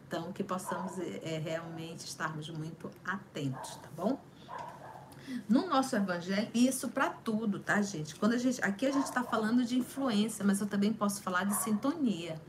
Então, 0.09 0.33
que 0.33 0.43
possamos 0.43 0.99
é, 0.99 1.39
realmente 1.39 2.01
estarmos 2.07 2.49
muito 2.51 2.91
atentos, 3.05 3.77
tá 3.77 3.89
bom? 3.97 4.21
No 5.49 5.67
nosso 5.67 5.97
evangelho, 5.97 6.49
isso 6.55 6.89
para 6.89 7.11
tudo, 7.11 7.59
tá, 7.59 7.83
gente? 7.83 8.14
Quando 8.14 8.35
a 8.35 8.39
gente, 8.39 8.62
aqui 8.62 8.87
a 8.87 8.93
gente 8.93 9.07
está 9.07 9.25
falando 9.25 9.64
de 9.64 9.77
influência, 9.77 10.45
mas 10.45 10.61
eu 10.61 10.67
também 10.67 10.93
posso 10.93 11.21
falar 11.21 11.45
de 11.45 11.55
sintonia. 11.55 12.41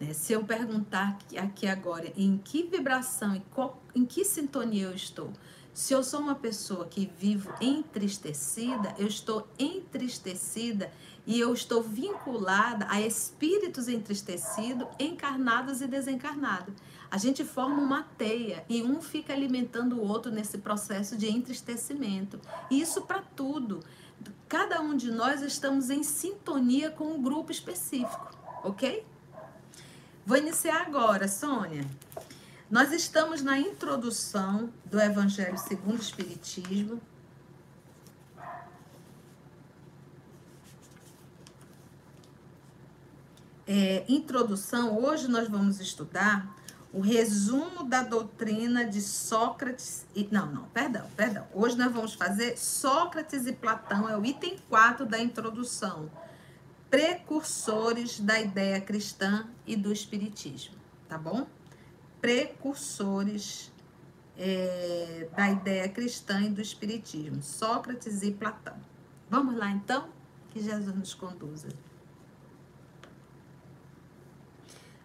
Né? 0.00 0.12
Se 0.12 0.32
eu 0.32 0.44
perguntar 0.44 1.18
aqui 1.36 1.66
agora 1.66 2.12
em 2.16 2.38
que 2.38 2.62
vibração, 2.64 3.34
em, 3.34 3.42
qual, 3.52 3.82
em 3.94 4.04
que 4.04 4.24
sintonia 4.24 4.84
eu 4.84 4.94
estou, 4.94 5.32
se 5.76 5.92
eu 5.92 6.02
sou 6.02 6.20
uma 6.20 6.34
pessoa 6.34 6.86
que 6.86 7.10
vivo 7.18 7.52
entristecida, 7.60 8.94
eu 8.96 9.06
estou 9.06 9.46
entristecida 9.58 10.90
e 11.26 11.38
eu 11.38 11.52
estou 11.52 11.82
vinculada 11.82 12.86
a 12.88 12.98
espíritos 13.00 13.86
entristecidos, 13.86 14.88
encarnados 14.98 15.82
e 15.82 15.86
desencarnados. 15.86 16.74
A 17.10 17.18
gente 17.18 17.44
forma 17.44 17.82
uma 17.82 18.04
teia 18.16 18.64
e 18.70 18.82
um 18.82 19.02
fica 19.02 19.34
alimentando 19.34 19.96
o 19.96 20.08
outro 20.08 20.32
nesse 20.32 20.56
processo 20.56 21.14
de 21.14 21.30
entristecimento. 21.30 22.40
E 22.70 22.80
isso 22.80 23.02
para 23.02 23.20
tudo. 23.20 23.80
Cada 24.48 24.80
um 24.80 24.96
de 24.96 25.10
nós 25.10 25.42
estamos 25.42 25.90
em 25.90 26.02
sintonia 26.02 26.90
com 26.90 27.04
um 27.04 27.22
grupo 27.22 27.52
específico, 27.52 28.30
ok? 28.64 29.04
Vou 30.26 30.36
iniciar 30.36 30.80
agora, 30.80 31.28
Sônia. 31.28 31.84
Nós 32.68 32.90
estamos 32.90 33.42
na 33.42 33.60
introdução 33.60 34.72
do 34.84 35.00
Evangelho 35.00 35.56
segundo 35.56 35.98
o 35.98 36.02
Espiritismo. 36.02 37.00
É, 43.68 44.04
introdução, 44.08 44.98
hoje 44.98 45.28
nós 45.28 45.46
vamos 45.46 45.78
estudar 45.78 46.52
o 46.92 47.00
resumo 47.00 47.84
da 47.84 48.02
doutrina 48.02 48.84
de 48.84 49.00
Sócrates 49.02 50.06
e 50.12 50.26
não, 50.32 50.46
não, 50.46 50.64
perdão, 50.70 51.06
perdão. 51.16 51.46
Hoje 51.54 51.78
nós 51.78 51.92
vamos 51.92 52.14
fazer 52.14 52.58
Sócrates 52.58 53.46
e 53.46 53.52
Platão, 53.52 54.08
é 54.08 54.18
o 54.18 54.26
item 54.26 54.58
4 54.68 55.06
da 55.06 55.20
introdução. 55.20 56.10
Precursores 56.90 58.20
da 58.20 58.40
ideia 58.40 58.80
cristã 58.80 59.48
e 59.66 59.76
do 59.76 59.92
espiritismo, 59.92 60.76
tá 61.08 61.18
bom? 61.18 61.46
Precursores 62.20 63.72
é, 64.36 65.28
da 65.36 65.50
ideia 65.50 65.88
cristã 65.88 66.40
e 66.42 66.50
do 66.50 66.60
espiritismo, 66.60 67.42
Sócrates 67.42 68.22
e 68.22 68.30
Platão. 68.30 68.76
Vamos 69.28 69.56
lá 69.56 69.70
então, 69.70 70.08
que 70.50 70.60
Jesus 70.60 70.94
nos 70.94 71.14
conduza. 71.14 71.68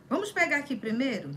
Vamos 0.10 0.32
pegar 0.32 0.58
aqui 0.58 0.76
primeiro. 0.76 1.36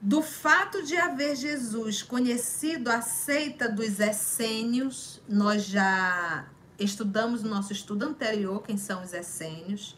Do 0.00 0.20
fato 0.20 0.82
de 0.82 0.96
haver 0.96 1.36
Jesus 1.36 2.02
conhecido 2.02 2.90
a 2.90 3.00
seita 3.00 3.68
dos 3.68 4.00
essênios, 4.00 5.22
nós 5.28 5.64
já 5.64 6.46
estudamos 6.78 7.42
no 7.42 7.50
nosso 7.50 7.72
estudo 7.72 8.04
anterior 8.04 8.62
quem 8.62 8.76
são 8.76 9.02
os 9.02 9.12
essênios. 9.12 9.96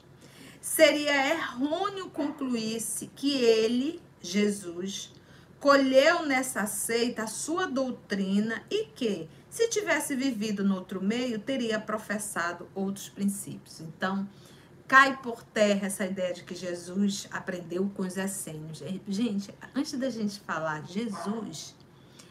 Seria 0.61 1.31
errôneo 1.31 2.11
concluir-se 2.11 3.07
que 3.09 3.35
ele, 3.37 4.01
Jesus, 4.21 5.13
colheu 5.61 6.27
nessa 6.27 6.67
seita 6.67 7.25
a 7.25 7.27
sua 7.27 7.67
doutrina 7.67 8.63
e 8.71 8.87
que, 8.87 9.29
se 9.49 9.69
tivesse 9.69 10.15
vivido 10.15 10.65
no 10.65 10.75
outro 10.75 11.03
meio, 11.03 11.39
teria 11.39 11.81
professado 11.81 12.69
outros 12.75 13.09
princípios. 13.09 13.81
Então, 13.81 14.29
cai 14.87 15.17
por 15.21 15.43
terra 15.43 15.87
essa 15.87 16.05
ideia 16.05 16.33
de 16.33 16.45
que 16.45 16.55
Jesus 16.55 17.27
aprendeu 17.31 17.91
com 17.95 18.03
os 18.03 18.17
essênios. 18.17 18.83
Gente, 19.09 19.53
antes 19.75 19.93
da 19.93 20.11
gente 20.11 20.41
falar 20.41 20.83
de 20.83 20.95
Jesus, 20.95 21.75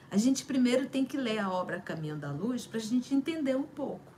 a 0.10 0.18
gente 0.18 0.46
primeiro 0.46 0.88
tem 0.88 1.04
que 1.04 1.18
ler 1.18 1.40
a 1.40 1.50
obra 1.50 1.82
Caminho 1.82 2.16
da 2.16 2.32
Luz 2.32 2.66
para 2.66 2.80
a 2.80 2.84
gente 2.84 3.14
entender 3.14 3.56
um 3.56 3.64
pouco. 3.64 4.15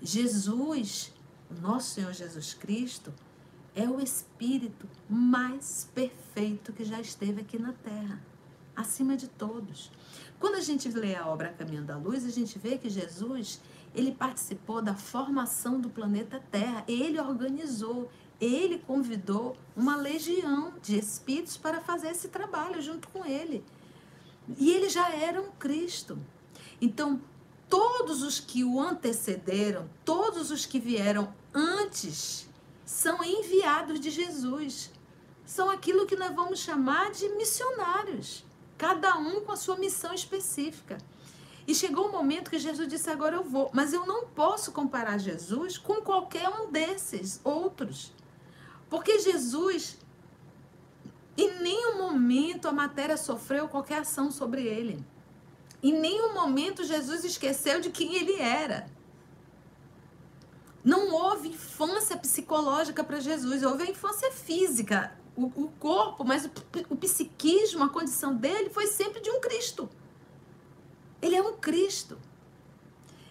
Jesus, 0.00 1.12
nosso 1.60 1.94
Senhor 1.94 2.12
Jesus 2.12 2.54
Cristo, 2.54 3.12
é 3.74 3.88
o 3.88 4.00
Espírito 4.00 4.88
mais 5.08 5.88
perfeito 5.94 6.72
que 6.72 6.84
já 6.84 7.00
esteve 7.00 7.40
aqui 7.40 7.58
na 7.58 7.72
Terra, 7.72 8.20
acima 8.74 9.16
de 9.16 9.28
todos. 9.28 9.90
Quando 10.38 10.56
a 10.56 10.60
gente 10.60 10.88
lê 10.90 11.14
a 11.14 11.26
obra 11.26 11.52
Caminho 11.52 11.84
da 11.84 11.96
Luz, 11.96 12.24
a 12.24 12.30
gente 12.30 12.58
vê 12.58 12.78
que 12.78 12.88
Jesus 12.88 13.60
ele 13.94 14.12
participou 14.12 14.82
da 14.82 14.94
formação 14.94 15.80
do 15.80 15.88
planeta 15.88 16.42
Terra, 16.50 16.84
ele 16.86 17.20
organizou, 17.20 18.10
ele 18.40 18.78
convidou 18.78 19.56
uma 19.74 19.96
legião 19.96 20.74
de 20.82 20.98
espíritos 20.98 21.56
para 21.56 21.80
fazer 21.80 22.08
esse 22.08 22.28
trabalho 22.28 22.80
junto 22.80 23.08
com 23.08 23.24
ele. 23.24 23.64
E 24.56 24.70
ele 24.70 24.88
já 24.88 25.10
era 25.10 25.40
um 25.40 25.50
Cristo. 25.52 26.18
Então, 26.80 27.20
todos 27.68 28.22
os 28.22 28.40
que 28.40 28.64
o 28.64 28.80
antecederam, 28.80 29.88
todos 30.04 30.50
os 30.50 30.64
que 30.64 30.80
vieram 30.80 31.32
antes, 31.52 32.48
são 32.84 33.22
enviados 33.22 34.00
de 34.00 34.10
Jesus. 34.10 34.90
São 35.44 35.70
aquilo 35.70 36.06
que 36.06 36.16
nós 36.16 36.34
vamos 36.34 36.58
chamar 36.58 37.10
de 37.10 37.28
missionários, 37.30 38.44
cada 38.76 39.16
um 39.16 39.40
com 39.40 39.52
a 39.52 39.56
sua 39.56 39.76
missão 39.76 40.12
específica. 40.12 40.98
E 41.66 41.74
chegou 41.74 42.08
o 42.08 42.12
momento 42.12 42.50
que 42.50 42.58
Jesus 42.58 42.88
disse: 42.88 43.10
Agora 43.10 43.36
eu 43.36 43.44
vou. 43.44 43.70
Mas 43.74 43.92
eu 43.92 44.06
não 44.06 44.26
posso 44.26 44.72
comparar 44.72 45.18
Jesus 45.18 45.76
com 45.76 45.96
qualquer 45.96 46.48
um 46.48 46.70
desses 46.70 47.40
outros. 47.44 48.12
Porque 48.88 49.18
Jesus, 49.18 49.98
em 51.36 51.60
nenhum 51.60 51.98
momento 51.98 52.68
a 52.68 52.72
matéria 52.72 53.18
sofreu 53.18 53.68
qualquer 53.68 54.00
ação 54.00 54.30
sobre 54.30 54.62
ele. 54.62 55.04
Em 55.82 55.92
nenhum 55.92 56.34
momento 56.34 56.84
Jesus 56.84 57.24
esqueceu 57.24 57.80
de 57.80 57.90
quem 57.90 58.14
ele 58.16 58.34
era. 58.40 58.90
Não 60.84 61.12
houve 61.12 61.48
infância 61.48 62.16
psicológica 62.16 63.04
para 63.04 63.20
Jesus, 63.20 63.62
houve 63.62 63.84
a 63.84 63.90
infância 63.90 64.32
física, 64.32 65.12
o, 65.36 65.46
o 65.46 65.68
corpo, 65.78 66.24
mas 66.24 66.46
o, 66.46 66.50
o 66.90 66.96
psiquismo, 66.96 67.84
a 67.84 67.88
condição 67.88 68.34
dele 68.34 68.70
foi 68.70 68.86
sempre 68.86 69.20
de 69.20 69.30
um 69.30 69.40
Cristo. 69.40 69.88
Ele 71.20 71.36
é 71.36 71.42
um 71.42 71.56
Cristo. 71.56 72.18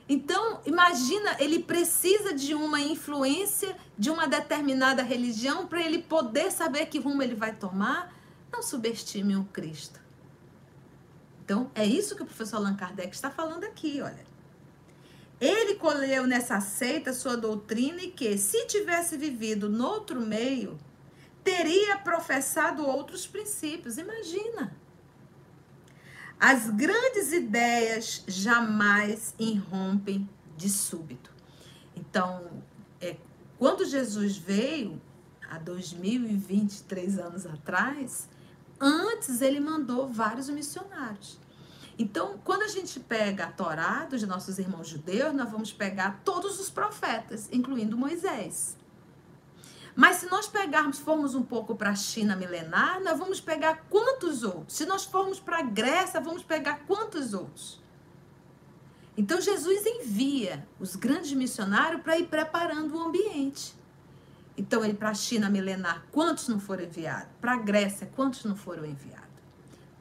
Então, 0.09 0.61
imagina, 0.65 1.35
ele 1.39 1.59
precisa 1.59 2.33
de 2.33 2.53
uma 2.53 2.79
influência 2.79 3.75
de 3.97 4.09
uma 4.09 4.25
determinada 4.25 5.03
religião 5.03 5.67
para 5.67 5.81
ele 5.81 5.99
poder 5.99 6.51
saber 6.51 6.85
que 6.85 6.99
rumo 6.99 7.21
ele 7.21 7.35
vai 7.35 7.53
tomar. 7.53 8.15
Não 8.51 8.61
subestime 8.61 9.35
o 9.35 9.43
Cristo. 9.45 9.99
Então, 11.47 11.71
é 11.73 11.85
isso 11.85 12.13
que 12.13 12.23
o 12.23 12.25
professor 12.25 12.57
Allan 12.57 12.75
Kardec 12.75 13.15
está 13.15 13.31
falando 13.31 13.63
aqui, 13.63 14.01
olha. 14.01 14.25
Ele 15.39 15.75
colheu 15.75 16.27
nessa 16.27 16.59
seita 16.59 17.13
sua 17.13 17.37
doutrina 17.37 18.01
e 18.01 18.11
que, 18.11 18.37
se 18.37 18.67
tivesse 18.67 19.15
vivido 19.15 19.69
noutro 19.69 20.19
meio, 20.19 20.77
teria 21.45 21.99
professado 21.99 22.85
outros 22.85 23.25
princípios. 23.25 23.97
Imagina. 23.97 24.75
As 26.37 26.69
grandes 26.69 27.31
ideias 27.31 28.25
jamais 28.27 29.33
irrompem 29.39 30.29
de 30.57 30.69
súbito. 30.69 31.31
Então, 31.95 32.61
é, 32.99 33.15
quando 33.57 33.85
Jesus 33.85 34.35
veio, 34.35 35.01
há 35.49 35.57
2023 35.59 37.19
anos 37.19 37.45
atrás, 37.45 38.27
antes 38.79 39.41
ele 39.41 39.59
mandou 39.59 40.07
vários 40.07 40.49
missionários. 40.49 41.39
Então, 41.99 42.39
quando 42.43 42.61
a 42.61 42.67
gente 42.67 42.99
pega 42.99 43.45
a 43.45 43.51
Torá 43.51 44.05
dos 44.05 44.21
nossos 44.23 44.59
irmãos 44.59 44.87
judeus, 44.87 45.33
nós 45.33 45.49
vamos 45.49 45.73
pegar 45.73 46.21
todos 46.23 46.59
os 46.59 46.69
profetas, 46.69 47.49
incluindo 47.51 47.97
Moisés. 47.97 48.77
Mas 49.95 50.17
se 50.17 50.29
nós 50.29 50.47
pegarmos, 50.47 50.99
formos 50.99 51.33
um 51.33 51.41
pouco 51.41 51.75
para 51.75 51.89
a 51.89 51.95
China 51.95 52.35
milenar, 52.35 53.01
nós 53.01 53.17
vamos 53.17 53.41
pegar 53.41 53.87
quantos 53.89 54.43
outros? 54.43 54.77
Se 54.77 54.85
nós 54.85 55.05
formos 55.05 55.39
para 55.39 55.57
a 55.57 55.63
Grécia, 55.63 56.21
vamos 56.21 56.43
pegar 56.43 56.85
quantos 56.85 57.33
outros? 57.33 57.81
Então 59.17 59.41
Jesus 59.41 59.83
envia 59.87 60.67
os 60.79 60.95
grandes 60.95 61.33
missionários 61.33 62.03
para 62.03 62.19
ir 62.19 62.27
preparando 62.27 62.95
o 62.95 63.01
ambiente. 63.01 63.76
Então 64.57 64.83
ele 64.83 64.95
para 64.95 65.11
a 65.11 65.13
China 65.13 65.49
milenar, 65.49 66.05
quantos 66.11 66.47
não 66.47 66.59
foram 66.59 66.83
enviados? 66.83 67.29
Para 67.39 67.53
a 67.53 67.57
Grécia, 67.57 68.11
quantos 68.15 68.43
não 68.43 68.55
foram 68.55 68.83
enviados? 68.83 69.27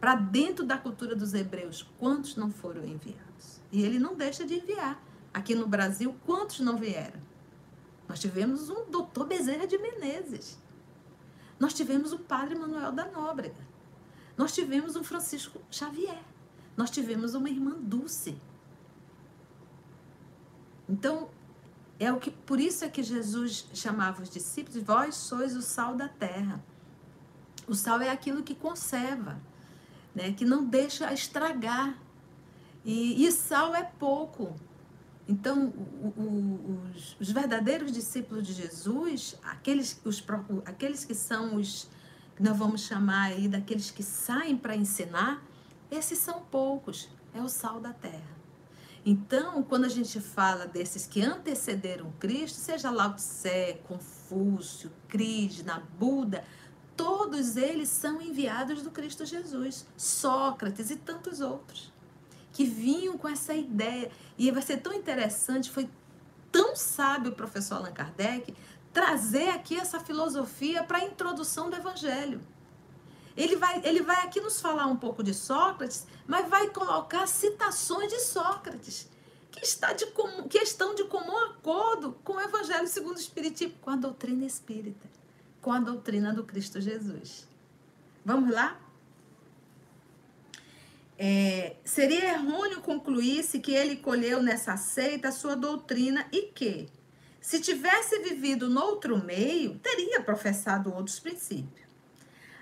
Para 0.01 0.15
dentro 0.15 0.65
da 0.65 0.79
cultura 0.79 1.15
dos 1.15 1.35
hebreus, 1.35 1.87
quantos 1.99 2.37
não 2.37 2.51
foram 2.51 2.83
enviados? 2.85 3.61
E 3.71 3.83
ele 3.83 3.99
não 3.99 4.15
deixa 4.15 4.47
de 4.47 4.55
enviar. 4.55 5.03
Aqui 5.33 5.55
no 5.55 5.67
Brasil, 5.67 6.17
quantos 6.25 6.61
não 6.61 6.79
vieram? 6.79 7.21
Nós 8.09 8.19
tivemos 8.19 8.71
um 8.71 8.91
doutor 8.91 9.27
Bezerra 9.27 9.67
de 9.67 9.77
Menezes. 9.77 10.59
Nós 11.59 11.75
tivemos 11.75 12.13
o 12.13 12.19
padre 12.19 12.55
Manuel 12.55 12.93
da 12.93 13.07
Nóbrega. 13.11 13.67
Nós 14.37 14.55
tivemos 14.55 14.97
um 14.97 15.05
Francisco 15.05 15.61
Xavier. 15.71 16.23
Nós 16.77 16.91
tivemos 16.91 17.35
uma 17.35 17.51
irmã 17.51 17.75
Dulce. 17.79 18.39
Então, 20.89 21.29
é 21.99 22.13
o 22.13 22.19
que 22.19 22.31
por 22.31 22.61
isso 22.61 22.85
é 22.85 22.89
que 22.89 23.03
Jesus 23.03 23.69
chamava 23.73 24.23
os 24.23 24.29
discípulos, 24.29 24.83
vós 24.83 25.15
sois 25.15 25.57
o 25.57 25.63
sal 25.63 25.95
da 25.95 26.09
terra. 26.09 26.63
O 27.67 27.75
sal 27.75 28.01
é 28.01 28.11
aquilo 28.11 28.43
que 28.43 28.55
conserva, 28.55 29.41
né? 30.15 30.33
Que 30.33 30.45
não 30.45 30.65
deixa 30.65 31.13
estragar. 31.13 31.99
E, 32.85 33.27
e 33.27 33.33
sal 33.33 33.75
é 33.75 33.83
pouco. 33.83 34.55
Então, 35.29 35.69
o, 35.69 36.21
o, 36.21 36.91
os, 36.95 37.17
os, 37.19 37.31
verdadeiros 37.33 37.91
discípulos 37.91 38.47
de 38.47 38.53
Jesus, 38.53 39.37
aqueles, 39.43 40.01
os, 40.05 40.25
aqueles 40.65 41.05
que 41.05 41.15
são 41.15 41.57
os 41.57 41.89
que 42.37 42.43
nós 42.43 42.57
vamos 42.57 42.83
chamar 42.83 43.33
aí 43.33 43.49
daqueles 43.49 43.91
que 43.91 44.03
saem 44.03 44.57
para 44.57 44.77
ensinar, 44.77 45.43
esses 45.91 46.19
são 46.19 46.43
poucos, 46.43 47.09
é 47.35 47.41
o 47.41 47.49
sal 47.49 47.81
da 47.81 47.93
terra. 47.93 48.36
Então, 49.09 49.63
quando 49.63 49.85
a 49.85 49.89
gente 49.89 50.19
fala 50.19 50.67
desses 50.67 51.07
que 51.07 51.23
antecederam 51.23 52.13
Cristo, 52.19 52.57
seja 52.57 52.91
Lao 52.91 53.15
Tse, 53.15 53.79
Confúcio, 53.87 54.91
Krishna, 55.07 55.81
Buda, 55.97 56.43
todos 56.97 57.57
eles 57.57 57.89
são 57.89 58.21
enviados 58.21 58.83
do 58.83 58.91
Cristo 58.91 59.25
Jesus, 59.25 59.87
Sócrates 59.97 60.91
e 60.91 60.97
tantos 60.97 61.41
outros, 61.41 61.93
que 62.53 62.65
vinham 62.65 63.17
com 63.17 63.29
essa 63.29 63.55
ideia. 63.55 64.11
E 64.37 64.51
vai 64.51 64.61
ser 64.61 64.79
tão 64.79 64.93
interessante, 64.93 65.71
foi 65.71 65.89
tão 66.51 66.75
sábio 66.75 67.31
o 67.31 67.37
professor 67.37 67.77
Allan 67.77 67.93
Kardec 67.93 68.53
trazer 68.93 69.51
aqui 69.51 69.79
essa 69.79 70.01
filosofia 70.01 70.83
para 70.83 70.99
a 70.99 71.05
introdução 71.05 71.71
do 71.71 71.77
Evangelho. 71.77 72.41
Ele 73.37 73.57
vai, 73.57 73.83
ele 73.85 74.03
vai 74.03 74.25
aqui 74.25 74.41
nos 74.41 74.61
falar 74.61 74.87
um 74.87 74.97
pouco 74.97 75.23
de 75.23 75.35
Sócrates, 75.35 76.07
mas 76.27 76.49
vai 76.49 76.71
colocar 76.71 77.27
citações 77.27 78.11
de 78.11 78.21
Sócrates, 78.21 79.09
que, 79.51 79.65
está 79.65 79.93
de 79.93 80.07
que 80.49 80.59
estão 80.59 80.95
de 80.95 81.05
comum 81.05 81.37
acordo 81.45 82.13
com 82.25 82.35
o 82.35 82.41
Evangelho 82.41 82.89
segundo 82.89 83.17
o 83.17 83.21
Espiritismo, 83.21 83.75
com 83.83 83.91
a 83.91 83.97
doutrina 83.97 84.47
espírita, 84.47 85.07
com 85.61 85.71
a 85.71 85.79
doutrina 85.79 86.33
do 86.33 86.45
Cristo 86.45 86.81
Jesus. 86.81 87.47
Vamos 88.25 88.51
lá? 88.51 88.81
É, 91.19 91.77
seria 91.85 92.35
errôneo 92.35 92.81
concluir-se 92.83 93.59
que 93.59 93.73
ele 93.73 93.97
colheu 93.97 94.43
nessa 94.43 94.77
seita 94.77 95.29
a 95.29 95.33
sua 95.33 95.55
doutrina 95.55 96.27
e 96.33 96.43
que, 96.43 96.89
se 97.41 97.61
tivesse 97.61 98.19
vivido 98.19 98.69
noutro 98.69 99.23
meio, 99.23 99.79
teria 99.79 100.21
professado 100.23 100.93
outros 100.93 101.19
princípios. 101.19 101.86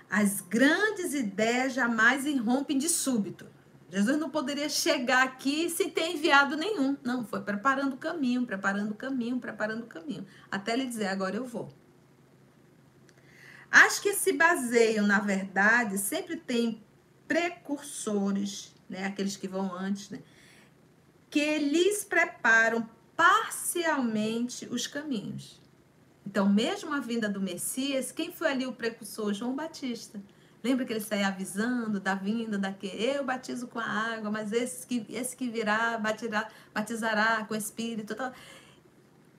As 0.09 0.41
grandes 0.41 1.13
ideias 1.13 1.73
jamais 1.73 2.25
irrompem 2.25 2.77
de 2.77 2.87
súbito. 2.89 3.47
Jesus 3.89 4.17
não 4.17 4.29
poderia 4.29 4.67
chegar 4.67 5.23
aqui 5.23 5.69
sem 5.69 5.89
ter 5.89 6.09
enviado 6.09 6.57
nenhum. 6.57 6.97
Não, 7.03 7.25
foi 7.25 7.41
preparando 7.41 7.93
o 7.93 7.97
caminho, 7.97 8.45
preparando 8.45 8.91
o 8.91 8.95
caminho, 8.95 9.39
preparando 9.39 9.83
o 9.83 9.87
caminho. 9.87 10.25
Até 10.51 10.73
ele 10.73 10.85
dizer, 10.85 11.07
agora 11.07 11.35
eu 11.35 11.45
vou. 11.45 11.69
As 13.71 13.99
que 13.99 14.13
se 14.13 14.33
baseiam 14.33 15.05
na 15.05 15.19
verdade 15.19 15.97
sempre 15.97 16.37
têm 16.37 16.83
precursores, 17.27 18.73
né? 18.89 19.05
aqueles 19.05 19.35
que 19.35 19.47
vão 19.47 19.73
antes, 19.73 20.09
né? 20.09 20.19
que 21.29 21.57
lhes 21.57 22.03
preparam 22.03 22.89
parcialmente 23.15 24.67
os 24.67 24.87
caminhos. 24.87 25.59
Então, 26.25 26.49
mesmo 26.49 26.93
a 26.93 26.99
vinda 26.99 27.29
do 27.29 27.39
Messias, 27.39 28.11
quem 28.11 28.31
foi 28.31 28.49
ali 28.49 28.65
o 28.65 28.73
precursor? 28.73 29.33
João 29.33 29.55
Batista. 29.55 30.21
Lembra 30.63 30.83
que 30.83 30.93
ele 30.93 30.99
saía 30.99 31.27
avisando 31.27 31.99
da 31.99 32.15
vinda 32.15 32.57
daquele, 32.57 33.17
eu 33.17 33.23
batizo 33.23 33.67
com 33.67 33.77
a 33.77 33.85
água, 33.85 34.31
mas 34.31 34.51
esse 34.51 34.87
que, 34.87 35.05
esse 35.09 35.37
que 35.37 35.47
virá 35.47 35.95
batirá, 35.99 36.49
batizará 36.73 37.45
com 37.45 37.53
o 37.53 37.57
Espírito. 37.57 38.15
Tal. 38.15 38.33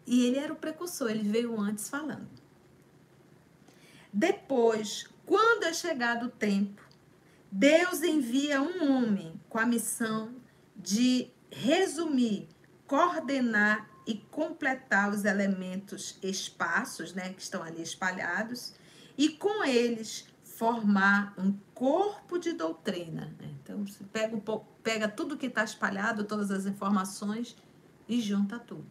E 0.07 0.24
ele 0.24 0.39
era 0.39 0.53
o 0.53 0.57
precursor, 0.57 1.11
ele 1.11 1.28
veio 1.28 1.59
antes 1.61 1.89
falando. 1.89 2.28
Depois, 4.12 5.09
quando 5.26 5.64
é 5.64 5.74
chegado 5.74 6.26
o 6.26 6.30
tempo, 6.30 6.80
Deus 7.51 8.03
envia 8.03 8.62
um 8.62 8.93
homem 8.93 9.41
com 9.49 9.59
a 9.59 9.66
missão 9.66 10.32
de 10.76 11.28
resumir, 11.51 12.49
coordenar 12.87 13.91
e 14.07 14.15
completar 14.15 15.11
os 15.11 15.25
elementos 15.25 16.19
espaços, 16.23 17.13
né, 17.13 17.33
que 17.33 17.43
estão 17.43 17.63
ali 17.63 17.83
espalhados, 17.83 18.75
e 19.19 19.31
com 19.31 19.65
eles 19.65 20.27
formar 20.45 21.35
um 21.37 21.53
corpo 21.75 22.39
de 22.39 22.53
doutrina. 22.53 23.35
Né? 23.39 23.55
Então, 23.63 23.85
você 23.85 24.05
pega, 24.05 24.41
pega 24.83 25.09
tudo 25.09 25.37
que 25.37 25.47
está 25.47 25.65
espalhado, 25.65 26.25
todas 26.25 26.51
as 26.51 26.67
informações, 26.67 27.57
e 28.09 28.21
junta 28.21 28.59
tudo. 28.59 28.87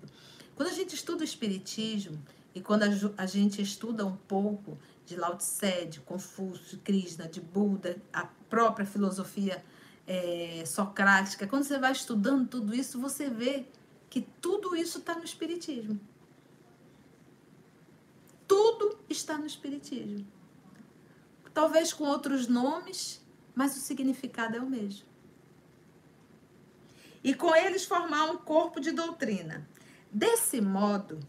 Quando 0.56 0.70
a 0.70 0.74
gente 0.74 0.94
estuda 0.94 1.22
o 1.22 1.24
Espiritismo, 1.24 2.22
e 2.54 2.62
quando 2.62 2.84
a, 3.18 3.26
gente 3.26 3.62
estuda 3.62 4.06
um 4.06 4.16
pouco 4.16 4.78
de 5.06 5.18
Lao 5.18 5.36
Tse, 5.36 5.88
de 5.90 6.00
Confúcio, 6.00 6.80
Krishna, 6.80 7.28
de 7.28 7.42
Buda, 7.42 7.98
a 8.14 8.26
própria 8.50 8.86
filosofia 8.86 9.64
é, 10.08 10.64
socrática, 10.66 11.46
quando 11.48 11.64
você 11.64 11.78
vai 11.78 11.92
estudando 11.92 12.48
tudo 12.48 12.74
isso, 12.74 13.00
você 13.00 13.30
vê 13.30 13.66
que 14.16 14.22
tudo 14.22 14.74
isso 14.78 15.00
está 15.00 15.14
no 15.14 15.26
Espiritismo. 15.26 16.00
Tudo 18.48 18.98
está 19.10 19.38
no 19.38 19.46
Espiritismo. 19.46 20.26
Talvez 21.54 21.92
com 21.92 22.06
outros 22.06 22.48
nomes, 22.48 23.22
mas 23.54 23.76
o 23.76 23.82
significado 23.82 24.56
é 24.56 24.62
o 24.62 24.70
mesmo. 24.70 25.06
E 27.22 27.34
com 27.34 27.54
eles 27.54 27.84
formar 27.84 28.32
um 28.32 28.38
corpo 28.38 28.80
de 28.80 28.94
doutrina. 28.94 29.68
Desse 30.10 30.62
modo, 30.62 31.20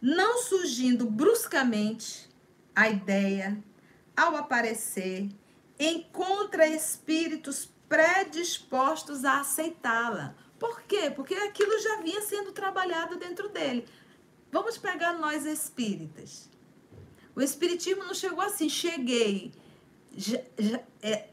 não 0.00 0.44
surgindo 0.44 1.10
bruscamente 1.10 2.30
a 2.72 2.88
ideia, 2.88 3.60
ao 4.16 4.36
aparecer, 4.36 5.28
encontra 5.76 6.68
espíritos 6.68 7.68
predispostos 7.88 9.24
a 9.24 9.40
aceitá-la 9.40 10.45
por 10.58 10.82
quê? 10.82 11.10
Porque 11.10 11.34
aquilo 11.34 11.78
já 11.80 12.00
vinha 12.00 12.20
sendo 12.22 12.52
trabalhado 12.52 13.16
dentro 13.16 13.48
dele. 13.48 13.86
Vamos 14.50 14.78
pegar 14.78 15.12
nós 15.18 15.44
espíritas. 15.44 16.48
O 17.34 17.42
espiritismo 17.42 18.04
não 18.04 18.14
chegou 18.14 18.40
assim, 18.40 18.68
cheguei. 18.68 19.52
Já, 20.16 20.40
já, 20.58 20.80
é, 21.02 21.28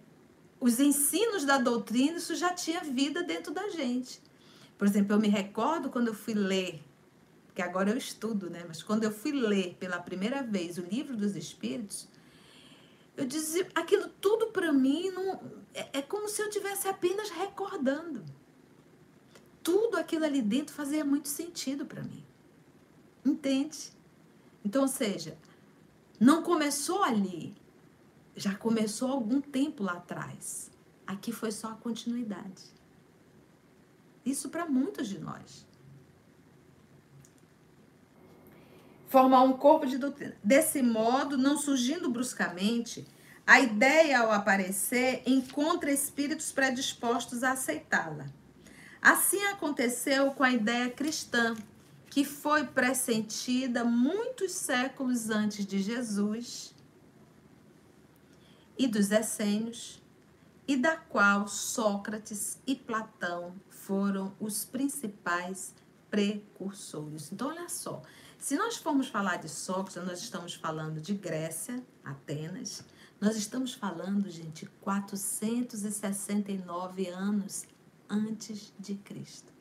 os 0.59 0.79
ensinos 0.79 1.45
da 1.45 1.57
doutrina, 1.57 2.17
isso 2.17 2.35
já 2.35 2.53
tinha 2.53 2.81
vida 2.81 3.23
dentro 3.23 3.53
da 3.53 3.69
gente. 3.69 4.21
Por 4.77 4.85
exemplo, 4.85 5.15
eu 5.15 5.19
me 5.19 5.29
recordo 5.29 5.89
quando 5.89 6.09
eu 6.09 6.13
fui 6.13 6.33
ler, 6.33 6.83
que 7.55 7.61
agora 7.61 7.91
eu 7.91 7.97
estudo, 7.97 8.49
né? 8.49 8.65
Mas 8.67 8.83
quando 8.83 9.05
eu 9.05 9.11
fui 9.11 9.31
ler 9.31 9.77
pela 9.79 9.99
primeira 9.99 10.43
vez 10.43 10.77
o 10.77 10.81
livro 10.81 11.15
dos 11.15 11.37
Espíritos, 11.37 12.09
eu 13.15 13.25
dizia, 13.25 13.69
aquilo 13.73 14.09
tudo 14.19 14.47
para 14.47 14.73
mim 14.73 15.11
não, 15.11 15.39
é, 15.73 15.99
é 15.99 16.01
como 16.01 16.27
se 16.27 16.41
eu 16.41 16.49
tivesse 16.49 16.89
apenas 16.89 17.29
recordando 17.29 18.25
tudo 19.63 19.97
aquilo 19.97 20.25
ali 20.25 20.41
dentro 20.41 20.75
fazia 20.75 21.05
muito 21.05 21.29
sentido 21.29 21.85
para 21.85 22.03
mim. 22.03 22.23
Entende? 23.25 23.91
Então, 24.63 24.81
ou 24.81 24.87
seja, 24.87 25.37
não 26.19 26.43
começou 26.43 27.03
ali, 27.03 27.55
já 28.35 28.53
começou 28.55 29.09
algum 29.09 29.39
tempo 29.39 29.83
lá 29.83 29.93
atrás. 29.93 30.69
Aqui 31.07 31.31
foi 31.31 31.51
só 31.51 31.69
a 31.69 31.75
continuidade. 31.75 32.63
Isso 34.25 34.49
para 34.49 34.65
muitos 34.65 35.07
de 35.07 35.19
nós. 35.19 35.65
Formar 39.07 39.43
um 39.43 39.53
corpo 39.53 39.85
de 39.85 39.97
doutrina. 39.97 40.35
Desse 40.43 40.81
modo, 40.81 41.37
não 41.37 41.57
surgindo 41.57 42.09
bruscamente, 42.09 43.05
a 43.45 43.59
ideia 43.59 44.19
ao 44.19 44.31
aparecer 44.31 45.21
encontra 45.25 45.91
espíritos 45.91 46.51
predispostos 46.51 47.43
a 47.43 47.51
aceitá-la 47.51 48.25
Assim 49.03 49.43
aconteceu 49.47 50.31
com 50.31 50.45
a 50.45 50.53
ideia 50.53 50.89
cristã, 50.89 51.53
que 52.09 52.23
foi 52.23 52.65
pressentida 52.65 53.83
muitos 53.83 54.53
séculos 54.53 55.29
antes 55.29 55.65
de 55.65 55.81
Jesus 55.81 56.73
e 58.79 58.87
dos 58.87 59.11
essênios, 59.11 60.01
e 60.65 60.77
da 60.77 60.95
qual 60.95 61.49
Sócrates 61.49 62.57
e 62.65 62.73
Platão 62.73 63.53
foram 63.69 64.33
os 64.39 64.63
principais 64.63 65.75
precursores. 66.09 67.29
Então, 67.29 67.49
olha 67.49 67.67
só, 67.67 68.01
se 68.39 68.55
nós 68.55 68.77
formos 68.77 69.09
falar 69.09 69.35
de 69.35 69.49
Sócrates, 69.49 70.01
nós 70.07 70.21
estamos 70.21 70.53
falando 70.53 71.01
de 71.01 71.13
Grécia, 71.13 71.83
Atenas, 72.05 72.85
nós 73.19 73.35
estamos 73.35 73.73
falando, 73.73 74.29
gente, 74.29 74.65
469 74.79 77.09
anos 77.09 77.65
antes 78.13 78.71
de 78.79 78.95
Cristo. 78.95 79.51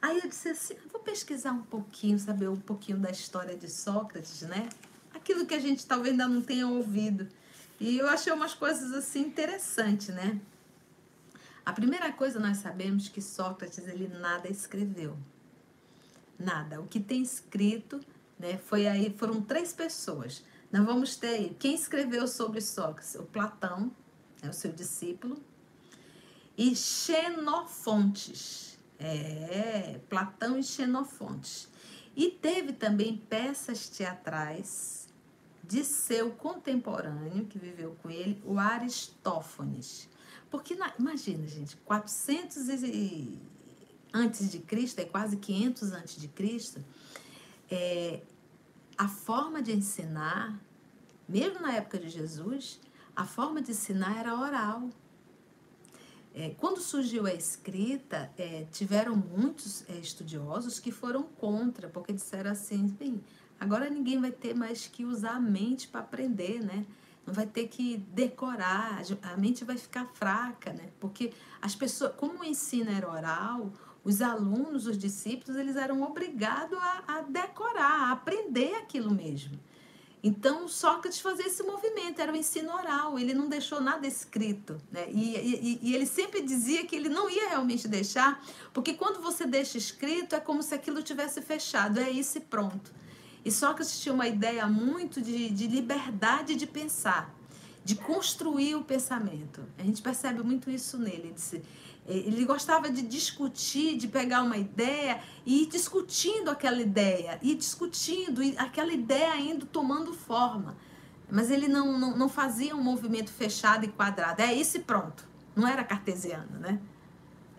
Aí 0.00 0.18
eu 0.18 0.28
disse 0.28 0.48
assim, 0.48 0.74
vou 0.90 1.00
pesquisar 1.00 1.52
um 1.52 1.62
pouquinho, 1.62 2.18
saber 2.18 2.48
um 2.48 2.56
pouquinho 2.56 2.98
da 2.98 3.10
história 3.10 3.56
de 3.56 3.70
Sócrates, 3.70 4.42
né? 4.42 4.68
Aquilo 5.14 5.46
que 5.46 5.54
a 5.54 5.60
gente 5.60 5.86
talvez 5.86 6.10
ainda 6.12 6.26
não 6.26 6.42
tenha 6.42 6.66
ouvido. 6.66 7.28
E 7.78 7.98
eu 7.98 8.08
achei 8.08 8.32
umas 8.32 8.52
coisas 8.52 8.92
assim 8.92 9.20
interessantes, 9.20 10.08
né? 10.08 10.40
A 11.64 11.72
primeira 11.72 12.12
coisa 12.12 12.40
nós 12.40 12.56
sabemos 12.56 13.08
que 13.08 13.22
Sócrates 13.22 13.86
ele 13.86 14.08
nada 14.08 14.48
escreveu. 14.50 15.16
Nada. 16.36 16.80
O 16.80 16.88
que 16.88 16.98
tem 16.98 17.22
escrito, 17.22 18.00
né, 18.36 18.58
foi 18.58 18.88
aí 18.88 19.14
foram 19.16 19.40
três 19.40 19.72
pessoas. 19.72 20.42
Nós 20.72 20.84
vamos 20.84 21.14
ter 21.14 21.28
aí, 21.28 21.56
quem 21.60 21.74
escreveu 21.74 22.26
sobre 22.26 22.60
Sócrates? 22.60 23.14
O 23.14 23.22
Platão, 23.22 23.92
é 24.42 24.48
o 24.48 24.52
seu 24.52 24.72
discípulo, 24.72 25.40
e 26.56 26.76
Xenofontes. 26.76 28.78
É, 28.98 30.00
Platão 30.08 30.58
e 30.58 30.62
Xenofontes. 30.62 31.68
E 32.14 32.30
teve 32.30 32.72
também 32.72 33.16
peças 33.16 33.88
teatrais 33.88 35.08
de 35.64 35.84
seu 35.84 36.30
contemporâneo, 36.32 37.46
que 37.46 37.58
viveu 37.58 37.96
com 38.02 38.10
ele, 38.10 38.42
o 38.44 38.58
Aristófanes. 38.58 40.08
Porque, 40.50 40.74
na, 40.74 40.92
imagina, 40.98 41.46
gente, 41.46 41.76
400 41.78 42.68
e, 42.84 43.40
antes 44.12 44.50
de 44.50 44.58
Cristo, 44.58 44.98
é 44.98 45.04
quase 45.04 45.38
500 45.38 45.92
antes 45.92 46.20
de 46.20 46.28
Cristo, 46.28 46.84
é, 47.70 48.20
a 48.98 49.08
forma 49.08 49.62
de 49.62 49.72
ensinar, 49.72 50.60
mesmo 51.26 51.60
na 51.60 51.72
época 51.72 51.98
de 51.98 52.10
Jesus, 52.10 52.78
a 53.16 53.24
forma 53.24 53.62
de 53.62 53.70
ensinar 53.70 54.18
era 54.18 54.38
oral. 54.38 54.90
É, 56.34 56.54
quando 56.58 56.80
surgiu 56.80 57.26
a 57.26 57.34
escrita, 57.34 58.30
é, 58.38 58.64
tiveram 58.72 59.14
muitos 59.14 59.84
é, 59.88 59.94
estudiosos 59.94 60.80
que 60.80 60.90
foram 60.90 61.22
contra, 61.22 61.88
porque 61.88 62.12
disseram 62.12 62.50
assim, 62.50 62.86
bem, 62.86 63.22
agora 63.60 63.90
ninguém 63.90 64.18
vai 64.18 64.32
ter 64.32 64.54
mais 64.54 64.86
que 64.86 65.04
usar 65.04 65.36
a 65.36 65.40
mente 65.40 65.88
para 65.88 66.00
aprender, 66.00 66.60
né? 66.64 66.86
Não 67.26 67.34
vai 67.34 67.46
ter 67.46 67.68
que 67.68 67.98
decorar, 67.98 69.02
a 69.22 69.36
mente 69.36 69.64
vai 69.64 69.76
ficar 69.76 70.06
fraca, 70.14 70.72
né? 70.72 70.88
Porque 70.98 71.32
as 71.60 71.74
pessoas, 71.74 72.14
como 72.16 72.40
o 72.40 72.44
ensino 72.44 72.90
era 72.90 73.08
oral, 73.08 73.70
os 74.02 74.20
alunos, 74.22 74.86
os 74.86 74.98
discípulos, 74.98 75.56
eles 75.56 75.76
eram 75.76 76.02
obrigados 76.02 76.76
a, 76.78 77.04
a 77.18 77.20
decorar, 77.20 78.08
a 78.08 78.12
aprender 78.12 78.74
aquilo 78.74 79.14
mesmo. 79.14 79.58
Então, 80.22 80.68
Sócrates 80.68 81.20
fazia 81.20 81.46
esse 81.46 81.64
movimento, 81.64 82.20
era 82.20 82.32
o 82.32 82.36
ensino 82.36 82.72
oral, 82.72 83.18
ele 83.18 83.34
não 83.34 83.48
deixou 83.48 83.80
nada 83.80 84.06
escrito. 84.06 84.80
Né? 84.90 85.06
E, 85.10 85.36
e, 85.36 85.78
e, 85.82 85.94
ele 85.94 86.06
sempre 86.06 86.40
dizia 86.40 86.86
que 86.86 86.94
ele 86.94 87.08
não 87.08 87.28
ia 87.28 87.48
realmente 87.48 87.88
deixar, 87.88 88.40
porque 88.72 88.94
quando 88.94 89.20
você 89.20 89.44
deixa 89.44 89.76
escrito, 89.76 90.36
é 90.36 90.40
como 90.40 90.62
se 90.62 90.74
aquilo 90.74 91.02
tivesse 91.02 91.42
fechado, 91.42 91.98
é 91.98 92.08
isso 92.08 92.38
e 92.38 92.40
pronto. 92.40 92.92
E 93.44 93.50
Sócrates 93.50 93.98
tinha 94.00 94.14
uma 94.14 94.28
ideia 94.28 94.64
muito 94.68 95.20
de, 95.20 95.50
de 95.50 95.66
liberdade 95.66 96.54
de 96.54 96.68
pensar, 96.68 97.34
de 97.84 97.96
construir 97.96 98.76
o 98.76 98.84
pensamento. 98.84 99.60
A 99.76 99.82
gente 99.82 100.00
percebe 100.00 100.40
muito 100.44 100.70
isso 100.70 100.96
nele. 100.96 101.22
Ele 101.22 101.32
disse, 101.32 101.60
ele 102.06 102.44
gostava 102.44 102.90
de 102.90 103.02
discutir, 103.02 103.96
de 103.96 104.08
pegar 104.08 104.42
uma 104.42 104.56
ideia 104.56 105.20
e 105.46 105.62
ir 105.62 105.66
discutindo 105.66 106.50
aquela 106.50 106.80
ideia, 106.80 107.38
e 107.40 107.54
discutindo, 107.54 108.42
e 108.42 108.56
aquela 108.58 108.92
ideia 108.92 109.36
indo 109.38 109.66
tomando 109.66 110.12
forma. 110.12 110.76
Mas 111.30 111.50
ele 111.50 111.68
não, 111.68 111.98
não, 111.98 112.16
não 112.16 112.28
fazia 112.28 112.74
um 112.74 112.82
movimento 112.82 113.30
fechado 113.30 113.84
e 113.84 113.88
quadrado. 113.88 114.42
É 114.42 114.52
isso 114.52 114.76
e 114.76 114.80
pronto. 114.80 115.26
Não 115.54 115.66
era 115.66 115.84
cartesiano, 115.84 116.58
né? 116.58 116.80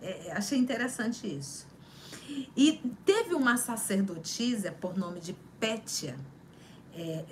É, 0.02 0.32
achei 0.32 0.58
interessante 0.58 1.26
isso. 1.26 1.66
E 2.56 2.80
teve 3.04 3.34
uma 3.34 3.56
sacerdotisa 3.56 4.72
por 4.72 4.96
nome 4.96 5.20
de 5.20 5.34
Pétia, 5.58 6.16
é, 6.94 7.24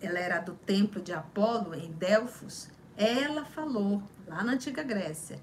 ela 0.00 0.18
era 0.18 0.38
do 0.38 0.54
templo 0.54 1.02
de 1.02 1.12
Apolo 1.12 1.74
em 1.74 1.90
Delfos. 1.92 2.68
Ela 2.96 3.44
falou, 3.44 4.02
lá 4.26 4.42
na 4.42 4.52
antiga 4.52 4.82
Grécia, 4.82 5.40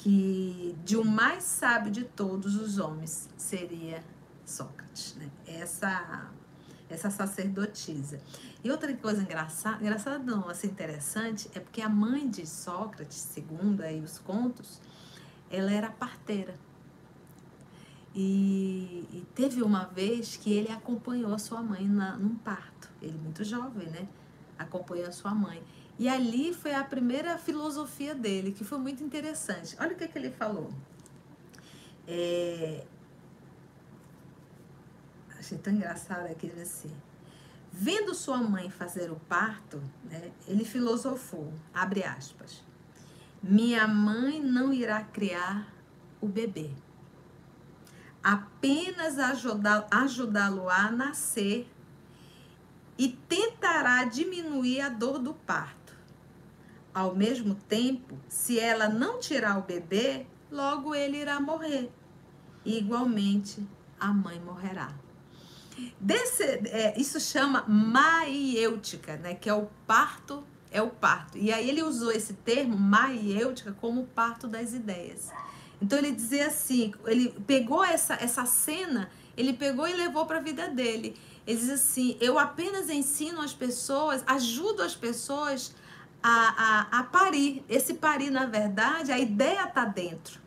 que 0.00 0.74
de 0.82 0.96
o 0.96 1.04
mais 1.04 1.44
sábio 1.44 1.92
de 1.92 2.04
todos 2.04 2.56
os 2.56 2.78
homens 2.78 3.28
seria 3.36 4.02
Sócrates, 4.46 5.14
né? 5.16 5.30
Essa 5.46 6.30
essa 6.88 7.08
sacerdotisa. 7.08 8.20
E 8.64 8.70
outra 8.70 8.92
coisa 8.96 9.22
engraçada, 9.22 9.80
engraçada 9.80 10.18
não, 10.18 10.48
assim 10.48 10.66
interessante, 10.66 11.48
é 11.54 11.60
porque 11.60 11.80
a 11.80 11.88
mãe 11.88 12.28
de 12.28 12.44
Sócrates, 12.44 13.18
segundo 13.18 13.82
aí 13.82 14.00
os 14.00 14.18
contos, 14.18 14.80
ela 15.48 15.70
era 15.70 15.88
parteira. 15.88 16.54
E, 18.12 19.06
e 19.12 19.26
teve 19.36 19.62
uma 19.62 19.84
vez 19.84 20.36
que 20.36 20.52
ele 20.52 20.72
acompanhou 20.72 21.32
a 21.32 21.38
sua 21.38 21.62
mãe 21.62 21.86
na, 21.86 22.16
num 22.16 22.34
parto. 22.34 22.90
Ele 23.00 23.16
muito 23.18 23.44
jovem, 23.44 23.88
né? 23.88 24.08
Acompanhou 24.58 25.06
a 25.06 25.12
sua 25.12 25.32
mãe. 25.32 25.62
E 26.00 26.08
ali 26.08 26.54
foi 26.54 26.72
a 26.72 26.82
primeira 26.82 27.36
filosofia 27.36 28.14
dele, 28.14 28.52
que 28.52 28.64
foi 28.64 28.78
muito 28.78 29.04
interessante. 29.04 29.76
Olha 29.78 29.92
o 29.92 29.94
que, 29.94 30.04
é 30.04 30.08
que 30.08 30.16
ele 30.16 30.30
falou. 30.30 30.72
É... 32.08 32.86
Achei 35.38 35.58
tão 35.58 35.74
engraçado 35.74 36.24
aquele 36.24 36.62
assim. 36.62 36.90
Vendo 37.70 38.14
sua 38.14 38.38
mãe 38.38 38.70
fazer 38.70 39.10
o 39.10 39.16
parto, 39.28 39.78
né, 40.04 40.32
ele 40.48 40.64
filosofou, 40.64 41.52
abre 41.74 42.02
aspas. 42.02 42.64
Minha 43.42 43.86
mãe 43.86 44.40
não 44.40 44.72
irá 44.72 45.04
criar 45.04 45.70
o 46.18 46.26
bebê. 46.26 46.70
Apenas 48.22 49.18
ajudá-lo 49.18 50.70
a 50.70 50.90
nascer 50.90 51.70
e 52.96 53.08
tentará 53.28 54.04
diminuir 54.04 54.80
a 54.80 54.88
dor 54.88 55.18
do 55.18 55.34
parto 55.34 55.79
ao 56.94 57.14
mesmo 57.14 57.54
tempo, 57.54 58.18
se 58.28 58.58
ela 58.58 58.88
não 58.88 59.20
tirar 59.20 59.58
o 59.58 59.62
bebê, 59.62 60.26
logo 60.50 60.94
ele 60.94 61.18
irá 61.18 61.40
morrer. 61.40 61.90
E, 62.64 62.78
igualmente, 62.78 63.66
a 63.98 64.12
mãe 64.12 64.40
morrerá. 64.40 64.92
Desse, 65.98 66.42
é, 66.42 66.94
isso 66.98 67.18
chama 67.20 67.64
maiêutica, 67.66 69.16
né? 69.16 69.34
Que 69.34 69.48
é 69.48 69.54
o 69.54 69.68
parto, 69.86 70.44
é 70.70 70.82
o 70.82 70.90
parto. 70.90 71.38
E 71.38 71.52
aí 71.52 71.68
ele 71.68 71.82
usou 71.82 72.12
esse 72.12 72.34
termo 72.34 72.76
maiêutica 72.76 73.72
como 73.72 74.06
parto 74.06 74.46
das 74.46 74.74
ideias. 74.74 75.30
Então 75.80 75.98
ele 75.98 76.12
dizia 76.12 76.48
assim, 76.48 76.92
ele 77.06 77.30
pegou 77.46 77.82
essa, 77.82 78.14
essa 78.14 78.44
cena, 78.44 79.10
ele 79.36 79.54
pegou 79.54 79.88
e 79.88 79.94
levou 79.94 80.26
para 80.26 80.38
a 80.38 80.42
vida 80.42 80.68
dele. 80.68 81.16
Ele 81.46 81.58
diz 81.58 81.70
assim: 81.70 82.16
eu 82.20 82.38
apenas 82.38 82.90
ensino 82.90 83.40
as 83.40 83.54
pessoas, 83.54 84.22
ajudo 84.26 84.82
as 84.82 84.94
pessoas 84.94 85.74
a, 86.22 86.88
a, 86.90 87.00
a 87.00 87.02
parir. 87.04 87.64
Esse 87.68 87.94
parir, 87.94 88.30
na 88.30 88.46
verdade, 88.46 89.12
a 89.12 89.18
ideia 89.18 89.64
está 89.64 89.84
dentro. 89.84 90.40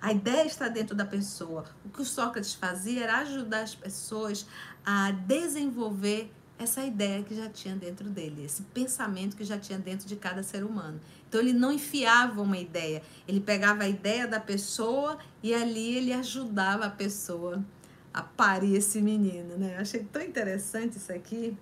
A 0.00 0.12
ideia 0.12 0.46
está 0.46 0.68
dentro 0.68 0.94
da 0.94 1.04
pessoa. 1.04 1.64
O 1.84 1.88
que 1.88 2.02
o 2.02 2.04
Sócrates 2.04 2.54
fazia 2.54 3.04
era 3.04 3.18
ajudar 3.18 3.62
as 3.62 3.74
pessoas 3.74 4.46
a 4.84 5.10
desenvolver 5.10 6.32
essa 6.58 6.84
ideia 6.84 7.22
que 7.22 7.34
já 7.34 7.48
tinha 7.48 7.76
dentro 7.76 8.08
dele, 8.08 8.44
esse 8.44 8.62
pensamento 8.62 9.36
que 9.36 9.44
já 9.44 9.56
tinha 9.58 9.78
dentro 9.78 10.08
de 10.08 10.16
cada 10.16 10.42
ser 10.42 10.64
humano. 10.64 11.00
Então 11.28 11.40
ele 11.40 11.52
não 11.52 11.70
enfiava 11.70 12.42
uma 12.42 12.58
ideia, 12.58 13.02
ele 13.28 13.40
pegava 13.40 13.84
a 13.84 13.88
ideia 13.88 14.26
da 14.26 14.40
pessoa 14.40 15.18
e 15.42 15.54
ali 15.54 15.96
ele 15.96 16.12
ajudava 16.12 16.86
a 16.86 16.90
pessoa 16.90 17.64
a 18.12 18.22
parir 18.22 18.74
esse 18.74 19.00
menino, 19.00 19.56
né? 19.56 19.74
Eu 19.76 19.82
achei 19.82 20.02
tão 20.02 20.22
interessante 20.22 20.96
isso 20.96 21.12
aqui. 21.12 21.56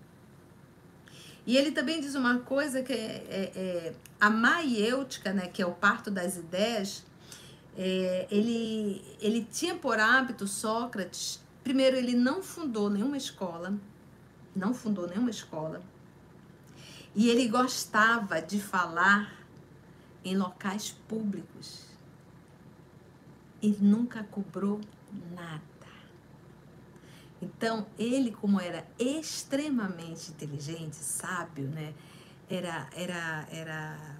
E 1.46 1.56
ele 1.56 1.70
também 1.70 2.00
diz 2.00 2.16
uma 2.16 2.40
coisa 2.40 2.82
que 2.82 2.92
é, 2.92 2.96
é, 2.96 3.52
é 3.54 3.94
a 4.20 4.28
maiêutica, 4.28 5.32
né, 5.32 5.46
que 5.46 5.62
é 5.62 5.66
o 5.66 5.72
parto 5.72 6.10
das 6.10 6.36
ideias, 6.36 7.04
é, 7.76 8.26
ele, 8.30 9.04
ele 9.20 9.46
tinha 9.50 9.76
por 9.76 10.00
hábito, 10.00 10.46
Sócrates, 10.48 11.40
primeiro, 11.62 11.96
ele 11.96 12.14
não 12.14 12.42
fundou 12.42 12.90
nenhuma 12.90 13.16
escola, 13.16 13.74
não 14.54 14.74
fundou 14.74 15.06
nenhuma 15.06 15.30
escola, 15.30 15.82
e 17.14 17.28
ele 17.28 17.46
gostava 17.48 18.40
de 18.40 18.60
falar 18.60 19.32
em 20.24 20.36
locais 20.36 20.90
públicos. 21.06 21.86
Ele 23.62 23.78
nunca 23.80 24.24
cobrou 24.24 24.80
nada. 25.34 25.75
Então, 27.46 27.86
ele, 27.96 28.32
como 28.32 28.60
era 28.60 28.84
extremamente 28.98 30.30
inteligente, 30.30 30.96
sábio, 30.96 31.68
né? 31.68 31.94
Era, 32.50 32.88
era, 32.92 33.46
era, 33.52 34.16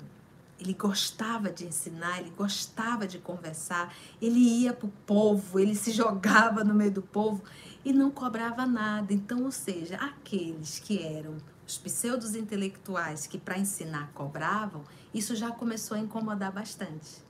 ele 0.61 0.73
gostava 0.73 1.51
de 1.51 1.65
ensinar, 1.65 2.21
ele 2.21 2.31
gostava 2.31 3.07
de 3.07 3.19
conversar, 3.19 3.93
ele 4.23 4.39
ia 4.39 4.73
para 4.73 4.87
o 4.87 4.93
povo, 5.05 5.59
ele 5.59 5.75
se 5.75 5.91
jogava 5.91 6.63
no 6.63 6.73
meio 6.73 6.93
do 6.93 7.03
povo 7.03 7.43
e 7.85 7.93
não 7.93 8.13
cobrava 8.13 8.65
nada. 8.65 9.13
Então, 9.13 9.43
ou 9.43 9.51
seja, 9.51 9.97
aqueles 9.97 10.79
que 10.79 11.03
eram 11.03 11.37
os 11.67 11.77
pseudos 11.77 12.37
intelectuais 12.37 13.27
que 13.27 13.39
para 13.39 13.59
ensinar 13.59 14.13
cobravam, 14.15 14.85
isso 15.13 15.35
já 15.35 15.51
começou 15.51 15.97
a 15.97 16.01
incomodar 16.01 16.53
bastante. 16.53 17.25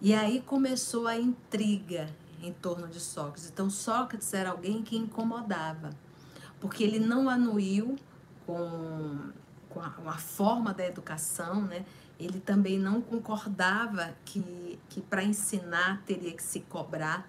E 0.00 0.14
aí 0.14 0.40
começou 0.40 1.06
a 1.06 1.18
intriga 1.18 2.08
em 2.42 2.52
torno 2.52 2.88
de 2.88 3.00
Sócrates. 3.00 3.48
Então, 3.48 3.68
Sócrates 3.70 4.32
era 4.32 4.50
alguém 4.50 4.82
que 4.82 4.96
incomodava, 4.96 5.90
porque 6.60 6.82
ele 6.82 6.98
não 6.98 7.28
anuiu 7.28 7.96
com, 8.46 9.30
com, 9.68 9.80
a, 9.80 9.90
com 9.90 10.08
a 10.08 10.18
forma 10.18 10.72
da 10.74 10.86
educação, 10.86 11.62
né? 11.62 11.84
Ele 12.18 12.38
também 12.38 12.78
não 12.78 13.00
concordava 13.00 14.14
que, 14.24 14.78
que 14.90 15.00
para 15.00 15.24
ensinar 15.24 16.02
teria 16.04 16.32
que 16.32 16.42
se 16.42 16.60
cobrar. 16.60 17.26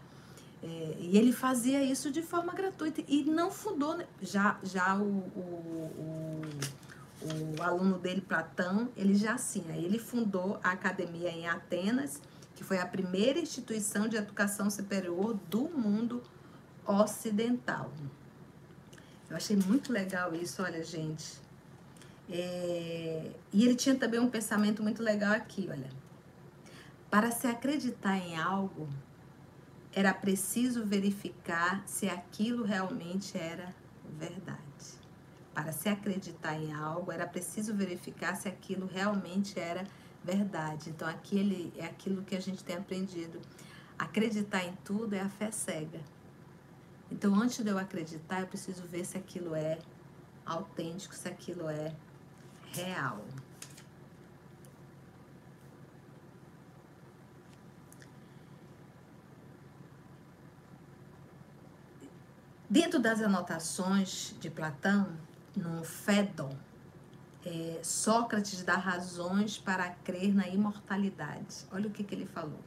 É, 0.61 0.97
e 0.99 1.17
ele 1.17 1.31
fazia 1.31 1.81
isso 1.81 2.11
de 2.11 2.21
forma 2.21 2.53
gratuita 2.53 3.01
e 3.07 3.23
não 3.23 3.49
fundou. 3.49 3.97
Né? 3.97 4.05
Já, 4.21 4.59
já 4.61 4.97
o, 4.97 5.23
o, 5.35 5.41
o, 5.97 6.41
o 7.57 7.63
aluno 7.63 7.97
dele, 7.97 8.19
Platão, 8.19 8.89
ele 8.97 9.15
já 9.15 9.37
sim, 9.37 9.63
ele 9.69 9.97
fundou 9.97 10.59
a 10.61 10.71
academia 10.71 11.29
em 11.29 11.47
Atenas 11.47 12.21
que 12.61 12.67
foi 12.67 12.77
a 12.77 12.85
primeira 12.85 13.39
instituição 13.39 14.07
de 14.07 14.15
educação 14.15 14.69
superior 14.69 15.33
do 15.49 15.63
mundo 15.63 16.21
ocidental. 16.85 17.91
Eu 19.27 19.35
achei 19.35 19.55
muito 19.55 19.91
legal 19.91 20.35
isso, 20.35 20.61
olha, 20.61 20.83
gente. 20.83 21.41
É... 22.29 23.31
E 23.51 23.65
ele 23.65 23.73
tinha 23.73 23.95
também 23.95 24.19
um 24.19 24.29
pensamento 24.29 24.83
muito 24.83 25.01
legal 25.01 25.33
aqui, 25.33 25.67
olha. 25.71 25.89
Para 27.09 27.31
se 27.31 27.47
acreditar 27.47 28.15
em 28.19 28.37
algo, 28.37 28.87
era 29.91 30.13
preciso 30.13 30.85
verificar 30.85 31.81
se 31.87 32.07
aquilo 32.07 32.63
realmente 32.63 33.35
era 33.35 33.73
verdade. 34.19 34.59
Para 35.51 35.71
se 35.71 35.89
acreditar 35.89 36.55
em 36.59 36.71
algo, 36.73 37.11
era 37.11 37.25
preciso 37.25 37.73
verificar 37.73 38.35
se 38.35 38.47
aquilo 38.47 38.85
realmente 38.85 39.59
era 39.59 39.79
verdade 39.79 40.00
verdade. 40.23 40.89
Então, 40.89 41.07
aquele 41.07 41.73
é 41.77 41.85
aquilo 41.85 42.23
que 42.23 42.35
a 42.35 42.39
gente 42.39 42.63
tem 42.63 42.77
aprendido. 42.77 43.39
Acreditar 43.97 44.63
em 44.63 44.73
tudo 44.83 45.13
é 45.13 45.19
a 45.19 45.29
fé 45.29 45.51
cega. 45.51 45.99
Então, 47.11 47.35
antes 47.35 47.63
de 47.63 47.69
eu 47.69 47.77
acreditar, 47.77 48.41
eu 48.41 48.47
preciso 48.47 48.83
ver 48.83 49.05
se 49.05 49.17
aquilo 49.17 49.53
é 49.53 49.79
autêntico, 50.45 51.13
se 51.13 51.27
aquilo 51.27 51.69
é 51.69 51.93
real. 52.71 53.23
Dentro 62.69 62.99
das 62.99 63.21
anotações 63.21 64.33
de 64.39 64.49
Platão, 64.49 65.11
no 65.53 65.83
Fédon, 65.83 66.55
é, 67.45 67.79
Sócrates 67.83 68.63
dá 68.63 68.75
razões 68.75 69.57
para 69.57 69.89
crer 69.89 70.33
na 70.33 70.47
imortalidade. 70.47 71.65
Olha 71.71 71.87
o 71.87 71.91
que, 71.91 72.03
que 72.03 72.13
ele 72.13 72.25
falou. 72.25 72.59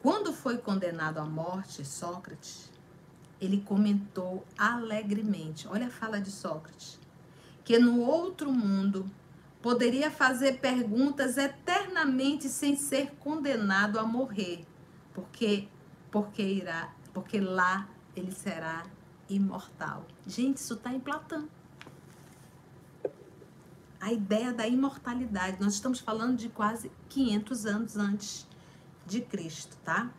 Quando 0.00 0.32
foi 0.32 0.58
condenado 0.58 1.18
à 1.18 1.24
morte, 1.24 1.84
Sócrates, 1.84 2.70
ele 3.40 3.60
comentou 3.60 4.44
alegremente, 4.56 5.68
olha 5.68 5.88
a 5.88 5.90
fala 5.90 6.20
de 6.20 6.30
Sócrates, 6.30 6.98
que 7.64 7.78
no 7.78 8.00
outro 8.00 8.50
mundo 8.50 9.10
poderia 9.60 10.10
fazer 10.10 10.60
perguntas 10.60 11.36
eternamente 11.36 12.48
sem 12.48 12.76
ser 12.76 13.10
condenado 13.16 13.98
a 13.98 14.04
morrer, 14.04 14.64
porque 15.12 15.68
porque 16.10 16.42
irá, 16.42 16.94
porque 17.12 17.40
lá 17.40 17.88
ele 18.14 18.32
será 18.32 18.86
imortal. 19.28 20.06
Gente, 20.26 20.58
isso 20.58 20.74
está 20.74 20.94
em 20.94 21.00
Platão 21.00 21.48
a 24.00 24.12
ideia 24.12 24.52
da 24.52 24.66
imortalidade. 24.66 25.58
Nós 25.60 25.74
estamos 25.74 26.00
falando 26.00 26.36
de 26.36 26.48
quase 26.48 26.90
500 27.08 27.66
anos 27.66 27.96
antes 27.96 28.46
de 29.06 29.20
Cristo, 29.20 29.76
tá? 29.84 30.10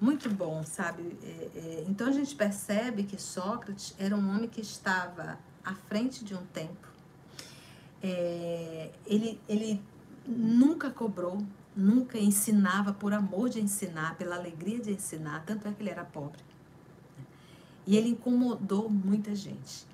Muito 0.00 0.30
bom, 0.30 0.62
sabe? 0.62 1.16
É, 1.22 1.26
é, 1.26 1.84
então 1.88 2.06
a 2.06 2.12
gente 2.12 2.34
percebe 2.34 3.02
que 3.02 3.20
Sócrates 3.20 3.94
era 3.98 4.14
um 4.14 4.30
homem 4.30 4.48
que 4.48 4.60
estava 4.60 5.38
à 5.64 5.74
frente 5.74 6.24
de 6.24 6.34
um 6.34 6.44
tempo. 6.46 6.88
É, 8.00 8.92
ele, 9.04 9.40
ele 9.48 9.82
nunca 10.24 10.88
cobrou, 10.88 11.44
nunca 11.74 12.16
ensinava 12.16 12.92
por 12.92 13.12
amor 13.12 13.48
de 13.48 13.60
ensinar, 13.60 14.16
pela 14.16 14.36
alegria 14.36 14.78
de 14.78 14.92
ensinar, 14.92 15.44
tanto 15.44 15.66
é 15.66 15.72
que 15.72 15.82
ele 15.82 15.90
era 15.90 16.04
pobre. 16.04 16.40
E 17.84 17.96
ele 17.96 18.10
incomodou 18.10 18.88
muita 18.88 19.34
gente. 19.34 19.86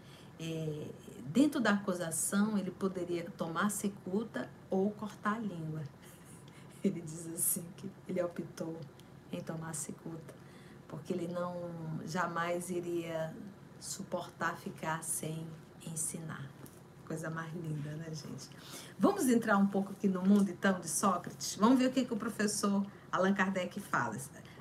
Dentro 1.24 1.60
da 1.60 1.70
acusação, 1.70 2.58
ele 2.58 2.70
poderia 2.70 3.24
tomar 3.36 3.70
cicuta 3.70 4.50
ou 4.70 4.90
cortar 4.90 5.34
a 5.34 5.38
língua. 5.38 5.82
Ele 6.84 7.00
diz 7.00 7.26
assim 7.28 7.64
que 7.78 7.90
ele 8.06 8.22
optou 8.22 8.78
em 9.32 9.40
tomar 9.40 9.74
cicuta, 9.74 10.34
porque 10.86 11.14
ele 11.14 11.28
não 11.28 11.56
jamais 12.04 12.68
iria 12.68 13.34
suportar 13.80 14.54
ficar 14.58 15.02
sem 15.02 15.46
ensinar. 15.86 16.46
Coisa 17.06 17.30
mais 17.30 17.50
linda, 17.54 17.90
né, 17.96 18.08
gente? 18.10 18.50
Vamos 18.98 19.28
entrar 19.28 19.56
um 19.56 19.66
pouco 19.66 19.92
aqui 19.92 20.08
no 20.08 20.20
mundo, 20.20 20.50
então, 20.50 20.78
de 20.78 20.88
Sócrates? 20.88 21.56
Vamos 21.56 21.78
ver 21.78 21.86
o 21.86 21.90
que, 21.90 22.04
que 22.04 22.12
o 22.12 22.18
professor 22.18 22.84
Allan 23.10 23.32
Kardec 23.32 23.80
fala. 23.80 24.18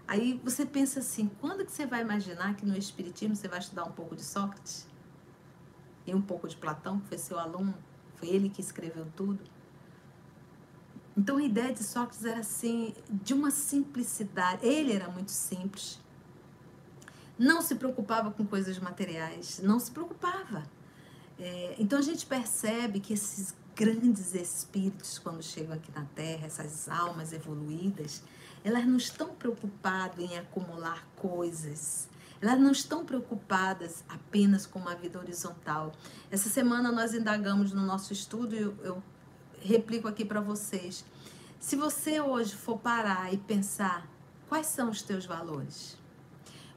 Aí 0.07 0.39
você 0.43 0.65
pensa 0.65 0.99
assim, 0.99 1.29
quando 1.41 1.65
que 1.65 1.71
você 1.73 1.85
vai 1.85 2.01
imaginar 2.01 2.55
que 2.55 2.65
no 2.65 2.77
Espiritismo 2.77 3.35
você 3.35 3.49
vai 3.49 3.59
estudar 3.59 3.83
um 3.83 3.91
pouco 3.91 4.15
de 4.15 4.23
Sócrates? 4.23 4.87
E 6.05 6.13
um 6.13 6.21
pouco 6.21 6.47
de 6.47 6.55
Platão, 6.55 6.99
que 6.99 7.07
foi 7.07 7.17
seu 7.17 7.39
aluno, 7.39 7.73
foi 8.15 8.29
ele 8.29 8.49
que 8.49 8.61
escreveu 8.61 9.05
tudo. 9.15 9.39
Então 11.15 11.37
a 11.37 11.43
ideia 11.43 11.71
de 11.71 11.83
Sócrates 11.83 12.25
era 12.25 12.39
assim, 12.39 12.93
de 13.09 13.33
uma 13.33 13.51
simplicidade. 13.51 14.65
Ele 14.65 14.93
era 14.93 15.07
muito 15.09 15.31
simples. 15.31 15.99
Não 17.37 17.61
se 17.61 17.75
preocupava 17.75 18.31
com 18.31 18.45
coisas 18.45 18.79
materiais, 18.79 19.59
não 19.63 19.79
se 19.79 19.91
preocupava. 19.91 20.63
É, 21.39 21.75
então 21.79 21.99
a 21.99 22.01
gente 22.01 22.25
percebe 22.25 22.99
que 22.99 23.13
esses 23.13 23.55
grandes 23.75 24.33
espíritos, 24.35 25.17
quando 25.17 25.41
chegam 25.41 25.75
aqui 25.75 25.91
na 25.93 26.05
Terra, 26.15 26.45
essas 26.45 26.87
almas 26.87 27.33
evoluídas, 27.33 28.23
elas 28.63 28.85
não 28.85 28.97
estão 28.97 29.33
preocupadas 29.35 30.19
em 30.19 30.37
acumular 30.37 31.07
coisas, 31.15 32.07
elas 32.43 32.59
não 32.59 32.73
estão 32.73 33.05
preocupadas 33.05 34.03
apenas 34.09 34.65
com 34.65 34.77
uma 34.77 34.93
vida 34.93 35.17
horizontal. 35.17 35.93
Essa 36.29 36.49
semana 36.49 36.91
nós 36.91 37.13
indagamos 37.13 37.71
no 37.71 37.81
nosso 37.85 38.11
estudo, 38.11 38.53
eu, 38.53 38.77
eu 38.83 39.03
replico 39.61 40.09
aqui 40.09 40.25
para 40.25 40.41
vocês. 40.41 41.05
Se 41.57 41.77
você 41.77 42.19
hoje 42.19 42.53
for 42.53 42.77
parar 42.77 43.33
e 43.33 43.37
pensar 43.37 44.05
quais 44.49 44.67
são 44.67 44.89
os 44.89 45.01
teus 45.01 45.25
valores, 45.25 45.97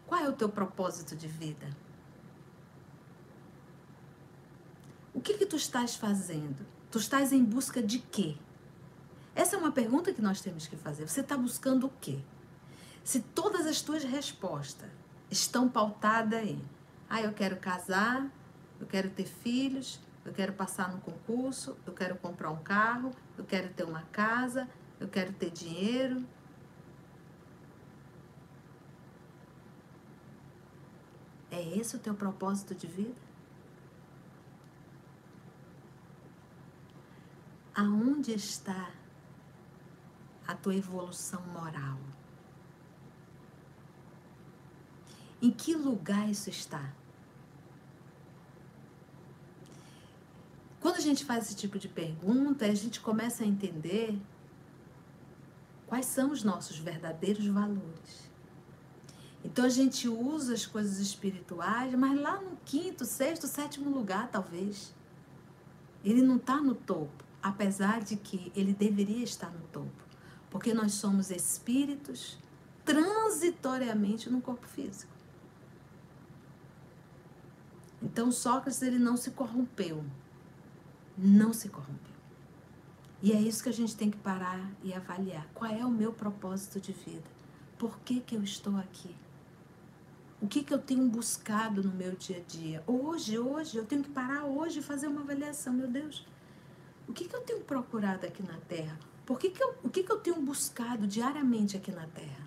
qual 0.07 0.21
é 0.21 0.29
o 0.29 0.33
teu 0.33 0.49
propósito 0.49 1.17
de 1.17 1.27
vida? 1.27 1.67
O 5.13 5.21
que 5.21 5.35
que 5.35 5.47
tu 5.47 5.57
estás 5.57 5.97
fazendo? 5.97 6.65
Tu 6.93 6.99
estás 6.99 7.33
em 7.33 7.43
busca 7.43 7.83
de 7.83 7.99
quê? 7.99 8.37
Essa 9.35 9.57
é 9.57 9.59
uma 9.59 9.73
pergunta 9.73 10.15
que 10.15 10.23
nós 10.23 10.41
temos 10.41 10.69
que 10.69 10.77
fazer. 10.77 11.09
Você 11.09 11.23
está 11.23 11.37
buscando 11.37 11.89
o 11.89 11.93
quê? 12.01 12.21
Se 13.03 13.19
todas 13.19 13.67
as 13.67 13.81
tuas 13.81 14.05
respostas 14.05 15.06
estão 15.31 15.69
pautadas 15.69 16.47
em 16.47 16.63
ah, 17.09 17.21
eu 17.21 17.33
quero 17.33 17.57
casar, 17.57 18.29
eu 18.81 18.87
quero 18.87 19.09
ter 19.11 19.27
filhos, 19.27 20.01
eu 20.25 20.33
quero 20.33 20.53
passar 20.53 20.91
no 20.93 21.01
concurso, 21.01 21.77
eu 21.87 21.93
quero 21.93 22.17
comprar 22.17 22.51
um 22.51 22.63
carro, 22.63 23.13
eu 23.39 23.45
quero 23.45 23.73
ter 23.73 23.85
uma 23.85 24.03
casa, 24.03 24.69
eu 24.99 25.09
quero 25.09 25.33
ter 25.33 25.51
dinheiro. 25.51 26.27
É 31.51 31.63
esse 31.79 31.95
o 31.97 31.99
teu 32.01 32.15
propósito 32.15 32.75
de 32.75 32.89
vida? 32.89 33.21
Aonde 37.75 38.33
está 38.33 38.91
a 40.47 40.55
tua 40.55 40.75
evolução 40.75 41.41
moral? 41.47 41.99
Em 45.41 45.51
que 45.51 45.75
lugar 45.75 46.29
isso 46.31 46.49
está? 46.49 46.93
Quando 50.81 50.97
a 50.97 51.01
gente 51.01 51.25
faz 51.25 51.47
esse 51.47 51.57
tipo 51.57 51.79
de 51.79 51.89
pergunta, 51.89 52.65
a 52.65 52.75
gente 52.75 53.01
começa 53.01 53.43
a 53.43 53.47
entender 53.47 54.17
quais 55.87 56.07
são 56.07 56.31
os 56.31 56.43
nossos 56.43 56.79
verdadeiros 56.79 57.47
valores. 57.47 58.31
Então 59.45 59.65
a 59.65 59.69
gente 59.69 60.09
usa 60.09 60.55
as 60.55 60.67
coisas 60.67 60.99
espirituais, 60.99 61.95
mas 61.95 62.21
lá 62.21 62.41
no 62.41 62.57
quinto, 62.65 63.05
sexto, 63.05 63.47
sétimo 63.47 63.91
lugar, 63.91 64.29
talvez. 64.31 64.95
Ele 66.05 66.23
não 66.23 66.37
está 66.37 66.61
no 66.61 66.75
topo, 66.75 67.25
apesar 67.43 68.03
de 68.03 68.17
que 68.17 68.53
ele 68.55 68.73
deveria 68.73 69.25
estar 69.25 69.51
no 69.51 69.67
topo. 69.69 70.05
Porque 70.51 70.73
nós 70.73 70.95
somos 70.95 71.31
espíritos 71.31 72.39
transitoriamente 72.85 74.31
no 74.31 74.41
corpo 74.41 74.67
físico. 74.67 75.16
Então 78.03 78.31
Sócrates 78.31 78.83
ele 78.83 78.99
não 78.99 79.17
se 79.17 79.31
corrompeu. 79.31 80.05
Não 81.17 81.53
se 81.53 81.69
corrompeu. 81.69 82.17
E 83.23 83.33
é 83.33 83.41
isso 83.41 83.63
que 83.63 83.69
a 83.69 83.73
gente 83.73 83.97
tem 83.97 84.11
que 84.11 84.19
parar 84.19 84.71
e 84.83 84.93
avaliar. 84.93 85.47
Qual 85.55 85.71
é 85.71 85.85
o 85.85 85.91
meu 85.91 86.13
propósito 86.13 86.81
de 86.81 86.93
vida? 86.93 87.25
Por 87.79 87.99
que, 88.01 88.21
que 88.21 88.35
eu 88.35 88.43
estou 88.43 88.77
aqui? 88.77 89.15
O 90.41 90.47
que, 90.47 90.63
que 90.63 90.73
eu 90.73 90.79
tenho 90.79 91.09
buscado 91.09 91.83
no 91.83 91.93
meu 91.93 92.15
dia 92.15 92.39
a 92.39 92.41
dia? 92.41 92.85
Hoje, 92.87 93.39
hoje, 93.39 93.79
eu 93.79 93.87
tenho 93.87 94.03
que 94.03 94.11
parar 94.11 94.45
hoje 94.45 94.81
e 94.81 94.83
fazer 94.83 95.07
uma 95.07 95.23
avaliação. 95.23 95.73
Meu 95.73 95.89
Deus, 95.89 96.27
o 97.09 97.13
que, 97.13 97.27
que 97.27 97.35
eu 97.35 97.41
tenho 97.41 97.61
procurado 97.61 98.27
aqui 98.27 98.43
na 98.43 98.59
Terra? 98.69 98.99
Por 99.25 99.39
que 99.39 99.51
que 99.51 99.63
eu, 99.63 99.75
o 99.83 99.89
que, 99.89 100.03
que 100.03 100.13
eu 100.13 100.19
tenho 100.19 100.41
buscado 100.43 101.07
diariamente 101.07 101.77
aqui 101.77 101.91
na 101.91 102.07
Terra? 102.07 102.46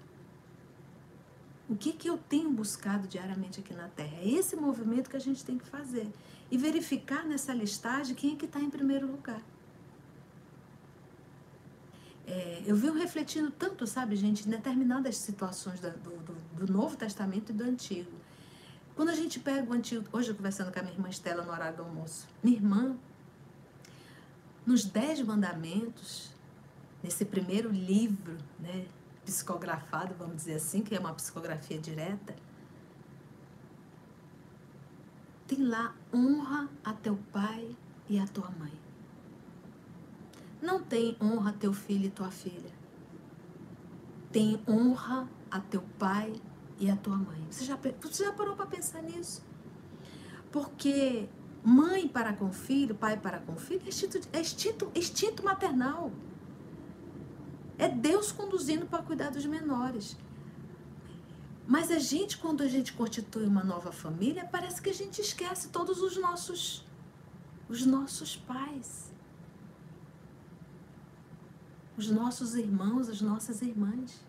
O 1.70 1.76
que, 1.76 1.94
que 1.94 2.10
eu 2.10 2.18
tenho 2.18 2.50
buscado 2.50 3.08
diariamente 3.08 3.60
aqui 3.60 3.76
na 3.76 3.88
Terra? 3.90 4.18
É 4.22 4.28
esse 4.28 4.56
movimento 4.56 5.08
que 5.08 5.16
a 5.16 5.20
gente 5.20 5.46
tem 5.46 5.56
que 5.56 5.68
fazer. 5.68 6.12
E 6.50 6.58
verificar 6.58 7.24
nessa 7.24 7.54
listagem 7.54 8.16
quem 8.16 8.34
é 8.34 8.36
que 8.36 8.46
está 8.46 8.60
em 8.60 8.72
primeiro 8.72 9.06
lugar. 9.06 9.42
É, 12.26 12.64
eu 12.66 12.76
venho 12.76 12.94
refletindo 12.94 13.52
tanto, 13.52 13.86
sabe, 13.86 14.16
gente, 14.16 14.48
em 14.48 14.52
determinadas 14.52 15.18
situações 15.18 15.80
do, 15.80 15.92
do, 15.92 16.66
do, 16.66 16.72
Novo 16.74 16.98
Testamento 16.98 17.52
e 17.52 17.54
do 17.54 17.64
Antigo. 17.64 18.12
Quando 18.96 19.10
a 19.10 19.16
gente 19.16 19.40
pega 19.40 19.70
o 19.70 19.74
Antigo, 19.74 20.06
hoje 20.12 20.30
eu 20.30 20.36
conversando 20.36 20.72
com 20.72 20.80
a 20.80 20.82
minha 20.82 20.96
irmã 20.96 21.08
Estela 21.08 21.44
no 21.44 21.52
horário 21.52 21.78
do 21.78 21.84
almoço, 21.84 22.28
minha 22.44 22.58
irmã, 22.58 22.98
nos 24.66 24.86
Dez 24.86 25.22
Mandamentos, 25.22 26.32
nesse 27.02 27.26
primeiro 27.26 27.72
livro, 27.72 28.38
né, 28.60 28.86
psicografado, 29.30 30.16
vamos 30.16 30.38
dizer 30.38 30.56
assim, 30.56 30.82
que 30.82 30.96
é 30.96 31.00
uma 31.00 31.14
psicografia 31.14 31.78
direta, 31.78 32.36
tem 35.48 35.64
lá 35.68 35.96
honra 36.12 36.68
a 36.84 36.94
teu 36.94 37.16
pai 37.32 37.76
e 38.10 38.20
a 38.20 38.26
tua 38.26 38.50
mãe. 38.52 38.74
Não 40.60 40.82
tem 40.82 41.16
honra 41.22 41.52
a 41.52 41.54
teu 41.54 41.72
filho 41.72 42.08
e 42.08 42.10
tua 42.10 42.32
filha. 42.32 42.72
Tem 44.32 44.62
honra 44.68 45.28
a 45.50 45.60
teu 45.60 45.84
pai 46.00 46.42
e 46.80 46.90
a 46.90 46.96
tua 46.96 47.16
mãe. 47.16 47.46
Você 47.52 47.66
já, 47.66 47.78
você 48.02 48.26
já 48.26 48.34
parou 48.34 48.56
para 48.56 48.66
pensar 48.66 49.04
nisso? 49.04 49.44
Porque 50.52 51.30
mãe 51.64 52.08
para 52.08 52.34
com 52.34 52.52
filho, 52.52 52.96
pai 52.96 53.16
para 53.16 53.40
com 53.40 53.56
filho, 53.56 53.82
é 53.86 53.90
instinto, 53.90 54.20
é 54.34 54.42
instinto, 54.42 54.92
instinto 54.96 55.44
maternal. 55.44 56.12
É 57.80 57.88
Deus 57.88 58.32
conduzindo 58.32 58.86
para 58.86 59.02
cuidar 59.02 59.32
dos 59.32 59.46
menores. 59.48 60.16
Mas 61.66 61.90
a 61.90 61.98
gente, 61.98 62.38
quando 62.38 62.62
a 62.62 62.68
gente 62.68 62.94
constitui 62.94 63.48
uma 63.48 63.64
nova 63.64 63.92
família, 63.92 64.48
parece 64.52 64.80
que 64.80 64.90
a 64.92 64.94
gente 64.94 65.20
esquece 65.22 65.70
todos 65.70 66.02
os 66.02 66.16
nossos, 66.18 66.86
os 67.68 67.84
nossos 67.86 68.36
pais 68.36 69.10
os 72.00 72.10
nossos 72.10 72.56
irmãos, 72.56 73.10
as 73.10 73.20
nossas 73.20 73.62
irmãs. 73.62 74.22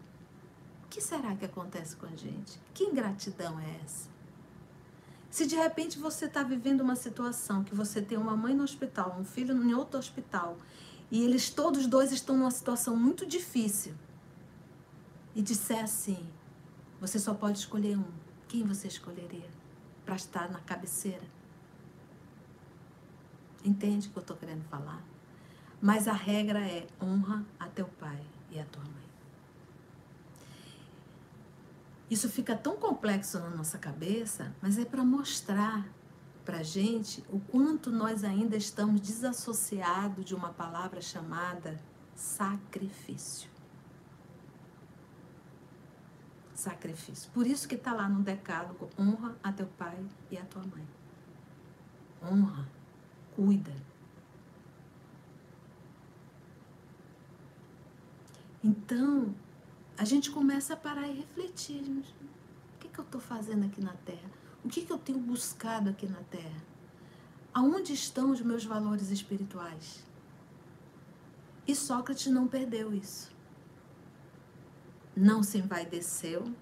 O 0.85 0.89
que 0.89 1.01
será 1.01 1.37
que 1.37 1.45
acontece 1.45 1.95
com 1.95 2.05
a 2.05 2.17
gente? 2.17 2.59
Que 2.75 2.83
ingratidão 2.83 3.61
é 3.61 3.81
essa? 3.85 4.09
Se 5.31 5.47
de 5.47 5.55
repente 5.55 5.97
você 5.97 6.25
está 6.25 6.43
vivendo 6.43 6.81
uma 6.81 6.97
situação 6.97 7.63
que 7.63 7.73
você 7.73 8.03
tem 8.03 8.19
uma 8.19 8.37
mãe 8.37 8.53
no 8.53 8.65
hospital, 8.65 9.17
um 9.21 9.25
filho 9.25 9.55
em 9.55 9.73
outro 9.73 10.01
hospital, 10.01 10.59
e 11.11 11.23
eles 11.23 11.51
todos 11.51 11.87
dois 11.87 12.13
estão 12.13 12.37
numa 12.37 12.51
situação 12.51 12.97
muito 12.97 13.27
difícil, 13.27 13.95
e 15.35 15.43
disser 15.43 15.83
assim: 15.83 16.27
você 17.01 17.19
só 17.19 17.35
pode 17.35 17.59
escolher 17.59 17.97
um, 17.97 18.05
quem 18.49 18.63
você 18.65 18.89
escolheria 18.89 19.49
para 20.05 20.17
estar 20.17 20.51
na 20.51 20.61
cabeceira? 20.61 21.25
Entende 23.65 24.09
o 24.09 24.11
que 24.11 24.19
eu 24.19 24.23
estou 24.23 24.37
querendo 24.37 24.65
falar? 24.65 25.03
Mas 25.81 26.09
a 26.09 26.13
regra 26.13 26.61
é 26.61 26.87
honra 27.01 27.45
a 27.59 27.67
teu 27.67 27.87
pai 27.87 28.21
e 28.51 28.59
a 28.59 28.65
tua 28.65 28.83
mãe. 28.83 29.11
Isso 32.11 32.29
fica 32.29 32.57
tão 32.57 32.77
complexo 32.77 33.39
na 33.39 33.51
nossa 33.51 33.79
cabeça, 33.79 34.53
mas 34.61 34.79
é 34.79 34.85
para 34.85 35.05
mostrar 35.05 35.87
para 36.45 36.63
gente 36.63 37.25
o 37.29 37.39
quanto 37.39 37.91
nós 37.91 38.25
ainda 38.25 38.57
estamos 38.57 39.01
desassociados 39.01 40.25
de 40.25 40.35
uma 40.35 40.51
palavra 40.51 41.01
chamada 41.01 41.81
sacrifício. 42.15 43.51
Sacrifício. 46.55 47.31
Por 47.33 47.47
isso 47.47 47.67
que 47.67 47.75
está 47.75 47.93
lá 47.93 48.09
no 48.09 48.23
decálogo, 48.23 48.91
honra 48.99 49.37
a 49.43 49.53
teu 49.53 49.67
pai 49.67 49.99
e 50.31 50.37
a 50.37 50.45
tua 50.45 50.63
mãe. 50.63 50.87
Honra, 52.23 52.69
cuida, 53.35 53.73
Então, 58.63 59.35
a 59.97 60.05
gente 60.05 60.31
começa 60.31 60.75
a 60.75 60.77
parar 60.77 61.09
e 61.09 61.13
refletir. 61.13 61.83
O 61.83 62.79
que, 62.79 62.89
que 62.89 62.99
eu 62.99 63.05
estou 63.05 63.21
fazendo 63.21 63.65
aqui 63.65 63.81
na 63.81 63.95
Terra? 63.95 64.40
O 64.65 64.69
que, 64.69 64.83
que 64.83 64.93
eu 64.93 64.99
tenho 64.99 65.19
buscado 65.19 65.89
aqui 65.91 66.07
na 66.07 66.21
Terra? 66.31 66.63
Aonde 67.53 67.93
estão 67.93 68.31
os 68.31 68.41
meus 68.41 68.65
valores 68.65 69.11
espirituais? 69.11 70.05
E 71.67 71.75
Sócrates 71.75 72.27
não 72.27 72.47
perdeu 72.47 72.93
isso. 72.93 73.31
Não 75.17 75.43
se 75.43 75.59
envaideceu, 75.59 76.55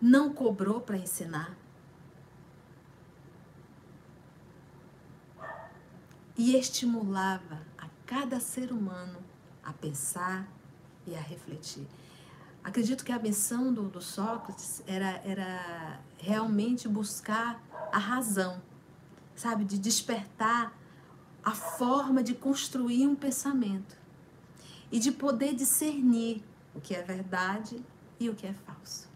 não 0.00 0.32
cobrou 0.32 0.80
para 0.80 0.96
ensinar. 0.96 1.56
E 6.36 6.54
estimulava 6.56 7.60
a 7.76 7.88
cada 8.06 8.38
ser 8.38 8.72
humano 8.72 9.18
a 9.62 9.72
pensar 9.72 10.48
e 11.06 11.14
a 11.16 11.20
refletir. 11.20 11.86
Acredito 12.68 13.02
que 13.02 13.12
a 13.12 13.18
missão 13.18 13.72
do, 13.72 13.88
do 13.88 14.02
Sócrates 14.02 14.82
era, 14.86 15.22
era 15.24 15.98
realmente 16.18 16.86
buscar 16.86 17.58
a 17.90 17.96
razão, 17.96 18.60
sabe? 19.34 19.64
De 19.64 19.78
despertar 19.78 20.78
a 21.42 21.52
forma 21.52 22.22
de 22.22 22.34
construir 22.34 23.06
um 23.06 23.16
pensamento 23.16 23.96
e 24.92 25.00
de 25.00 25.10
poder 25.10 25.54
discernir 25.54 26.44
o 26.74 26.80
que 26.80 26.94
é 26.94 27.00
verdade 27.00 27.82
e 28.20 28.28
o 28.28 28.34
que 28.34 28.46
é 28.46 28.52
falso. 28.52 29.08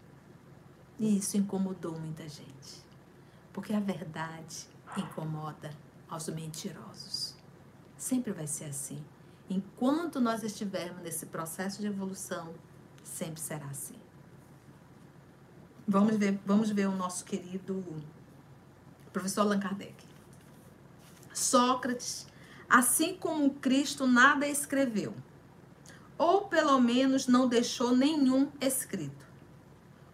E 0.97 1.15
isso 1.15 1.37
incomodou 1.37 1.99
muita 1.99 2.27
gente, 2.27 2.83
porque 3.53 3.71
a 3.71 3.79
verdade 3.79 4.67
incomoda 4.97 5.69
aos 6.09 6.27
mentirosos. 6.27 7.35
Sempre 7.95 8.31
vai 8.31 8.47
ser 8.47 8.65
assim. 8.65 9.05
Enquanto 9.47 10.19
nós 10.19 10.41
estivermos 10.41 11.03
nesse 11.03 11.27
processo 11.27 11.81
de 11.81 11.85
evolução, 11.85 12.51
sempre 13.03 13.41
será 13.41 13.65
assim. 13.67 13.95
Vamos 15.87 16.15
ver, 16.15 16.39
vamos 16.45 16.69
ver 16.69 16.87
o 16.87 16.95
nosso 16.95 17.25
querido 17.25 17.83
professor 19.11 19.41
Allan 19.41 19.59
Kardec. 19.59 19.93
Sócrates, 21.33 22.27
assim 22.69 23.15
como 23.15 23.53
Cristo 23.55 24.07
nada 24.07 24.47
escreveu, 24.47 25.13
ou 26.17 26.41
pelo 26.41 26.79
menos 26.79 27.27
não 27.27 27.47
deixou 27.47 27.95
nenhum 27.95 28.49
escrito. 28.61 29.25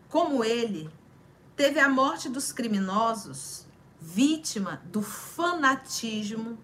Como 0.07 0.43
ele, 0.43 0.89
teve 1.55 1.79
a 1.79 1.87
morte 1.87 2.29
dos 2.29 2.51
criminosos, 2.51 3.67
vítima 4.01 4.81
do 4.85 5.01
fanatismo 5.01 6.57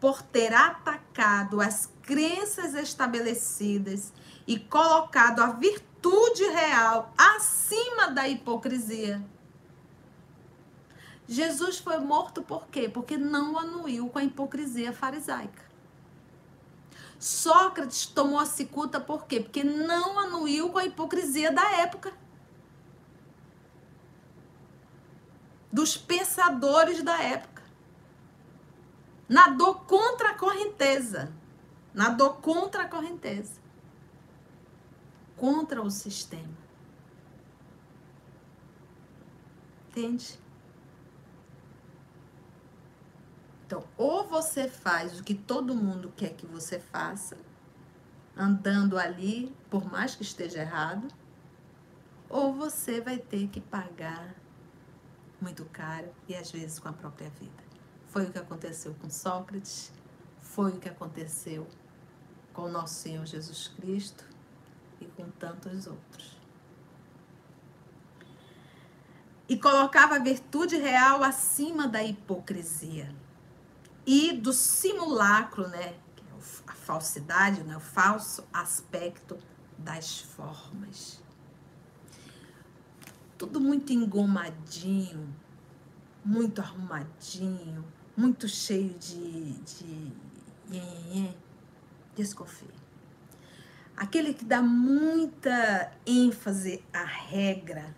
por 0.00 0.22
ter 0.22 0.52
atacado 0.52 1.60
as 1.60 1.90
crenças 2.02 2.74
estabelecidas 2.74 4.12
e 4.46 4.58
colocado 4.58 5.40
a 5.40 5.52
virtude 5.52 6.44
real 6.44 7.12
acima 7.18 8.08
da 8.08 8.28
hipocrisia. 8.28 9.22
Jesus 11.28 11.78
foi 11.78 11.98
morto 11.98 12.42
por 12.42 12.68
quê? 12.68 12.88
Porque 12.88 13.16
não 13.16 13.58
anuiu 13.58 14.08
com 14.08 14.18
a 14.18 14.24
hipocrisia 14.24 14.92
farisaica. 14.92 15.66
Sócrates 17.18 18.06
tomou 18.06 18.38
a 18.38 18.46
cicuta 18.46 19.00
por 19.00 19.26
quê? 19.26 19.40
Porque 19.40 19.64
não 19.64 20.18
anuiu 20.18 20.70
com 20.70 20.78
a 20.78 20.84
hipocrisia 20.84 21.50
da 21.50 21.78
época. 21.78 22.12
Dos 25.72 25.96
pensadores 25.96 27.02
da 27.02 27.20
época. 27.20 27.62
Nadou 29.28 29.74
contra 29.74 30.30
a 30.30 30.34
correnteza. 30.34 31.32
Nadou 31.92 32.34
contra 32.34 32.82
a 32.82 32.88
correnteza. 32.88 33.65
Contra 35.36 35.82
o 35.82 35.90
sistema. 35.90 36.66
Entende? 39.88 40.38
Então, 43.66 43.84
ou 43.96 44.24
você 44.28 44.68
faz 44.68 45.18
o 45.18 45.24
que 45.24 45.34
todo 45.34 45.74
mundo 45.74 46.12
quer 46.16 46.34
que 46.34 46.46
você 46.46 46.78
faça, 46.78 47.36
andando 48.36 48.98
ali, 48.98 49.54
por 49.68 49.90
mais 49.90 50.14
que 50.14 50.22
esteja 50.22 50.60
errado, 50.60 51.08
ou 52.28 52.52
você 52.52 53.00
vai 53.00 53.18
ter 53.18 53.48
que 53.48 53.60
pagar 53.60 54.34
muito 55.40 55.64
caro 55.66 56.08
e 56.28 56.34
às 56.34 56.50
vezes 56.50 56.78
com 56.78 56.88
a 56.88 56.92
própria 56.92 57.30
vida. 57.30 57.64
Foi 58.06 58.24
o 58.26 58.30
que 58.30 58.38
aconteceu 58.38 58.94
com 58.94 59.10
Sócrates, 59.10 59.92
foi 60.38 60.72
o 60.72 60.78
que 60.78 60.88
aconteceu 60.88 61.66
com 62.52 62.62
o 62.62 62.68
nosso 62.68 62.94
Senhor 62.94 63.26
Jesus 63.26 63.68
Cristo 63.68 64.35
e 65.00 65.06
com 65.06 65.28
tantos 65.30 65.86
outros. 65.86 66.36
E 69.48 69.56
colocava 69.56 70.16
a 70.16 70.18
virtude 70.18 70.76
real 70.76 71.22
acima 71.22 71.86
da 71.86 72.02
hipocrisia 72.02 73.14
e 74.04 74.32
do 74.32 74.52
simulacro, 74.52 75.68
né? 75.68 75.94
É 75.94 76.06
a 76.66 76.72
falsidade, 76.72 77.62
né? 77.64 77.76
o 77.76 77.80
falso 77.80 78.44
aspecto 78.52 79.38
das 79.78 80.20
formas. 80.20 81.20
Tudo 83.38 83.60
muito 83.60 83.92
engomadinho, 83.92 85.34
muito 86.24 86.60
arrumadinho, 86.60 87.84
muito 88.16 88.48
cheio 88.48 88.94
de, 88.94 89.52
de 89.52 90.12
desconfie. 92.16 92.75
Aquele 93.96 94.34
que 94.34 94.44
dá 94.44 94.60
muita 94.60 95.90
ênfase 96.06 96.84
à 96.92 97.02
regra 97.02 97.96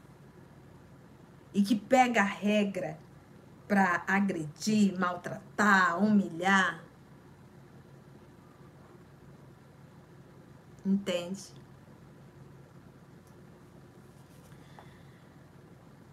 e 1.53 1.63
que 1.63 1.75
pega 1.75 2.21
a 2.21 2.25
regra 2.25 2.97
para 3.67 4.05
agredir, 4.07 4.99
maltratar, 4.99 6.03
humilhar. 6.03 6.85
Entende? 10.87 11.53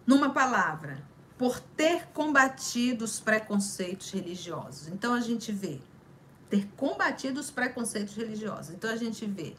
Numa 0.04 0.32
palavra, 0.32 1.02
por 1.38 1.60
ter 1.60 2.06
combatido 2.08 3.04
os 3.04 3.20
preconceitos 3.20 4.10
religiosos. 4.10 4.88
Então 4.88 5.14
a 5.14 5.20
gente 5.20 5.52
vê 5.52 5.80
ter 6.50 6.66
combatido 6.76 7.40
os 7.40 7.50
preconceitos 7.50 8.14
religiosos. 8.14 8.74
Então 8.74 8.90
a 8.90 8.96
gente 8.96 9.24
vê 9.26 9.56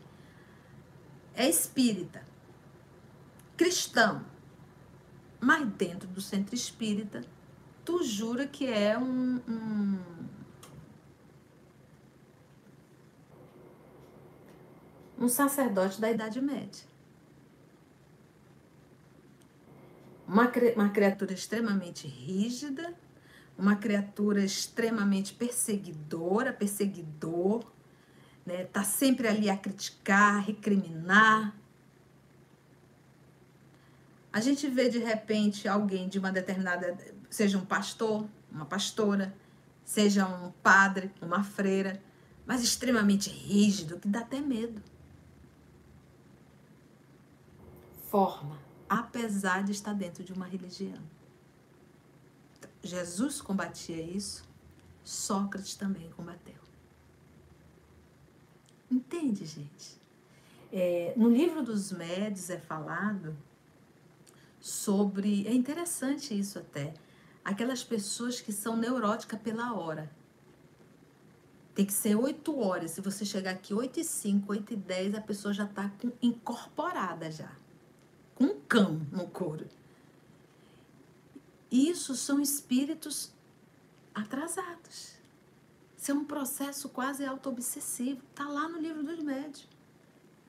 é 1.38 1.48
espírita, 1.48 2.26
cristão, 3.56 4.26
mas 5.40 5.66
dentro 5.70 6.08
do 6.08 6.20
centro 6.20 6.56
espírita, 6.56 7.24
tu 7.86 8.04
jura 8.04 8.48
que 8.48 8.66
é 8.66 8.98
um, 8.98 9.40
um 9.48 10.00
um 15.20 15.28
sacerdote 15.28 16.00
da 16.00 16.12
Idade 16.12 16.40
Média. 16.40 16.86
Uma, 20.28 20.52
uma 20.76 20.90
criatura 20.90 21.34
extremamente 21.34 22.06
rígida, 22.08 22.94
uma 23.58 23.76
criatura 23.76 24.44
extremamente 24.44 25.34
perseguidora, 25.34 26.54
perseguidor, 26.54 27.66
né? 28.48 28.64
Tá 28.64 28.82
sempre 28.82 29.28
ali 29.28 29.50
a 29.50 29.58
criticar, 29.58 30.42
recriminar. 30.42 31.54
A 34.32 34.40
gente 34.40 34.70
vê 34.70 34.88
de 34.88 35.00
repente 35.00 35.68
alguém 35.68 36.08
de 36.08 36.18
uma 36.18 36.32
determinada, 36.32 36.98
seja 37.30 37.58
um 37.58 37.66
pastor, 37.66 38.26
uma 38.50 38.66
pastora, 38.66 39.36
seja 39.84 40.26
um 40.26 40.52
padre, 40.64 41.12
uma 41.22 41.44
freira, 41.44 42.02
mas 42.46 42.64
extremamente 42.64 43.30
rígido, 43.30 44.00
que 44.00 44.08
dá 44.08 44.20
até 44.20 44.40
medo. 44.40 44.82
Forma, 48.10 48.58
apesar 48.88 49.62
de 49.66 49.74
estar 49.74 49.92
dentro 49.92 50.24
de 50.24 50.32
uma 50.32 50.46
religião. 50.46 51.02
Jesus 52.82 53.42
combatia 53.42 54.02
isso, 54.02 54.48
Sócrates 55.04 55.76
também 55.76 56.10
combateu. 56.12 56.67
Entende, 58.90 59.46
gente? 59.46 59.98
É, 60.72 61.14
no 61.16 61.30
livro 61.30 61.64
dos 61.64 61.92
Médios 61.92 62.50
é 62.50 62.58
falado 62.58 63.36
sobre. 64.60 65.48
É 65.48 65.54
interessante 65.54 66.38
isso 66.38 66.60
até. 66.60 66.94
Aquelas 67.44 67.84
pessoas 67.84 68.42
que 68.42 68.52
são 68.52 68.76
neuróticas 68.76 69.40
pela 69.40 69.74
hora. 69.74 70.12
Tem 71.74 71.86
que 71.86 71.94
ser 71.94 72.16
8 72.16 72.60
horas. 72.60 72.92
Se 72.92 73.02
você 73.02 73.24
chegar 73.24 73.52
aqui 73.52 73.74
8 73.74 74.00
e 74.00 74.04
5, 74.04 74.52
8 74.52 74.74
e 74.74 74.76
10, 74.76 75.16
a 75.16 75.22
pessoa 75.22 75.54
já 75.54 75.66
está 75.66 75.92
incorporada 76.22 77.32
já. 77.32 77.52
Com 78.36 78.46
um 78.46 78.60
cão 78.62 79.02
no 79.12 79.28
couro. 79.28 79.68
Isso 81.72 82.16
são 82.16 82.42
espíritos 82.42 83.32
atrasados. 84.14 85.17
Isso 86.08 86.14
é 86.14 86.16
um 86.16 86.24
processo 86.24 86.88
quase 86.88 87.26
auto-obsessivo. 87.26 88.22
Está 88.30 88.48
lá 88.48 88.70
no 88.70 88.80
livro 88.80 89.04
dos 89.04 89.20
médios. 89.20 89.68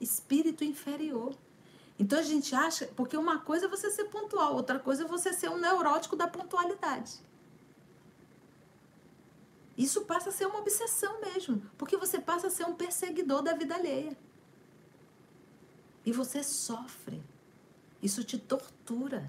Espírito 0.00 0.62
inferior. 0.62 1.36
Então 1.98 2.16
a 2.16 2.22
gente 2.22 2.54
acha, 2.54 2.86
porque 2.94 3.16
uma 3.16 3.40
coisa 3.40 3.66
é 3.66 3.68
você 3.68 3.90
ser 3.90 4.04
pontual, 4.04 4.54
outra 4.54 4.78
coisa 4.78 5.02
é 5.02 5.06
você 5.08 5.32
ser 5.32 5.50
um 5.50 5.58
neurótico 5.58 6.14
da 6.14 6.28
pontualidade. 6.28 7.20
Isso 9.76 10.02
passa 10.02 10.28
a 10.28 10.32
ser 10.32 10.46
uma 10.46 10.60
obsessão 10.60 11.20
mesmo, 11.22 11.60
porque 11.76 11.96
você 11.96 12.20
passa 12.20 12.46
a 12.46 12.50
ser 12.50 12.64
um 12.64 12.76
perseguidor 12.76 13.42
da 13.42 13.54
vida 13.54 13.74
alheia. 13.74 14.16
E 16.06 16.12
você 16.12 16.44
sofre. 16.44 17.20
Isso 18.00 18.22
te 18.22 18.38
tortura. 18.38 19.28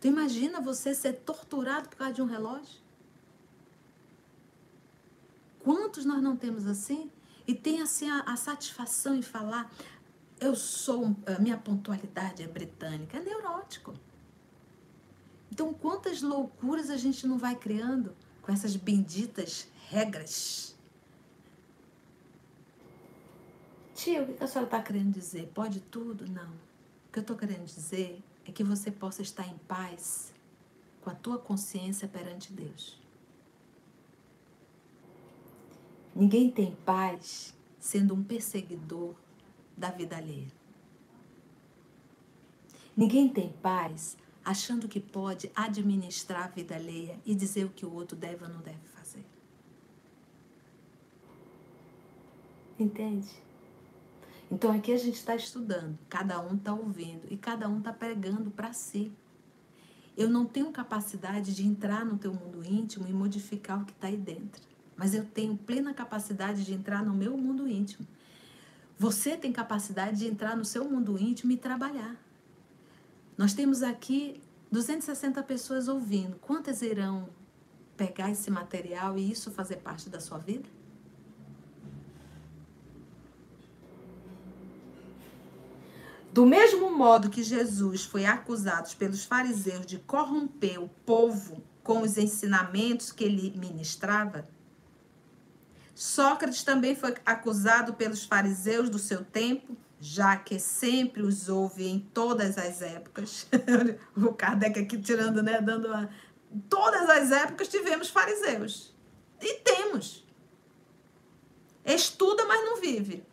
Tu 0.00 0.06
imagina 0.06 0.60
você 0.60 0.94
ser 0.94 1.14
torturado 1.14 1.88
por 1.88 1.96
causa 1.96 2.14
de 2.14 2.22
um 2.22 2.26
relógio? 2.26 2.85
Quantos 5.66 6.04
nós 6.04 6.22
não 6.22 6.36
temos 6.36 6.64
assim? 6.64 7.10
E 7.44 7.52
tem 7.52 7.82
assim 7.82 8.08
a, 8.08 8.20
a 8.20 8.36
satisfação 8.36 9.16
em 9.16 9.20
falar, 9.20 9.68
eu 10.38 10.54
sou, 10.54 11.16
a 11.26 11.40
minha 11.40 11.56
pontualidade 11.56 12.40
é 12.40 12.46
britânica, 12.46 13.16
é 13.16 13.20
neurótico. 13.20 13.92
Então, 15.50 15.74
quantas 15.74 16.22
loucuras 16.22 16.88
a 16.88 16.96
gente 16.96 17.26
não 17.26 17.36
vai 17.36 17.56
criando 17.56 18.14
com 18.42 18.52
essas 18.52 18.76
benditas 18.76 19.66
regras? 19.88 20.76
Tia, 23.92 24.22
o 24.22 24.34
que 24.34 24.44
a 24.44 24.46
senhora 24.46 24.68
está 24.68 24.80
querendo 24.80 25.12
dizer? 25.12 25.50
Pode 25.52 25.80
tudo? 25.80 26.30
Não. 26.30 26.50
O 27.08 27.12
que 27.12 27.18
eu 27.18 27.22
estou 27.22 27.36
querendo 27.36 27.64
dizer 27.64 28.22
é 28.44 28.52
que 28.52 28.62
você 28.62 28.92
possa 28.92 29.20
estar 29.20 29.48
em 29.48 29.58
paz 29.66 30.32
com 31.00 31.10
a 31.10 31.14
tua 31.16 31.38
consciência 31.38 32.06
perante 32.06 32.52
Deus. 32.52 33.04
Ninguém 36.16 36.50
tem 36.50 36.74
paz 36.76 37.54
sendo 37.78 38.14
um 38.14 38.24
perseguidor 38.24 39.14
da 39.76 39.90
vida 39.90 40.16
alheia. 40.16 40.50
Ninguém 42.96 43.28
tem 43.28 43.52
paz 43.62 44.16
achando 44.42 44.88
que 44.88 44.98
pode 44.98 45.52
administrar 45.54 46.44
a 46.44 46.48
vida 46.48 46.74
alheia 46.74 47.20
e 47.26 47.34
dizer 47.34 47.66
o 47.66 47.68
que 47.68 47.84
o 47.84 47.92
outro 47.92 48.16
deve 48.16 48.44
ou 48.44 48.48
não 48.48 48.62
deve 48.62 48.80
fazer. 48.94 49.26
Entende? 52.78 53.28
Então 54.50 54.72
aqui 54.72 54.92
a 54.92 54.96
gente 54.96 55.16
está 55.16 55.36
estudando, 55.36 55.98
cada 56.08 56.40
um 56.40 56.56
está 56.56 56.72
ouvindo 56.72 57.26
e 57.30 57.36
cada 57.36 57.68
um 57.68 57.76
está 57.76 57.92
pregando 57.92 58.50
para 58.50 58.72
si. 58.72 59.12
Eu 60.16 60.30
não 60.30 60.46
tenho 60.46 60.72
capacidade 60.72 61.54
de 61.54 61.66
entrar 61.66 62.06
no 62.06 62.16
teu 62.16 62.32
mundo 62.32 62.64
íntimo 62.64 63.06
e 63.06 63.12
modificar 63.12 63.82
o 63.82 63.84
que 63.84 63.92
está 63.92 64.06
aí 64.06 64.16
dentro, 64.16 64.62
mas 64.96 65.14
eu 65.14 65.24
tenho 65.24 65.56
plena 65.56 65.92
capacidade 65.92 66.64
de 66.64 66.72
entrar 66.72 67.04
no 67.04 67.12
meu 67.12 67.36
mundo 67.36 67.68
íntimo. 67.68 68.06
Você 68.98 69.36
tem 69.36 69.52
capacidade 69.52 70.18
de 70.18 70.26
entrar 70.26 70.56
no 70.56 70.64
seu 70.64 70.88
mundo 70.88 71.18
íntimo 71.18 71.52
e 71.52 71.56
trabalhar. 71.56 72.16
Nós 73.36 73.52
temos 73.52 73.82
aqui 73.82 74.40
260 74.72 75.42
pessoas 75.42 75.86
ouvindo. 75.86 76.36
Quantas 76.36 76.80
irão 76.80 77.28
pegar 77.96 78.30
esse 78.30 78.50
material 78.50 79.18
e 79.18 79.30
isso 79.30 79.50
fazer 79.50 79.76
parte 79.76 80.08
da 80.08 80.20
sua 80.20 80.38
vida? 80.38 80.68
Do 86.32 86.44
mesmo 86.44 86.90
modo 86.94 87.30
que 87.30 87.42
Jesus 87.42 88.04
foi 88.04 88.26
acusado 88.26 88.94
pelos 88.96 89.24
fariseus 89.24 89.86
de 89.86 89.98
corromper 89.98 90.82
o 90.82 90.88
povo 91.06 91.62
com 91.82 92.02
os 92.02 92.18
ensinamentos 92.18 93.10
que 93.10 93.24
ele 93.24 93.54
ministrava, 93.56 94.46
Sócrates 95.96 96.62
também 96.62 96.94
foi 96.94 97.14
acusado 97.24 97.94
pelos 97.94 98.22
fariseus 98.22 98.90
do 98.90 98.98
seu 98.98 99.24
tempo, 99.24 99.74
já 99.98 100.36
que 100.36 100.58
sempre 100.58 101.22
os 101.22 101.48
houve 101.48 101.88
em 101.88 101.98
todas 101.98 102.58
as 102.58 102.82
épocas. 102.82 103.46
o 104.14 104.34
Kardec 104.34 104.78
aqui 104.78 105.00
tirando, 105.00 105.42
né, 105.42 105.58
dando 105.58 105.88
uma... 105.88 106.10
Todas 106.68 107.08
as 107.08 107.32
épocas 107.32 107.68
tivemos 107.68 108.10
fariseus. 108.10 108.94
E 109.40 109.54
temos. 109.60 110.22
Estuda, 111.82 112.44
mas 112.44 112.62
não 112.62 112.78
vive. 112.78 113.24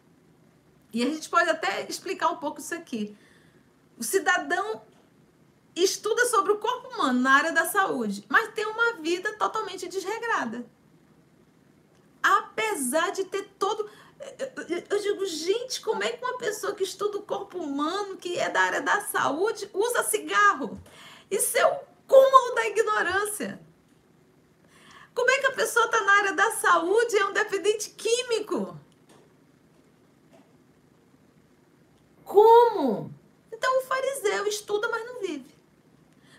E 0.93 1.03
a 1.03 1.07
gente 1.07 1.28
pode 1.28 1.49
até 1.49 1.86
explicar 1.89 2.30
um 2.30 2.38
pouco 2.38 2.61
isso 2.61 2.74
aqui. 2.74 3.14
O 3.97 4.05
cidadão 4.05 4.84
estuda 5.76 6.26
sobre 6.28 6.53
o 6.53 6.59
corpo 6.59 6.93
humano 6.93 7.20
na 7.20 7.32
área 7.34 7.51
da 7.51 7.66
saúde, 7.66 8.26
mas 8.30 8.53
tem 8.53 8.66
uma 8.66 9.01
vida 9.01 9.38
totalmente 9.38 9.86
desregrada. 9.89 10.66
Apesar 12.24 13.11
de 13.11 13.26
ter 13.26 13.43
todo. 13.59 13.89
Eu 14.89 14.99
digo, 15.01 15.26
gente, 15.26 15.82
como 15.82 16.01
é 16.01 16.13
que 16.13 16.24
uma 16.24 16.38
pessoa 16.38 16.74
que 16.74 16.84
estuda 16.84 17.17
o 17.17 17.24
corpo 17.24 17.57
humano, 17.57 18.15
que 18.15 18.39
é 18.39 18.49
da 18.49 18.61
área 18.61 18.82
da 18.82 19.01
saúde, 19.01 19.69
usa 19.74 20.03
cigarro? 20.03 20.82
Isso 21.30 21.57
é 21.57 21.65
o 21.65 21.80
cúmulo 22.07 22.55
da 22.55 22.67
ignorância. 22.67 23.59
Como 25.13 25.30
é 25.30 25.38
que 25.39 25.47
a 25.47 25.51
pessoa 25.51 25.86
está 25.86 26.01
na 26.01 26.13
área 26.13 26.34
da 26.34 26.51
saúde 26.51 27.15
e 27.15 27.19
é 27.19 27.26
um 27.26 27.34
dependente 27.34 27.89
químico? 27.91 28.80
Como? 32.24 33.13
Então 33.51 33.80
o 33.80 33.82
fariseu 33.82 34.47
estuda, 34.47 34.88
mas 34.89 35.05
não 35.05 35.19
vive. 35.19 35.53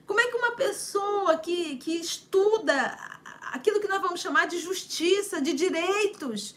Como 0.07 0.21
é 0.21 0.27
que 0.27 0.37
uma 0.37 0.57
pessoa 0.57 1.39
que, 1.39 1.77
que 1.77 1.97
estuda 1.97 3.14
aquilo 3.55 3.81
que 3.81 3.87
nós 3.87 4.03
vamos 4.03 4.21
chamar 4.21 4.47
de 4.49 4.59
justiça, 4.59 5.41
de 5.41 5.53
direitos, 5.53 6.57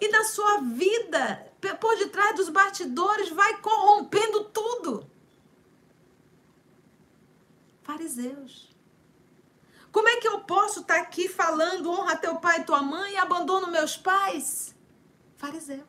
e 0.00 0.08
na 0.08 0.22
sua 0.22 0.58
vida, 0.60 1.52
por 1.80 1.98
detrás 1.98 2.36
dos 2.36 2.48
bastidores, 2.48 3.30
vai 3.30 3.60
corrompendo 3.60 4.44
tudo? 4.44 5.10
Fariseus. 7.82 8.70
Como 9.90 10.08
é 10.08 10.20
que 10.20 10.28
eu 10.28 10.40
posso 10.40 10.80
estar 10.82 11.00
aqui 11.00 11.28
falando 11.28 11.90
honra 11.90 12.16
teu 12.16 12.36
pai 12.36 12.60
e 12.60 12.64
tua 12.64 12.80
mãe 12.80 13.14
e 13.14 13.16
abandono 13.16 13.66
meus 13.66 13.96
pais? 13.96 14.72
Fariseu. 15.36 15.84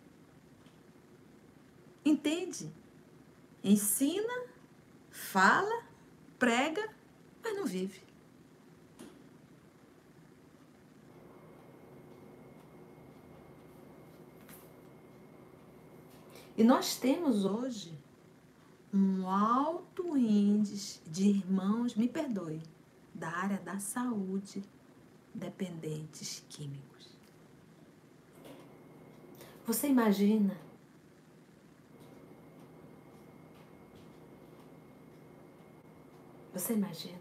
Entende? 2.04 2.74
Ensina, 3.64 4.46
fala, 5.12 5.84
prega, 6.40 6.90
mas 7.44 7.56
não 7.56 7.66
vive. 7.66 8.07
E 16.58 16.64
nós 16.64 16.98
temos 16.98 17.46
hoje 17.46 17.98
um 18.92 19.30
alto 19.30 20.18
índice 20.18 21.00
de 21.06 21.30
irmãos, 21.30 21.96
me 21.96 22.10
perdoe, 22.10 22.62
da 23.14 23.30
área 23.30 23.58
da 23.60 23.80
saúde, 23.80 24.64
dependentes 25.34 26.44
químicos. 26.50 27.16
Você 29.66 29.88
imagina 29.88 30.58
Você 36.58 36.74
imagina? 36.74 37.20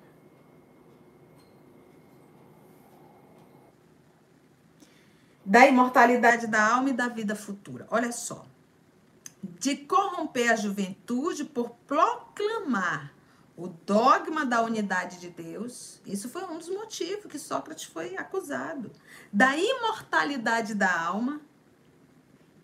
Da 5.44 5.66
imortalidade 5.66 6.46
da 6.46 6.74
alma 6.74 6.88
e 6.88 6.94
da 6.94 7.08
vida 7.08 7.36
futura. 7.36 7.86
Olha 7.90 8.10
só. 8.12 8.46
De 9.42 9.76
corromper 9.76 10.52
a 10.52 10.56
juventude 10.56 11.44
por 11.44 11.70
proclamar 11.86 13.14
o 13.56 13.68
dogma 13.68 14.44
da 14.44 14.60
unidade 14.62 15.18
de 15.18 15.30
Deus. 15.30 16.00
Isso 16.04 16.28
foi 16.28 16.44
um 16.44 16.58
dos 16.58 16.68
motivos 16.68 17.30
que 17.30 17.38
Sócrates 17.38 17.84
foi 17.84 18.16
acusado. 18.16 18.92
Da 19.32 19.56
imortalidade 19.56 20.74
da 20.74 21.00
alma 21.00 21.40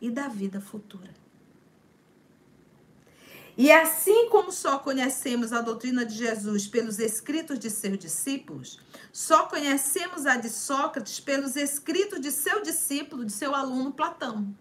e 0.01 0.11
da 0.11 0.29
vida 0.29 0.61
futura. 0.61 1.23
E 3.57 3.71
assim 3.71 4.29
como 4.31 4.51
só 4.51 4.79
conhecemos 4.79 5.53
a 5.53 5.61
doutrina 5.61 6.07
de 6.07 6.15
Jesus 6.15 6.67
pelos 6.67 6.99
escritos 6.99 7.59
de 7.59 7.69
seus 7.69 7.99
discípulos, 7.99 8.81
só 9.13 9.45
conhecemos 9.47 10.25
a 10.25 10.37
de 10.37 10.49
Sócrates 10.49 11.21
pelos 11.21 11.55
escritos 11.55 12.21
de 12.21 12.33
seu 12.33 12.63
discípulo, 12.63 13.25
de 13.25 13.33
seu 13.33 13.55
aluno 13.55 13.93
Platão. 13.93 14.55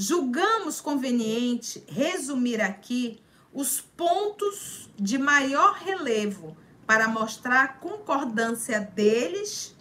Julgamos 0.00 0.80
conveniente 0.80 1.82
resumir 1.88 2.60
aqui 2.60 3.20
os 3.52 3.80
pontos 3.80 4.88
de 4.96 5.18
maior 5.18 5.72
relevo 5.74 6.56
para 6.86 7.08
mostrar 7.08 7.64
a 7.64 7.66
concordância 7.66 8.78
deles 8.78 9.74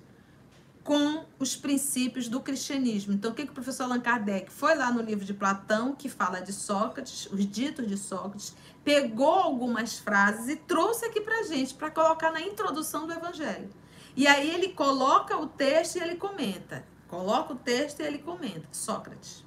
com 0.84 1.24
os 1.38 1.56
princípios 1.56 2.28
do 2.28 2.42
cristianismo. 2.42 3.14
Então, 3.14 3.30
o 3.30 3.36
que, 3.36 3.46
que 3.46 3.52
o 3.52 3.54
professor 3.54 3.84
Allan 3.84 4.00
Kardec 4.00 4.52
foi 4.52 4.74
lá 4.74 4.92
no 4.92 5.04
livro 5.04 5.24
de 5.24 5.36
Platão, 5.36 5.94
que 5.94 6.10
fala 6.10 6.40
de 6.40 6.52
Sócrates, 6.52 7.28
os 7.32 7.46
ditos 7.46 7.88
de 7.88 7.96
Sócrates, 7.96 8.56
pegou 8.84 9.36
algumas 9.36 10.00
frases 10.00 10.48
e 10.48 10.56
trouxe 10.56 11.06
aqui 11.06 11.22
para 11.22 11.44
gente, 11.44 11.76
para 11.76 11.92
colocar 11.92 12.32
na 12.32 12.42
introdução 12.42 13.06
do 13.06 13.14
Evangelho. 13.14 13.70
E 14.16 14.26
aí 14.26 14.50
ele 14.50 14.70
coloca 14.70 15.38
o 15.38 15.46
texto 15.46 15.98
e 15.98 16.00
ele 16.00 16.16
comenta. 16.16 16.84
Coloca 17.08 17.54
o 17.54 17.56
texto 17.56 18.00
e 18.00 18.04
ele 18.04 18.18
comenta. 18.18 18.68
Sócrates. 18.72 19.46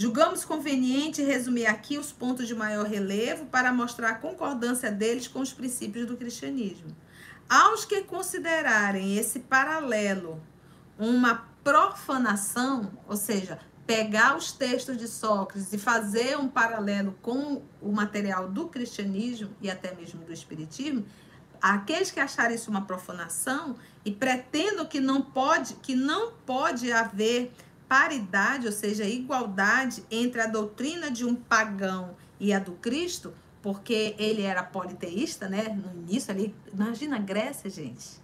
Julgamos 0.00 0.44
conveniente 0.44 1.24
resumir 1.24 1.66
aqui 1.66 1.98
os 1.98 2.12
pontos 2.12 2.46
de 2.46 2.54
maior 2.54 2.86
relevo 2.86 3.46
para 3.46 3.72
mostrar 3.72 4.10
a 4.10 4.14
concordância 4.14 4.92
deles 4.92 5.26
com 5.26 5.40
os 5.40 5.52
princípios 5.52 6.06
do 6.06 6.16
cristianismo. 6.16 6.96
Aos 7.48 7.84
que 7.84 8.02
considerarem 8.02 9.16
esse 9.16 9.40
paralelo 9.40 10.40
uma 10.96 11.48
profanação, 11.64 12.92
ou 13.08 13.16
seja, 13.16 13.58
pegar 13.88 14.36
os 14.36 14.52
textos 14.52 14.96
de 14.96 15.08
Sócrates 15.08 15.72
e 15.72 15.78
fazer 15.78 16.38
um 16.38 16.46
paralelo 16.46 17.18
com 17.20 17.64
o 17.82 17.90
material 17.90 18.48
do 18.48 18.68
cristianismo 18.68 19.50
e 19.60 19.68
até 19.68 19.92
mesmo 19.96 20.24
do 20.24 20.32
espiritismo, 20.32 21.04
aqueles 21.60 22.12
que 22.12 22.20
acharem 22.20 22.54
isso 22.54 22.70
uma 22.70 22.82
profanação 22.82 23.74
e 24.04 24.12
pretendam 24.12 24.86
que 24.86 25.00
não 25.00 25.20
pode, 25.20 25.74
que 25.74 25.96
não 25.96 26.34
pode 26.46 26.92
haver 26.92 27.52
paridade, 27.88 28.66
ou 28.66 28.72
seja, 28.72 29.04
igualdade 29.04 30.04
entre 30.10 30.40
a 30.40 30.46
doutrina 30.46 31.10
de 31.10 31.24
um 31.24 31.34
pagão 31.34 32.16
e 32.38 32.52
a 32.52 32.58
do 32.58 32.72
Cristo, 32.72 33.34
porque 33.62 34.14
ele 34.18 34.42
era 34.42 34.62
politeísta, 34.62 35.48
né? 35.48 35.68
No 35.68 35.90
início 36.02 36.30
ali, 36.30 36.54
imagina 36.72 37.16
a 37.16 37.20
Grécia, 37.20 37.70
gente. 37.70 38.20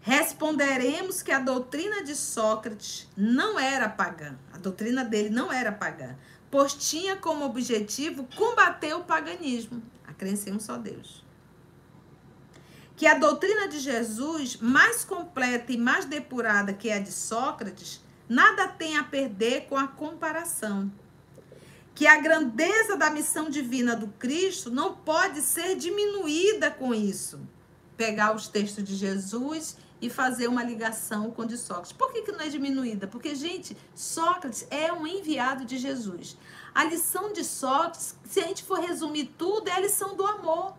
Responderemos 0.00 1.22
que 1.22 1.30
a 1.30 1.38
doutrina 1.38 2.02
de 2.02 2.16
Sócrates 2.16 3.06
não 3.16 3.58
era 3.58 3.88
pagã. 3.88 4.38
A 4.52 4.56
doutrina 4.56 5.04
dele 5.04 5.28
não 5.28 5.52
era 5.52 5.70
pagã, 5.70 6.16
pois 6.50 6.72
tinha 6.72 7.16
como 7.16 7.44
objetivo 7.44 8.26
combater 8.34 8.94
o 8.94 9.04
paganismo, 9.04 9.82
a 10.06 10.14
crença 10.14 10.48
em 10.48 10.54
um 10.54 10.60
só 10.60 10.78
Deus. 10.78 11.22
Que 13.00 13.06
a 13.06 13.14
doutrina 13.14 13.66
de 13.66 13.78
Jesus, 13.78 14.58
mais 14.58 15.06
completa 15.06 15.72
e 15.72 15.78
mais 15.78 16.04
depurada 16.04 16.74
que 16.74 16.90
a 16.90 16.98
de 16.98 17.10
Sócrates, 17.10 18.04
nada 18.28 18.68
tem 18.68 18.98
a 18.98 19.02
perder 19.02 19.62
com 19.70 19.76
a 19.78 19.88
comparação. 19.88 20.92
Que 21.94 22.06
a 22.06 22.20
grandeza 22.20 22.98
da 22.98 23.08
missão 23.08 23.48
divina 23.48 23.96
do 23.96 24.08
Cristo 24.08 24.70
não 24.70 24.96
pode 24.96 25.40
ser 25.40 25.76
diminuída 25.76 26.70
com 26.70 26.94
isso. 26.94 27.40
Pegar 27.96 28.36
os 28.36 28.48
textos 28.48 28.84
de 28.84 28.94
Jesus 28.94 29.78
e 29.98 30.10
fazer 30.10 30.46
uma 30.46 30.62
ligação 30.62 31.30
com 31.30 31.40
o 31.40 31.46
de 31.46 31.56
Sócrates. 31.56 31.92
Por 31.92 32.12
que, 32.12 32.20
que 32.20 32.32
não 32.32 32.40
é 32.40 32.50
diminuída? 32.50 33.06
Porque, 33.06 33.34
gente, 33.34 33.74
Sócrates 33.94 34.66
é 34.70 34.92
um 34.92 35.06
enviado 35.06 35.64
de 35.64 35.78
Jesus. 35.78 36.36
A 36.74 36.84
lição 36.84 37.32
de 37.32 37.44
Sócrates, 37.44 38.14
se 38.24 38.40
a 38.40 38.46
gente 38.46 38.62
for 38.62 38.78
resumir 38.78 39.32
tudo, 39.38 39.68
é 39.68 39.72
a 39.72 39.80
lição 39.80 40.14
do 40.14 40.26
amor. 40.26 40.78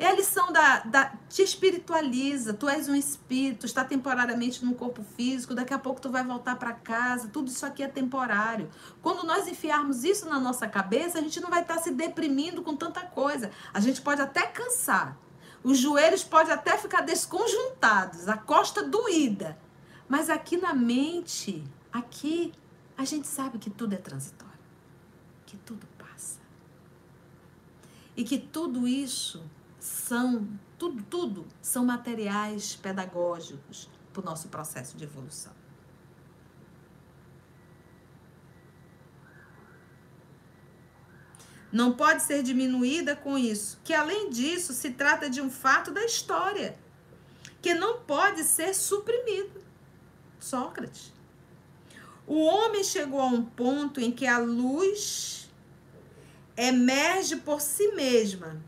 É 0.00 0.06
a 0.06 0.14
lição 0.14 0.50
da, 0.50 0.78
da. 0.78 1.12
Te 1.28 1.42
espiritualiza. 1.42 2.54
Tu 2.54 2.66
és 2.70 2.88
um 2.88 2.94
espírito, 2.94 3.66
está 3.66 3.84
temporariamente 3.84 4.64
num 4.64 4.72
corpo 4.72 5.04
físico. 5.14 5.54
Daqui 5.54 5.74
a 5.74 5.78
pouco 5.78 6.00
tu 6.00 6.08
vai 6.08 6.24
voltar 6.24 6.56
para 6.56 6.72
casa. 6.72 7.28
Tudo 7.28 7.48
isso 7.48 7.66
aqui 7.66 7.82
é 7.82 7.86
temporário. 7.86 8.70
Quando 9.02 9.26
nós 9.26 9.46
enfiarmos 9.46 10.02
isso 10.02 10.26
na 10.26 10.40
nossa 10.40 10.66
cabeça, 10.66 11.18
a 11.18 11.20
gente 11.20 11.38
não 11.38 11.50
vai 11.50 11.60
estar 11.60 11.76
se 11.80 11.90
deprimindo 11.90 12.62
com 12.62 12.74
tanta 12.74 13.02
coisa. 13.02 13.50
A 13.74 13.78
gente 13.78 14.00
pode 14.00 14.22
até 14.22 14.46
cansar. 14.46 15.18
Os 15.62 15.76
joelhos 15.76 16.24
podem 16.24 16.54
até 16.54 16.78
ficar 16.78 17.02
desconjuntados, 17.02 18.26
a 18.26 18.38
costa 18.38 18.82
doída. 18.82 19.58
Mas 20.08 20.30
aqui 20.30 20.56
na 20.56 20.72
mente, 20.72 21.62
aqui, 21.92 22.54
a 22.96 23.04
gente 23.04 23.28
sabe 23.28 23.58
que 23.58 23.68
tudo 23.68 23.92
é 23.92 23.98
transitório. 23.98 24.54
Que 25.44 25.58
tudo 25.58 25.86
passa. 25.98 26.40
E 28.16 28.24
que 28.24 28.38
tudo 28.38 28.88
isso 28.88 29.44
são, 30.10 30.48
tudo, 30.76 31.04
tudo 31.04 31.46
são 31.62 31.84
materiais 31.84 32.74
pedagógicos 32.74 33.88
para 34.12 34.20
o 34.20 34.24
nosso 34.24 34.48
processo 34.48 34.96
de 34.96 35.04
evolução. 35.04 35.52
Não 41.70 41.92
pode 41.92 42.24
ser 42.24 42.42
diminuída 42.42 43.14
com 43.14 43.38
isso, 43.38 43.78
que 43.84 43.94
além 43.94 44.30
disso 44.30 44.72
se 44.72 44.90
trata 44.90 45.30
de 45.30 45.40
um 45.40 45.48
fato 45.48 45.92
da 45.92 46.04
história, 46.04 46.76
que 47.62 47.72
não 47.72 48.00
pode 48.00 48.42
ser 48.42 48.74
suprimido. 48.74 49.62
Sócrates. 50.40 51.12
O 52.26 52.40
homem 52.40 52.82
chegou 52.82 53.20
a 53.20 53.26
um 53.26 53.44
ponto 53.44 54.00
em 54.00 54.10
que 54.10 54.26
a 54.26 54.38
luz 54.38 55.48
emerge 56.56 57.36
por 57.36 57.60
si 57.60 57.92
mesma, 57.92 58.60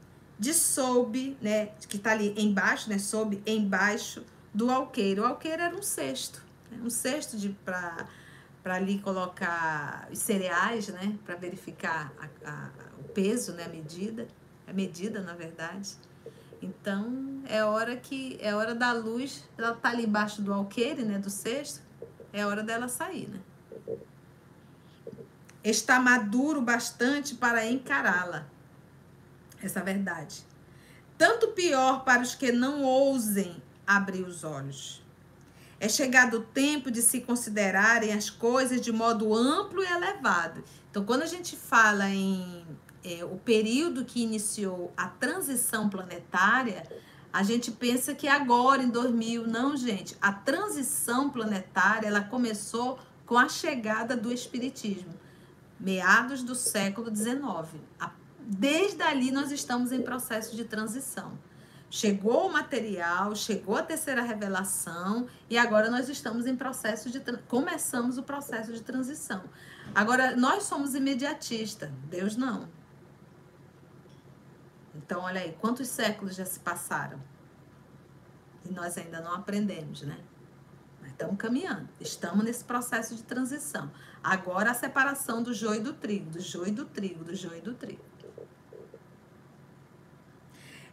de 0.43 0.52
sob, 0.52 1.36
né, 1.40 1.66
que 1.89 1.97
está 1.97 2.10
ali 2.10 2.35
embaixo, 2.36 2.90
né, 2.90 2.98
sob, 2.98 3.40
embaixo 3.47 4.24
do 4.52 4.73
alqueiro. 4.73 5.23
O 5.23 5.24
alqueiro 5.24 5.62
era 5.62 5.73
um 5.73 5.82
cesto, 5.82 6.43
né, 6.69 6.78
um 6.82 6.90
cesto 6.90 7.36
de 7.36 7.51
para 7.51 8.09
para 8.60 8.77
ali 8.77 9.01
colocar 9.01 10.09
os 10.12 10.20
cereais, 10.20 10.86
né, 10.89 11.16
para 11.24 11.35
verificar 11.35 12.12
a, 12.16 12.48
a, 12.48 12.70
o 13.01 13.05
peso, 13.09 13.52
né, 13.52 13.64
a 13.64 13.69
medida, 13.69 14.28
a 14.69 14.73
medida, 14.73 15.20
na 15.20 15.35
verdade. 15.35 15.94
Então, 16.60 17.43
é 17.48 17.64
hora 17.64 17.97
que 17.97 18.39
é 18.40 18.55
hora 18.55 18.73
da 18.73 18.93
luz, 18.93 19.44
ela 19.59 19.74
tá 19.74 19.90
ali 19.90 20.06
embaixo 20.06 20.43
do 20.43 20.52
alqueire, 20.52 21.05
né, 21.05 21.19
do 21.19 21.31
cesto, 21.31 21.81
é 22.32 22.47
hora 22.47 22.62
dela 22.62 22.89
sair, 22.89 23.28
né? 23.28 23.40
Está 25.64 25.98
maduro 26.01 26.60
bastante 26.60 27.35
para 27.35 27.66
encará-la. 27.66 28.47
Essa 29.62 29.80
verdade. 29.80 30.44
Tanto 31.16 31.48
pior 31.48 32.05
para 32.05 32.22
os 32.22 32.34
que 32.34 32.51
não 32.51 32.82
ousem 32.82 33.62
abrir 33.86 34.22
os 34.22 34.44
olhos. 34.44 35.02
É 35.78 35.89
chegado 35.89 36.39
o 36.39 36.43
tempo 36.43 36.90
de 36.90 37.02
se 37.02 37.20
considerarem 37.20 38.12
as 38.12 38.30
coisas 38.30 38.80
de 38.80 38.93
modo 38.93 39.34
amplo 39.34 39.82
e 39.82 39.86
elevado. 39.86 40.62
Então, 40.90 41.05
quando 41.05 41.22
a 41.22 41.26
gente 41.26 41.56
fala 41.56 42.09
em 42.09 42.64
é, 43.05 43.24
o 43.24 43.36
período 43.36 44.05
que 44.05 44.22
iniciou 44.22 44.93
a 44.97 45.09
transição 45.09 45.89
planetária, 45.89 46.84
a 47.32 47.43
gente 47.43 47.70
pensa 47.70 48.14
que 48.14 48.28
agora, 48.28 48.82
em 48.82 48.90
2000, 48.90 49.47
não, 49.47 49.76
gente. 49.76 50.16
A 50.20 50.32
transição 50.32 51.30
planetária, 51.30 52.06
ela 52.06 52.20
começou 52.20 52.98
com 53.24 53.39
a 53.39 53.48
chegada 53.48 54.16
do 54.16 54.32
Espiritismo, 54.32 55.14
meados 55.80 56.43
do 56.43 56.55
século 56.55 57.14
XIX. 57.14 57.80
Desde 58.47 59.02
ali, 59.02 59.31
nós 59.31 59.51
estamos 59.51 59.93
em 59.93 60.02
processo 60.02 60.56
de 60.56 60.64
transição. 60.64 61.39
Chegou 61.90 62.47
o 62.47 62.52
material, 62.52 63.36
chegou 63.36 63.77
a 63.77 63.82
terceira 63.82 64.23
revelação 64.23 65.28
e 65.51 65.59
agora 65.59 65.90
nós 65.90 66.09
estamos 66.09 66.47
em 66.47 66.56
processo 66.56 67.10
de 67.10 67.20
começamos 67.47 68.16
o 68.16 68.23
processo 68.23 68.73
de 68.73 68.81
transição. 68.81 69.44
Agora 69.94 70.35
nós 70.35 70.62
somos 70.62 70.94
imediatistas, 70.94 71.90
Deus 72.09 72.35
não. 72.35 72.66
Então, 74.94 75.20
olha 75.20 75.43
aí, 75.43 75.56
quantos 75.60 75.89
séculos 75.89 76.35
já 76.35 76.47
se 76.47 76.60
passaram? 76.60 77.20
E 78.64 78.73
nós 78.73 78.97
ainda 78.97 79.20
não 79.20 79.35
aprendemos, 79.35 80.02
né? 80.02 80.19
Estamos 81.06 81.36
caminhando, 81.36 81.89
estamos 82.01 82.43
nesse 82.44 82.64
processo 82.64 83.14
de 83.14 83.23
transição. 83.23 83.90
Agora 84.23 84.70
a 84.70 84.74
separação 84.74 85.43
do 85.43 85.52
joio 85.52 85.82
do 85.82 85.93
trigo, 85.93 86.31
do 86.31 86.40
joio 86.40 86.69
e 86.69 86.73
do 86.73 86.85
trigo, 86.86 87.23
do 87.23 87.35
joio 87.35 87.59
e 87.59 87.60
do 87.60 87.74
trigo. 87.74 88.11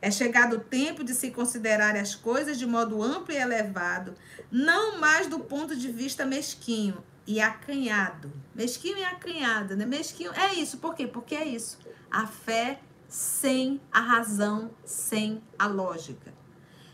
É 0.01 0.09
chegado 0.09 0.57
o 0.57 0.59
tempo 0.59 1.03
de 1.03 1.13
se 1.13 1.29
considerar 1.31 1.95
as 1.95 2.15
coisas 2.15 2.57
de 2.57 2.65
modo 2.65 3.03
amplo 3.03 3.33
e 3.33 3.37
elevado, 3.37 4.15
não 4.49 4.97
mais 4.97 5.27
do 5.27 5.39
ponto 5.39 5.75
de 5.75 5.91
vista 5.91 6.25
mesquinho 6.25 7.03
e 7.27 7.41
acanhado. 7.41 8.31
Mesquinho 8.55 8.97
e 8.97 9.03
acanhado, 9.03 9.75
né? 9.75 9.85
Mesquinho 9.85 10.31
é 10.33 10.53
isso, 10.53 10.77
por 10.77 10.95
quê? 10.95 11.05
Porque 11.05 11.35
é 11.35 11.45
isso. 11.45 11.77
A 12.09 12.25
fé 12.25 12.79
sem 13.09 13.81
a 13.91 13.99
razão, 13.99 14.71
sem 14.85 15.41
a 15.57 15.67
lógica. 15.67 16.33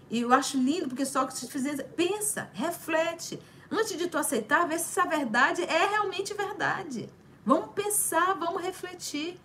E 0.10 0.22
eu 0.22 0.34
acho 0.34 0.58
lindo 0.58 0.88
porque 0.88 1.06
só 1.06 1.26
que 1.26 1.38
se 1.38 1.48
fizer, 1.48 1.84
pensa, 1.96 2.50
reflete, 2.54 3.40
antes 3.70 3.98
de 3.98 4.08
tu 4.08 4.18
aceitar, 4.18 4.68
vê 4.68 4.78
se 4.78 4.86
essa 4.86 5.08
verdade 5.08 5.62
é 5.64 5.86
realmente 5.90 6.34
verdade. 6.34 7.10
Vamos 7.46 7.72
pensar, 7.74 8.34
vamos 8.34 8.62
refletir. 8.62 9.40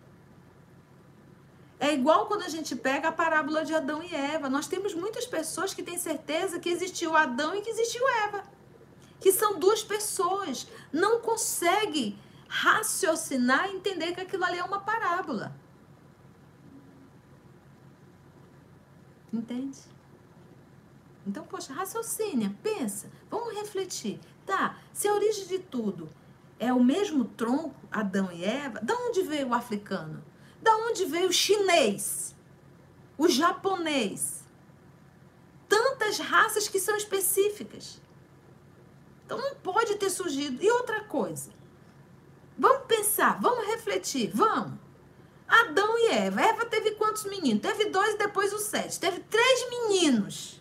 É 1.81 1.95
igual 1.95 2.27
quando 2.27 2.43
a 2.43 2.49
gente 2.49 2.77
pega 2.77 3.09
a 3.09 3.13
parábola 3.13 3.65
de 3.65 3.75
Adão 3.75 4.03
e 4.03 4.15
Eva. 4.15 4.51
Nós 4.51 4.69
temos 4.69 4.93
muitas 4.95 5.27
pessoas 5.27 5.73
que 5.73 5.83
têm 5.83 5.97
certeza 5.97 6.61
que 6.61 6.69
existiu 6.69 7.17
Adão 7.17 7.55
e 7.55 7.63
que 7.63 7.71
existiu 7.71 8.07
Eva. 8.27 8.45
Que 9.19 9.33
são 9.33 9.59
duas 9.59 9.83
pessoas. 9.83 10.69
Não 10.93 11.21
consegue 11.21 12.19
raciocinar 12.47 13.71
e 13.71 13.77
entender 13.77 14.13
que 14.13 14.21
aquilo 14.21 14.45
ali 14.45 14.59
é 14.59 14.63
uma 14.63 14.81
parábola. 14.81 15.57
Entende? 19.33 19.79
Então, 21.27 21.45
poxa, 21.45 21.73
raciocínio, 21.73 22.55
pensa, 22.63 23.11
vamos 23.31 23.55
refletir. 23.55 24.21
Tá, 24.45 24.77
se 24.93 25.09
a 25.09 25.15
origem 25.15 25.47
de 25.47 25.59
tudo 25.61 26.11
é 26.59 26.73
o 26.73 26.83
mesmo 26.83 27.25
tronco, 27.25 27.75
Adão 27.91 28.31
e 28.31 28.45
Eva, 28.45 28.81
da 28.81 28.95
onde 28.95 29.23
veio 29.23 29.49
o 29.49 29.55
africano? 29.55 30.23
Da 30.63 30.77
onde 30.77 31.05
veio 31.07 31.29
o 31.29 31.33
chinês? 31.33 32.35
O 33.17 33.29
japonês? 33.29 34.45
Tantas 35.69 36.19
raças 36.19 36.69
que 36.69 36.81
são 36.81 36.97
específicas. 36.97 38.01
Então 39.25 39.39
não 39.39 39.55
pode 39.57 39.97
ter 39.97 40.11
surgido. 40.11 40.63
E 40.63 40.71
outra 40.71 41.05
coisa, 41.05 41.51
vamos 42.59 42.87
pensar, 42.87 43.41
vamos 43.41 43.67
refletir, 43.67 44.31
vamos. 44.35 44.79
Adão 45.47 45.99
e 45.99 46.11
Eva. 46.11 46.41
Eva 46.41 46.67
teve 46.67 46.93
quantos 46.93 47.25
meninos? 47.25 47.63
Teve 47.63 47.87
dois 47.87 48.15
e 48.15 48.19
depois 48.19 48.53
o 48.53 48.59
sete. 48.59 49.01
Teve 49.01 49.21
três 49.21 49.71
meninos. 49.71 50.61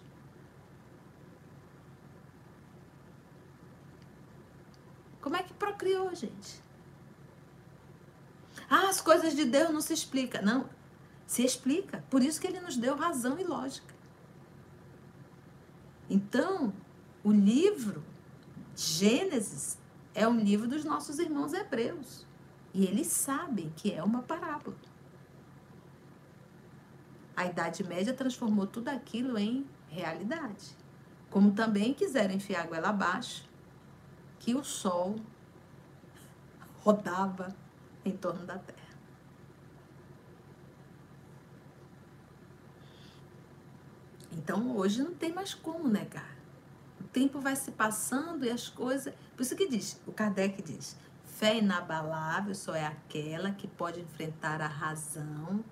Como 5.21 5.35
é 5.35 5.43
que 5.43 5.53
procriou, 5.53 6.13
gente? 6.15 6.61
Ah, 8.69 8.89
as 8.89 9.01
coisas 9.01 9.35
de 9.35 9.45
Deus 9.45 9.71
não 9.71 9.81
se 9.81 9.93
explicam. 9.93 10.41
Não, 10.41 10.69
se 11.25 11.43
explica. 11.43 12.03
Por 12.09 12.21
isso 12.21 12.39
que 12.39 12.47
ele 12.47 12.59
nos 12.59 12.77
deu 12.77 12.95
razão 12.95 13.39
e 13.39 13.43
lógica. 13.43 13.93
Então, 16.09 16.73
o 17.23 17.31
livro 17.31 18.03
Gênesis 18.75 19.77
é 20.13 20.27
um 20.27 20.39
livro 20.39 20.67
dos 20.67 20.83
nossos 20.83 21.19
irmãos 21.19 21.53
hebreus. 21.53 22.25
E 22.73 22.85
eles 22.85 23.07
sabem 23.07 23.71
que 23.75 23.91
é 23.91 24.03
uma 24.03 24.21
parábola. 24.21 24.77
A 27.35 27.45
Idade 27.45 27.83
Média 27.83 28.13
transformou 28.13 28.67
tudo 28.67 28.89
aquilo 28.89 29.37
em 29.37 29.65
realidade. 29.87 30.75
Como 31.29 31.51
também 31.51 31.93
quiseram 31.93 32.33
enfiar 32.33 32.63
a 32.63 32.67
goela 32.67 32.89
abaixo 32.89 33.47
que 34.39 34.55
o 34.55 34.63
Sol 34.63 35.15
rodava 36.83 37.55
em 38.05 38.15
torno 38.15 38.45
da 38.45 38.57
Terra. 38.57 38.89
Então 44.31 44.75
hoje 44.77 45.01
não 45.01 45.13
tem 45.13 45.33
mais 45.33 45.53
como 45.53 45.87
negar. 45.87 46.37
O 46.99 47.03
tempo 47.05 47.39
vai 47.39 47.55
se 47.55 47.71
passando 47.71 48.45
e 48.45 48.49
as 48.49 48.69
coisas. 48.69 49.13
Por 49.35 49.43
isso 49.43 49.55
que 49.55 49.67
diz, 49.67 49.99
o 50.05 50.11
Kardec 50.11 50.61
diz: 50.61 50.97
Fé 51.25 51.57
inabalável 51.57 52.53
só 52.53 52.75
é 52.75 52.85
aquela 52.85 53.51
que 53.51 53.67
pode 53.67 53.99
enfrentar 53.99 54.61
a 54.61 54.67
razão 54.67 55.63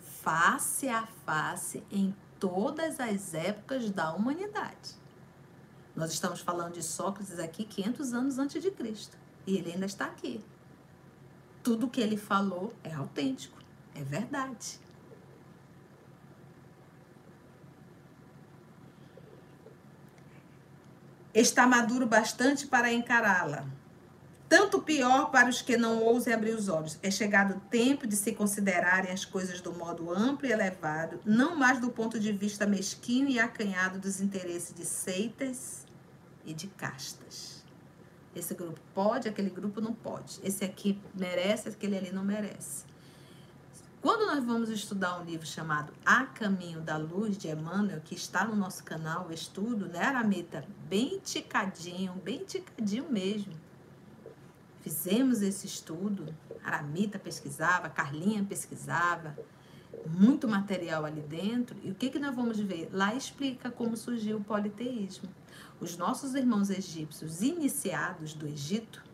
face 0.00 0.88
a 0.88 1.06
face 1.24 1.82
em 1.90 2.14
todas 2.38 3.00
as 3.00 3.34
épocas 3.34 3.90
da 3.90 4.12
humanidade. 4.12 4.96
Nós 5.96 6.12
estamos 6.12 6.40
falando 6.40 6.74
de 6.74 6.82
Sócrates 6.82 7.38
aqui 7.38 7.64
500 7.64 8.12
anos 8.12 8.38
antes 8.38 8.62
de 8.62 8.70
Cristo. 8.70 9.16
E 9.46 9.56
ele 9.56 9.72
ainda 9.72 9.86
está 9.86 10.04
aqui. 10.04 10.44
Tudo 11.68 11.86
que 11.86 12.00
ele 12.00 12.16
falou 12.16 12.72
é 12.82 12.94
autêntico, 12.94 13.58
é 13.94 14.02
verdade. 14.02 14.80
Está 21.34 21.66
maduro 21.66 22.06
bastante 22.06 22.66
para 22.66 22.90
encará-la 22.90 23.66
tanto 24.48 24.80
pior 24.80 25.30
para 25.30 25.50
os 25.50 25.60
que 25.60 25.76
não 25.76 26.02
ousem 26.02 26.32
abrir 26.32 26.54
os 26.54 26.70
olhos. 26.70 26.98
É 27.02 27.10
chegado 27.10 27.58
o 27.58 27.60
tempo 27.60 28.06
de 28.06 28.16
se 28.16 28.32
considerarem 28.32 29.12
as 29.12 29.26
coisas 29.26 29.60
do 29.60 29.74
modo 29.74 30.10
amplo 30.10 30.46
e 30.46 30.52
elevado, 30.52 31.20
não 31.22 31.54
mais 31.54 31.78
do 31.78 31.90
ponto 31.90 32.18
de 32.18 32.32
vista 32.32 32.66
mesquinho 32.66 33.28
e 33.28 33.38
acanhado 33.38 33.98
dos 33.98 34.22
interesses 34.22 34.72
de 34.72 34.86
seitas 34.86 35.84
e 36.46 36.54
de 36.54 36.66
castas. 36.66 37.57
Esse 38.34 38.54
grupo 38.54 38.80
pode, 38.94 39.28
aquele 39.28 39.50
grupo 39.50 39.80
não 39.80 39.94
pode. 39.94 40.40
Esse 40.42 40.64
aqui 40.64 41.00
merece, 41.14 41.68
aquele 41.68 41.96
ali 41.96 42.12
não 42.12 42.24
merece. 42.24 42.84
Quando 44.00 44.26
nós 44.26 44.44
vamos 44.44 44.70
estudar 44.70 45.18
um 45.20 45.24
livro 45.24 45.44
chamado 45.44 45.92
A 46.06 46.24
Caminho 46.24 46.80
da 46.80 46.96
Luz, 46.96 47.36
de 47.36 47.48
Emmanuel, 47.48 48.00
que 48.00 48.14
está 48.14 48.44
no 48.44 48.54
nosso 48.54 48.84
canal, 48.84 49.26
o 49.28 49.32
estudo, 49.32 49.88
né, 49.88 50.04
Aramita? 50.04 50.64
Bem 50.88 51.18
ticadinho, 51.18 52.12
bem 52.24 52.44
ticadinho 52.44 53.10
mesmo. 53.10 53.52
Fizemos 54.82 55.42
esse 55.42 55.66
estudo, 55.66 56.32
Aramita 56.64 57.18
pesquisava, 57.18 57.88
Carlinha 57.88 58.44
pesquisava, 58.44 59.36
muito 60.06 60.46
material 60.46 61.04
ali 61.04 61.20
dentro. 61.20 61.76
E 61.82 61.90
o 61.90 61.94
que, 61.94 62.08
que 62.08 62.20
nós 62.20 62.34
vamos 62.34 62.58
ver? 62.60 62.88
Lá 62.92 63.14
explica 63.14 63.68
como 63.68 63.96
surgiu 63.96 64.36
o 64.36 64.44
politeísmo. 64.44 65.28
Os 65.80 65.96
nossos 65.96 66.34
irmãos 66.34 66.70
egípcios 66.70 67.40
iniciados 67.40 68.34
do 68.34 68.48
Egito, 68.48 69.04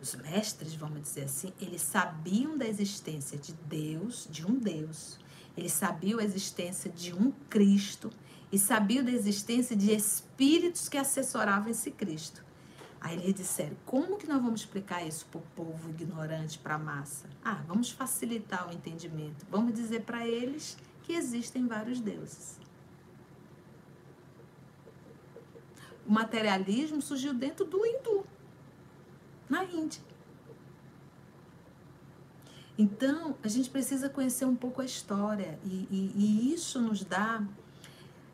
os 0.00 0.14
mestres, 0.14 0.74
vamos 0.74 1.02
dizer 1.02 1.24
assim, 1.24 1.52
eles 1.60 1.82
sabiam 1.82 2.56
da 2.56 2.66
existência 2.66 3.36
de 3.36 3.52
Deus, 3.52 4.26
de 4.30 4.46
um 4.46 4.58
Deus. 4.58 5.18
Eles 5.56 5.72
sabiam 5.72 6.18
a 6.18 6.24
existência 6.24 6.90
de 6.90 7.14
um 7.14 7.30
Cristo 7.50 8.10
e 8.50 8.58
sabiam 8.58 9.04
da 9.04 9.10
existência 9.10 9.76
de 9.76 9.92
espíritos 9.92 10.88
que 10.88 10.96
assessoravam 10.96 11.70
esse 11.70 11.90
Cristo. 11.90 12.42
Aí 12.98 13.16
eles 13.18 13.34
disseram: 13.34 13.76
como 13.84 14.16
que 14.16 14.26
nós 14.26 14.42
vamos 14.42 14.60
explicar 14.60 15.06
isso 15.06 15.26
para 15.26 15.38
o 15.38 15.44
povo 15.54 15.90
ignorante, 15.90 16.58
para 16.58 16.76
a 16.76 16.78
massa? 16.78 17.28
Ah, 17.44 17.62
vamos 17.66 17.90
facilitar 17.90 18.68
o 18.68 18.72
entendimento. 18.72 19.46
Vamos 19.50 19.74
dizer 19.74 20.02
para 20.02 20.26
eles 20.26 20.76
que 21.02 21.12
existem 21.12 21.66
vários 21.66 22.00
deuses. 22.00 22.58
O 26.06 26.12
materialismo 26.12 27.02
surgiu 27.02 27.34
dentro 27.34 27.64
do 27.64 27.84
hindu, 27.84 28.24
na 29.48 29.64
Índia. 29.64 30.00
Então, 32.78 33.36
a 33.42 33.48
gente 33.48 33.70
precisa 33.70 34.08
conhecer 34.08 34.44
um 34.44 34.54
pouco 34.54 34.82
a 34.82 34.84
história 34.84 35.58
e, 35.64 35.88
e, 35.90 36.12
e 36.14 36.54
isso 36.54 36.80
nos 36.80 37.02
dá, 37.02 37.42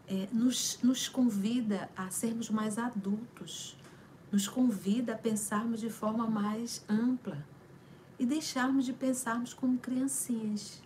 é, 0.09 0.29
nos, 0.33 0.79
nos 0.83 1.09
convida 1.09 1.89
a 1.97 2.11
sermos 2.11 2.51
mais 2.51 2.77
adultos 2.77 3.77
nos 4.33 4.49
convida 4.49 5.13
a 5.13 5.19
pensarmos 5.19 5.79
de 5.79 5.91
forma 5.91 6.27
mais 6.27 6.83
ampla 6.89 7.47
e 8.19 8.25
deixarmos 8.25 8.87
de 8.87 8.95
pensarmos 8.95 9.53
como 9.53 9.79
criancinhas. 9.79 10.83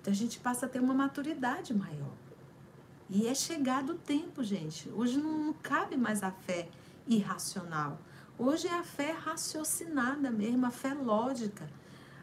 Então 0.00 0.12
a 0.12 0.16
gente 0.16 0.38
passa 0.38 0.66
a 0.66 0.68
ter 0.68 0.80
uma 0.80 0.94
maturidade 0.94 1.74
maior. 1.74 2.12
E 3.10 3.26
é 3.26 3.34
chegado 3.34 3.94
o 3.94 3.98
tempo, 3.98 4.44
gente. 4.44 4.88
Hoje 4.90 5.18
não, 5.18 5.38
não 5.38 5.52
cabe 5.52 5.96
mais 5.96 6.22
a 6.22 6.30
fé 6.30 6.68
irracional. 7.06 7.98
Hoje 8.38 8.68
é 8.68 8.74
a 8.74 8.84
fé 8.84 9.12
raciocinada 9.12 10.30
mesmo, 10.30 10.66
a 10.66 10.70
fé 10.70 10.92
lógica. 10.94 11.68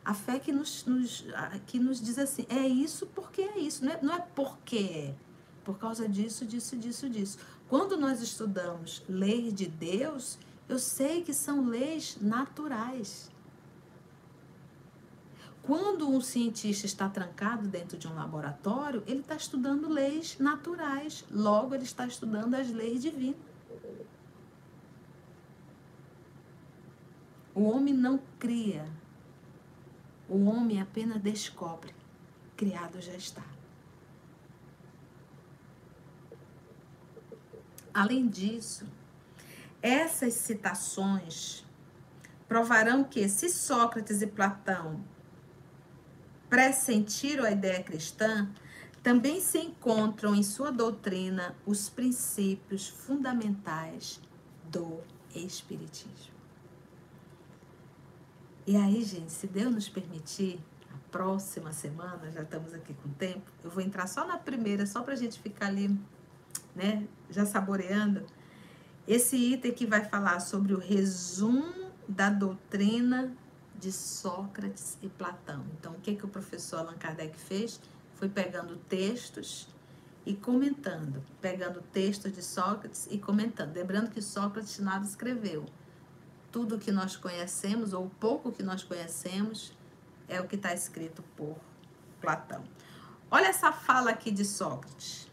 A 0.04 0.14
fé 0.14 0.38
que 0.38 0.52
nos, 0.52 0.86
nos, 0.86 1.26
que 1.66 1.80
nos 1.80 2.00
diz 2.00 2.20
assim, 2.20 2.46
é 2.48 2.68
isso 2.68 3.08
porque 3.08 3.42
é 3.42 3.58
isso, 3.58 3.84
não 3.84 3.92
é, 3.92 4.00
não 4.02 4.14
é 4.14 4.20
porque 4.20 4.78
é. 4.78 5.16
Por 5.64 5.80
causa 5.80 6.08
disso, 6.08 6.46
disso, 6.46 6.78
disso, 6.78 7.10
disso. 7.10 7.40
Quando 7.68 7.98
nós 7.98 8.22
estudamos 8.22 9.04
leis 9.10 9.52
de 9.52 9.66
Deus, 9.66 10.38
eu 10.70 10.78
sei 10.78 11.24
que 11.24 11.34
são 11.34 11.66
leis 11.66 12.18
naturais. 12.22 13.32
Quando 15.66 16.08
um 16.08 16.22
cientista 16.22 16.86
está 16.86 17.10
trancado 17.10 17.68
dentro 17.68 17.98
de 17.98 18.08
um 18.08 18.14
laboratório, 18.14 19.04
ele 19.08 19.22
está 19.22 19.36
estudando 19.36 19.90
leis 19.90 20.38
naturais, 20.38 21.26
logo, 21.32 21.74
ele 21.74 21.84
está 21.84 22.06
estudando 22.06 22.54
as 22.54 22.70
leis 22.70 23.02
divinas. 23.02 23.40
O 27.56 27.64
homem 27.64 27.96
não 27.96 28.20
cria, 28.38 28.88
o 30.30 30.46
homem 30.46 30.80
apenas 30.80 31.20
descobre. 31.20 31.96
Criado 32.56 33.02
já 33.02 33.16
está. 33.16 33.44
Além 37.92 38.28
disso, 38.28 38.86
essas 39.82 40.34
citações 40.34 41.66
provarão 42.48 43.04
que, 43.04 43.28
se 43.28 43.50
Sócrates 43.50 44.22
e 44.22 44.28
Platão 44.28 45.15
pressentiram 46.56 47.44
a 47.44 47.52
ideia 47.52 47.84
cristã, 47.84 48.50
também 49.04 49.42
se 49.42 49.58
encontram 49.58 50.34
em 50.34 50.42
sua 50.42 50.72
doutrina 50.72 51.54
os 51.66 51.90
princípios 51.90 52.88
fundamentais 52.88 54.22
do 54.64 55.02
Espiritismo. 55.36 56.34
E 58.66 58.78
aí, 58.78 59.04
gente, 59.04 59.34
se 59.34 59.48
Deus 59.48 59.76
nos 59.76 59.90
permitir, 59.90 60.58
a 60.90 60.98
próxima 61.12 61.74
semana, 61.74 62.32
já 62.32 62.44
estamos 62.44 62.74
aqui 62.74 62.94
com 63.04 63.10
tempo, 63.10 63.52
eu 63.62 63.70
vou 63.70 63.84
entrar 63.84 64.08
só 64.08 64.26
na 64.26 64.38
primeira, 64.38 64.86
só 64.86 65.04
para 65.04 65.12
a 65.12 65.18
gente 65.18 65.38
ficar 65.42 65.68
ali, 65.68 65.90
né, 66.74 67.06
já 67.30 67.46
saboreando 67.46 68.26
esse 69.06 69.36
item 69.36 69.74
que 69.74 69.86
vai 69.86 70.06
falar 70.06 70.40
sobre 70.40 70.74
o 70.74 70.80
resumo 70.80 71.92
da 72.08 72.30
doutrina 72.30 73.36
de 73.80 73.92
Sócrates 73.92 74.98
e 75.02 75.10
Platão. 75.10 75.66
Então, 75.78 75.94
o 75.94 76.00
que, 76.00 76.16
que 76.16 76.26
o 76.26 76.28
professor 76.28 76.80
Allan 76.80 76.98
Kardec 76.98 77.38
fez? 77.38 77.80
Foi 78.16 78.30
pegando 78.30 78.78
textos 78.78 79.68
e 80.26 80.34
comentando, 80.34 81.24
pegando 81.40 81.82
textos 81.82 82.34
de 82.34 82.42
Sócrates 82.42 83.08
e 83.12 83.18
comentando. 83.18 83.76
Lembrando 83.76 84.10
que 84.10 84.22
Sócrates 84.22 84.80
nada 84.80 85.06
escreveu. 85.06 85.66
Tudo 86.52 86.80
que 86.80 86.92
nós 86.92 87.16
conhecemos, 87.16 87.94
ou 87.94 88.10
pouco 88.20 88.52
que 88.52 88.64
nós 88.64 88.84
conhecemos, 88.84 89.74
é 90.28 90.40
o 90.42 90.48
que 90.48 90.56
está 90.56 90.74
escrito 90.74 91.22
por 91.36 91.58
Platão. 92.22 92.64
Olha 93.30 93.48
essa 93.48 93.72
fala 93.72 94.12
aqui 94.12 94.32
de 94.32 94.46
Sócrates. 94.46 95.30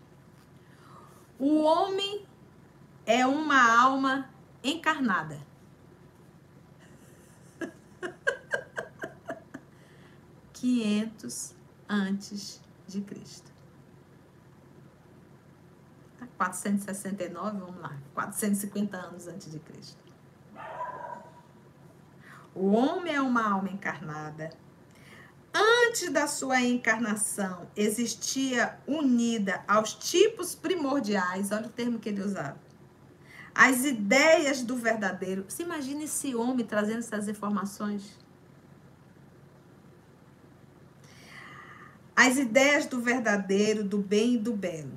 O 1.38 1.62
homem 1.62 2.26
é 3.06 3.26
uma 3.26 3.80
alma 3.80 4.28
encarnada. 4.62 5.40
Quinhentos 10.62 11.56
antes 11.88 12.60
de 12.86 13.00
Cristo. 13.00 13.50
469, 16.36 17.58
vamos 17.58 17.80
lá, 17.80 17.98
450 18.14 18.96
anos 18.96 19.26
antes 19.26 19.50
de 19.50 19.58
Cristo. 19.58 19.98
O 22.54 22.70
homem 22.70 23.12
é 23.12 23.20
uma 23.20 23.54
alma 23.54 23.70
encarnada. 23.70 24.50
Antes 25.52 26.12
da 26.12 26.28
sua 26.28 26.60
encarnação, 26.60 27.68
existia 27.74 28.78
unida 28.86 29.64
aos 29.66 29.94
tipos 29.94 30.54
primordiais, 30.54 31.50
olha 31.50 31.66
o 31.66 31.70
termo 31.70 31.98
que 31.98 32.08
ele 32.08 32.22
usava, 32.22 32.60
as 33.52 33.84
ideias 33.84 34.62
do 34.62 34.76
verdadeiro. 34.76 35.44
Se 35.48 35.64
imagine 35.64 36.04
esse 36.04 36.36
homem 36.36 36.64
trazendo 36.64 37.00
essas 37.00 37.26
informações. 37.26 38.21
As 42.14 42.36
ideias 42.38 42.86
do 42.86 43.00
verdadeiro, 43.00 43.82
do 43.82 43.98
bem 43.98 44.34
e 44.34 44.38
do 44.38 44.52
belo. 44.52 44.92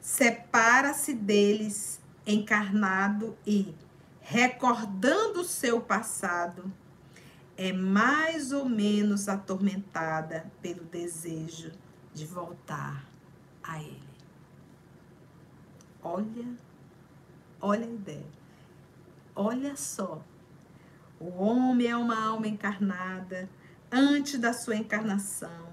Separa-se 0.00 1.14
deles 1.14 2.00
encarnado 2.26 3.36
e, 3.46 3.74
recordando 4.20 5.40
o 5.40 5.44
seu 5.44 5.80
passado, 5.80 6.72
é 7.56 7.72
mais 7.72 8.52
ou 8.52 8.68
menos 8.68 9.28
atormentada 9.28 10.50
pelo 10.62 10.84
desejo 10.84 11.72
de 12.14 12.26
voltar 12.26 13.04
a 13.62 13.80
ele. 13.82 14.10
Olha 16.02 16.70
Olha 17.60 17.84
a 17.84 17.90
ideia. 17.90 18.26
Olha 19.36 19.76
só. 19.76 20.22
O 21.20 21.42
homem 21.42 21.88
é 21.88 21.96
uma 21.96 22.28
alma 22.28 22.48
encarnada. 22.48 23.48
Antes 23.92 24.38
da 24.38 24.52
sua 24.52 24.76
encarnação, 24.76 25.69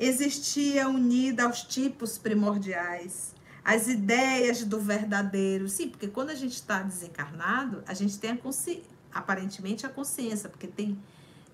existia 0.00 0.88
unida 0.88 1.44
aos 1.44 1.62
tipos 1.62 2.16
primordiais, 2.16 3.34
às 3.62 3.86
ideias 3.86 4.64
do 4.64 4.80
verdadeiro. 4.80 5.68
Sim, 5.68 5.90
porque 5.90 6.08
quando 6.08 6.30
a 6.30 6.34
gente 6.34 6.54
está 6.54 6.82
desencarnado, 6.82 7.84
a 7.86 7.92
gente 7.92 8.18
tem 8.18 8.30
a 8.30 8.36
consci... 8.36 8.82
aparentemente 9.12 9.84
a 9.84 9.90
consciência, 9.90 10.48
porque 10.48 10.66
tem 10.66 10.98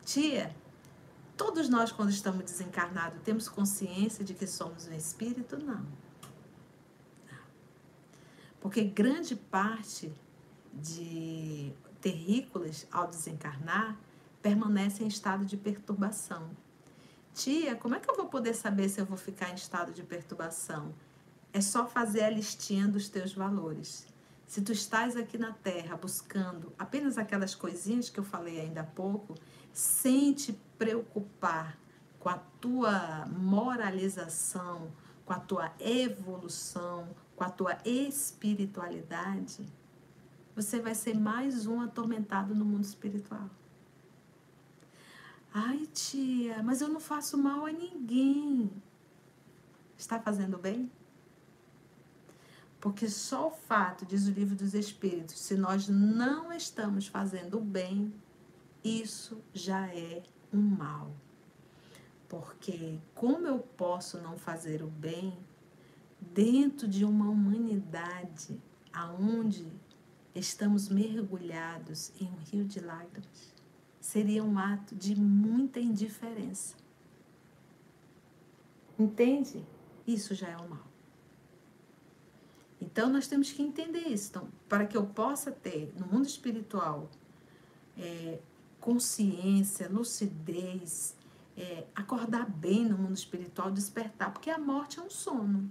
tia. 0.04 0.54
Todos 1.36 1.68
nós, 1.68 1.90
quando 1.90 2.10
estamos 2.10 2.44
desencarnados, 2.44 3.20
temos 3.24 3.48
consciência 3.48 4.24
de 4.24 4.32
que 4.32 4.46
somos 4.46 4.86
um 4.86 4.94
espírito? 4.94 5.58
Não. 5.58 5.84
Porque 8.60 8.84
grande 8.84 9.34
parte 9.34 10.12
de 10.72 11.72
terrícolas, 12.00 12.86
ao 12.92 13.08
desencarnar, 13.08 13.98
permanecem 14.40 15.06
em 15.06 15.08
estado 15.08 15.44
de 15.44 15.56
perturbação. 15.56 16.48
Tia, 17.36 17.76
como 17.76 17.94
é 17.94 18.00
que 18.00 18.10
eu 18.10 18.16
vou 18.16 18.28
poder 18.28 18.54
saber 18.54 18.88
se 18.88 18.98
eu 18.98 19.04
vou 19.04 19.18
ficar 19.18 19.50
em 19.50 19.54
estado 19.54 19.92
de 19.92 20.02
perturbação? 20.02 20.94
É 21.52 21.60
só 21.60 21.86
fazer 21.86 22.24
a 22.24 22.30
listinha 22.30 22.88
dos 22.88 23.10
teus 23.10 23.34
valores. 23.34 24.06
Se 24.46 24.62
tu 24.62 24.72
estás 24.72 25.18
aqui 25.18 25.36
na 25.36 25.52
Terra 25.52 25.98
buscando 25.98 26.72
apenas 26.78 27.18
aquelas 27.18 27.54
coisinhas 27.54 28.08
que 28.08 28.18
eu 28.18 28.24
falei 28.24 28.58
ainda 28.58 28.80
há 28.80 28.84
pouco, 28.84 29.34
sem 29.70 30.32
te 30.32 30.54
preocupar 30.78 31.78
com 32.18 32.30
a 32.30 32.38
tua 32.58 33.26
moralização, 33.26 34.90
com 35.26 35.34
a 35.34 35.38
tua 35.38 35.70
evolução, 35.78 37.06
com 37.36 37.44
a 37.44 37.50
tua 37.50 37.76
espiritualidade, 37.84 39.66
você 40.54 40.80
vai 40.80 40.94
ser 40.94 41.14
mais 41.14 41.66
um 41.66 41.82
atormentado 41.82 42.54
no 42.54 42.64
mundo 42.64 42.84
espiritual. 42.84 43.50
Ai, 45.58 45.86
tia, 45.86 46.62
mas 46.62 46.82
eu 46.82 46.88
não 46.88 47.00
faço 47.00 47.38
mal 47.38 47.64
a 47.64 47.72
ninguém. 47.72 48.70
Está 49.96 50.20
fazendo 50.20 50.58
bem? 50.58 50.92
Porque 52.78 53.08
só 53.08 53.48
o 53.48 53.50
fato, 53.50 54.04
diz 54.04 54.26
o 54.26 54.32
livro 54.32 54.54
dos 54.54 54.74
Espíritos, 54.74 55.38
se 55.38 55.56
nós 55.56 55.88
não 55.88 56.52
estamos 56.52 57.06
fazendo 57.06 57.58
bem, 57.58 58.12
isso 58.84 59.42
já 59.54 59.86
é 59.86 60.22
um 60.52 60.60
mal. 60.60 61.10
Porque 62.28 62.98
como 63.14 63.46
eu 63.46 63.58
posso 63.58 64.18
não 64.18 64.36
fazer 64.36 64.82
o 64.82 64.88
bem 64.88 65.38
dentro 66.20 66.86
de 66.86 67.02
uma 67.02 67.30
humanidade 67.30 68.60
aonde 68.92 69.72
estamos 70.34 70.90
mergulhados 70.90 72.12
em 72.20 72.26
um 72.26 72.36
rio 72.44 72.66
de 72.66 72.78
lágrimas? 72.78 73.55
Seria 74.06 74.44
um 74.44 74.56
ato 74.56 74.94
de 74.94 75.16
muita 75.16 75.80
indiferença. 75.80 76.76
Entende? 78.96 79.66
Isso 80.06 80.32
já 80.32 80.46
é 80.46 80.56
um 80.56 80.68
mal. 80.68 80.86
Então 82.80 83.10
nós 83.10 83.26
temos 83.26 83.50
que 83.50 83.60
entender 83.60 84.06
isso. 84.06 84.28
Então, 84.30 84.48
para 84.68 84.86
que 84.86 84.96
eu 84.96 85.04
possa 85.06 85.50
ter 85.50 85.92
no 85.98 86.06
mundo 86.06 86.24
espiritual 86.24 87.10
é, 87.98 88.38
consciência, 88.80 89.88
lucidez, 89.88 91.16
é, 91.56 91.84
acordar 91.92 92.48
bem 92.48 92.84
no 92.84 92.96
mundo 92.96 93.16
espiritual, 93.16 93.72
despertar, 93.72 94.32
porque 94.32 94.50
a 94.50 94.58
morte 94.58 95.00
é 95.00 95.02
um 95.02 95.10
sono. 95.10 95.68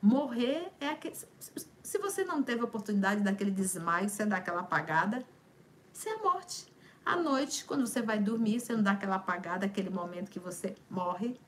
Morrer 0.00 0.70
é 0.78 0.90
aquele. 0.90 1.16
Se 1.82 1.98
você 1.98 2.24
não 2.24 2.40
teve 2.40 2.60
a 2.60 2.64
oportunidade 2.66 3.20
daquele 3.20 3.50
desmaio, 3.50 4.08
você 4.08 4.24
dá 4.24 4.36
aquela 4.36 4.60
apagada, 4.60 5.26
isso 5.92 6.08
é 6.08 6.12
a 6.12 6.22
morte. 6.22 6.72
À 7.04 7.16
noite, 7.16 7.64
quando 7.64 7.86
você 7.86 8.00
vai 8.00 8.18
dormir, 8.18 8.60
você 8.60 8.74
não 8.74 8.82
dá 8.82 8.92
aquela 8.92 9.16
apagada, 9.16 9.66
aquele 9.66 9.90
momento 9.90 10.30
que 10.30 10.38
você 10.38 10.74
morre. 10.88 11.38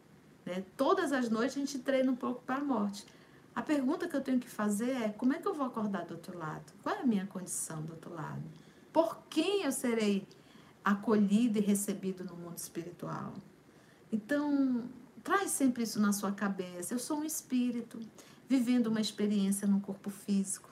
Né? 0.45 0.65
Todas 0.77 1.13
as 1.13 1.31
noites 1.31 1.57
a 1.57 1.61
gente 1.61 1.79
treina 1.79 2.11
um 2.11 2.17
pouco 2.17 2.43
para 2.43 2.57
a 2.57 2.65
morte. 2.65 3.07
A 3.55 3.63
pergunta 3.63 4.07
que 4.07 4.15
eu 4.15 4.21
tenho 4.21 4.39
que 4.39 4.51
fazer 4.51 4.91
é: 4.91 5.09
como 5.09 5.33
é 5.33 5.39
que 5.39 5.49
eu 5.49 5.55
vou 5.55 5.67
acordar 5.67 6.05
do 6.05 6.13
outro 6.13 6.37
lado? 6.39 6.73
Qual 6.83 6.95
é 6.95 7.01
a 7.01 7.07
minha 7.07 7.27
condição 7.27 7.81
do 7.83 7.93
outro 7.93 8.13
lado? 8.13 8.43
Por 8.93 9.19
quem 9.31 9.63
eu 9.63 9.73
serei 9.73 10.29
acolhido 10.85 11.59
e 11.59 11.63
recebido 11.63 12.23
no 12.23 12.37
mundo 12.37 12.59
espiritual? 12.59 13.33
Então, 14.13 14.85
traz 15.25 15.51
sempre 15.51 15.83
isso 15.83 15.99
na 15.99 16.13
sua 16.13 16.33
cabeça. 16.33 16.93
Eu 16.93 16.99
sou 16.99 17.21
um 17.21 17.25
espírito 17.25 17.99
vivendo 18.47 18.89
uma 18.89 19.01
experiência 19.01 19.67
no 19.67 19.81
corpo 19.81 20.11
físico, 20.11 20.69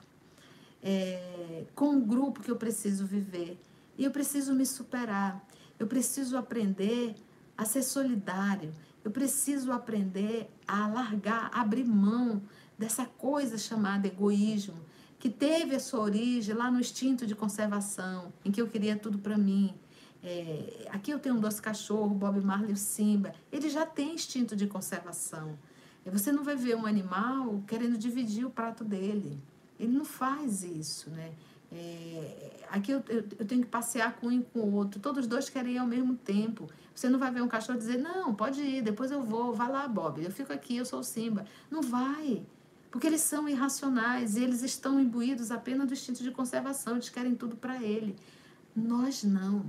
é, 0.82 1.64
com 1.74 1.90
um 1.90 2.00
grupo 2.00 2.42
que 2.42 2.50
eu 2.50 2.56
preciso 2.56 3.06
viver. 3.06 3.58
E 3.96 4.04
eu 4.04 4.10
preciso 4.10 4.54
me 4.54 4.66
superar. 4.66 5.46
Eu 5.78 5.86
preciso 5.86 6.36
aprender 6.36 7.14
a 7.56 7.64
ser 7.64 7.82
solidário. 7.82 8.72
Eu 9.04 9.10
preciso 9.10 9.70
aprender 9.70 10.50
a 10.66 10.86
largar, 10.88 11.50
abrir 11.52 11.84
mão 11.84 12.42
dessa 12.78 13.04
coisa 13.04 13.58
chamada 13.58 14.06
egoísmo, 14.06 14.76
que 15.18 15.30
teve 15.30 15.76
a 15.76 15.80
sua 15.80 16.00
origem 16.00 16.54
lá 16.54 16.70
no 16.70 16.80
instinto 16.80 17.26
de 17.26 17.34
conservação, 17.34 18.32
em 18.44 18.50
que 18.50 18.60
eu 18.60 18.68
queria 18.68 18.96
tudo 18.96 19.18
para 19.18 19.38
mim. 19.38 19.74
É, 20.22 20.88
aqui 20.90 21.10
eu 21.10 21.18
tenho 21.18 21.34
um 21.34 21.40
doce 21.40 21.60
cachorro, 21.60 22.14
Bob 22.14 22.40
Marley 22.40 22.70
e 22.70 22.72
o 22.72 22.76
Simba. 22.76 23.34
Ele 23.52 23.68
já 23.68 23.84
tem 23.84 24.14
instinto 24.14 24.56
de 24.56 24.66
conservação. 24.66 25.58
Você 26.06 26.32
não 26.32 26.42
vai 26.42 26.56
ver 26.56 26.76
um 26.76 26.86
animal 26.86 27.62
querendo 27.66 27.96
dividir 27.96 28.44
o 28.44 28.50
prato 28.50 28.84
dele. 28.84 29.38
Ele 29.78 29.92
não 29.92 30.04
faz 30.04 30.62
isso, 30.62 31.10
né? 31.10 31.32
É, 31.72 32.66
aqui 32.70 32.92
eu, 32.92 33.02
eu, 33.08 33.24
eu, 33.38 33.46
tenho 33.46 33.62
que 33.62 33.68
passear 33.68 34.16
com 34.16 34.28
um 34.28 34.32
e 34.32 34.42
com 34.42 34.60
o 34.60 34.74
outro. 34.74 35.00
Todos 35.00 35.24
os 35.24 35.26
dois 35.26 35.48
querem 35.48 35.74
ir 35.74 35.78
ao 35.78 35.86
mesmo 35.86 36.14
tempo. 36.16 36.68
Você 36.94 37.08
não 37.08 37.18
vai 37.18 37.30
ver 37.30 37.42
um 37.42 37.48
cachorro 37.48 37.78
dizer, 37.78 37.98
não, 37.98 38.34
pode 38.34 38.60
ir, 38.60 38.82
depois 38.82 39.10
eu 39.10 39.22
vou, 39.22 39.52
vai 39.52 39.70
lá, 39.70 39.88
Bob. 39.88 40.22
Eu 40.22 40.30
fico 40.30 40.52
aqui, 40.52 40.76
eu 40.76 40.84
sou 40.84 41.00
o 41.00 41.04
Simba. 41.04 41.44
Não 41.70 41.82
vai. 41.82 42.44
Porque 42.90 43.08
eles 43.08 43.22
são 43.22 43.48
irracionais 43.48 44.36
e 44.36 44.44
eles 44.44 44.62
estão 44.62 45.00
imbuídos 45.00 45.50
apenas 45.50 45.88
do 45.88 45.92
instinto 45.92 46.22
de 46.22 46.30
conservação, 46.30 46.94
eles 46.94 47.08
querem 47.08 47.34
tudo 47.34 47.56
para 47.56 47.82
ele. 47.82 48.14
Nós 48.74 49.24
não. 49.24 49.66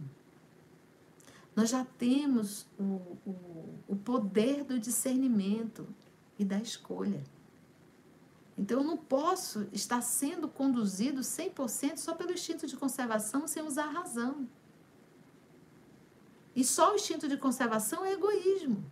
Nós 1.55 1.69
já 1.69 1.83
temos 1.97 2.67
o, 2.77 2.83
o, 3.25 3.79
o 3.87 3.95
poder 3.95 4.63
do 4.63 4.77
discernimento 4.77 5.87
e 6.37 6.45
da 6.45 6.59
escolha. 6.59 7.23
Então, 8.57 8.79
eu 8.79 8.83
não 8.83 8.97
posso 8.97 9.67
estar 9.73 10.01
sendo 10.01 10.47
conduzido 10.47 11.21
100% 11.21 11.97
só 11.97 12.13
pelo 12.15 12.31
instinto 12.31 12.65
de 12.65 12.77
conservação 12.77 13.47
sem 13.47 13.61
usar 13.63 13.85
a 13.85 13.91
razão. 13.91 14.47
E 16.55 16.63
só 16.63 16.93
o 16.93 16.95
instinto 16.95 17.27
de 17.27 17.35
conservação 17.35 18.05
é 18.05 18.13
egoísmo. 18.13 18.83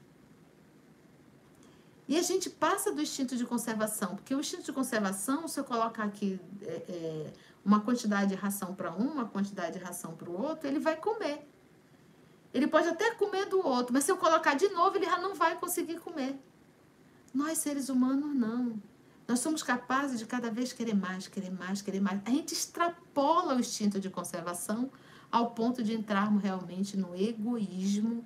E 2.08 2.18
a 2.18 2.22
gente 2.22 2.50
passa 2.50 2.92
do 2.92 3.02
instinto 3.02 3.38
de 3.38 3.46
conservação, 3.46 4.16
porque 4.16 4.36
o 4.36 4.40
instinto 4.42 4.64
de 4.64 4.74
conservação, 4.74 5.48
se 5.48 5.58
eu 5.58 5.64
colocar 5.64 6.04
aqui 6.04 6.38
é, 6.62 6.84
é, 6.90 7.34
uma 7.64 7.80
quantidade 7.80 8.32
de 8.32 8.36
ração 8.36 8.76
para 8.76 8.92
um, 8.92 9.14
uma 9.14 9.26
quantidade 9.26 9.80
de 9.80 9.84
ração 9.84 10.14
para 10.14 10.30
o 10.30 10.42
outro, 10.42 10.68
ele 10.68 10.80
vai 10.80 10.98
comer. 10.98 11.48
Ele 12.54 12.68
pode 12.68 12.90
até 12.90 13.12
comer 13.16 13.46
do 13.46 13.66
outro, 13.66 13.94
mas 13.94 14.04
se 14.04 14.12
eu 14.12 14.18
colocar 14.18 14.54
de 14.56 14.68
novo, 14.70 14.98
ele 14.98 15.06
já 15.06 15.18
não 15.18 15.34
vai 15.34 15.58
conseguir 15.58 16.00
comer. 16.00 16.38
Nós, 17.34 17.58
seres 17.58 17.88
humanos, 17.88 18.36
não. 18.36 18.80
Nós 19.28 19.40
somos 19.40 19.64
capazes 19.64 20.20
de 20.20 20.26
cada 20.26 20.52
vez 20.52 20.74
querer 20.74 20.96
mais, 20.96 21.28
querer 21.28 21.52
mais, 21.52 21.82
querer 21.82 22.02
mais. 22.02 22.22
A 22.26 22.30
gente 22.30 22.54
extrapola 22.54 23.56
o 23.56 23.60
instinto 23.60 24.00
de 24.00 24.10
conservação 24.10 24.92
ao 25.32 25.52
ponto 25.52 25.82
de 25.82 25.94
entrarmos 25.94 26.44
realmente 26.44 26.98
no 26.98 27.16
egoísmo 27.16 28.24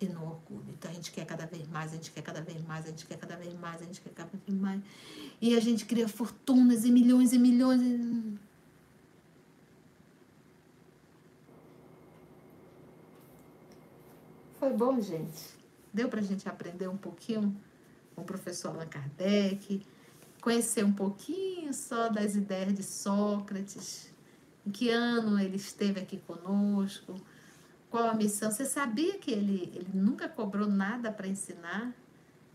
e 0.00 0.06
no 0.06 0.22
orgulho. 0.22 0.64
Então 0.68 0.90
a 0.90 0.94
gente 0.94 1.10
quer 1.10 1.26
cada 1.26 1.44
vez 1.44 1.66
mais, 1.68 1.92
a 1.92 1.96
gente 1.96 2.10
quer 2.10 2.22
cada 2.22 2.40
vez 2.40 2.62
mais, 2.66 2.86
a 2.86 2.88
gente 2.90 3.04
quer 3.04 3.18
cada 3.18 3.36
vez 3.36 3.54
mais, 3.54 3.82
a 3.82 3.84
gente 3.84 4.00
quer 4.00 4.12
cada 4.12 4.30
vez 4.46 4.58
mais. 4.58 4.80
E 5.40 5.56
a 5.56 5.60
gente 5.60 5.84
cria 5.84 6.08
fortunas 6.08 6.84
e 6.84 6.90
milhões 6.90 7.32
e 7.32 7.38
milhões. 7.38 7.82
E... 7.82 8.38
Foi 14.58 14.72
bom, 14.72 15.00
gente. 15.00 15.54
Deu 15.92 16.08
pra 16.08 16.22
gente 16.22 16.48
aprender 16.48 16.88
um 16.88 16.96
pouquinho 16.96 17.54
com 18.14 18.22
o 18.22 18.24
professor 18.24 18.68
Allan 18.68 18.86
Kardec, 18.86 19.84
conhecer 20.40 20.84
um 20.84 20.92
pouquinho 20.92 21.72
só 21.72 22.08
das 22.08 22.34
ideias 22.34 22.74
de 22.74 22.82
Sócrates, 22.82 24.12
em 24.66 24.70
que 24.70 24.90
ano 24.90 25.38
ele 25.38 25.56
esteve 25.56 26.00
aqui 26.00 26.18
conosco 26.18 27.14
qual 27.94 28.08
a 28.08 28.14
missão? 28.14 28.50
Você 28.50 28.64
sabia 28.64 29.18
que 29.18 29.30
ele, 29.30 29.70
ele 29.72 29.90
nunca 29.94 30.28
cobrou 30.28 30.66
nada 30.66 31.12
para 31.12 31.28
ensinar? 31.28 31.94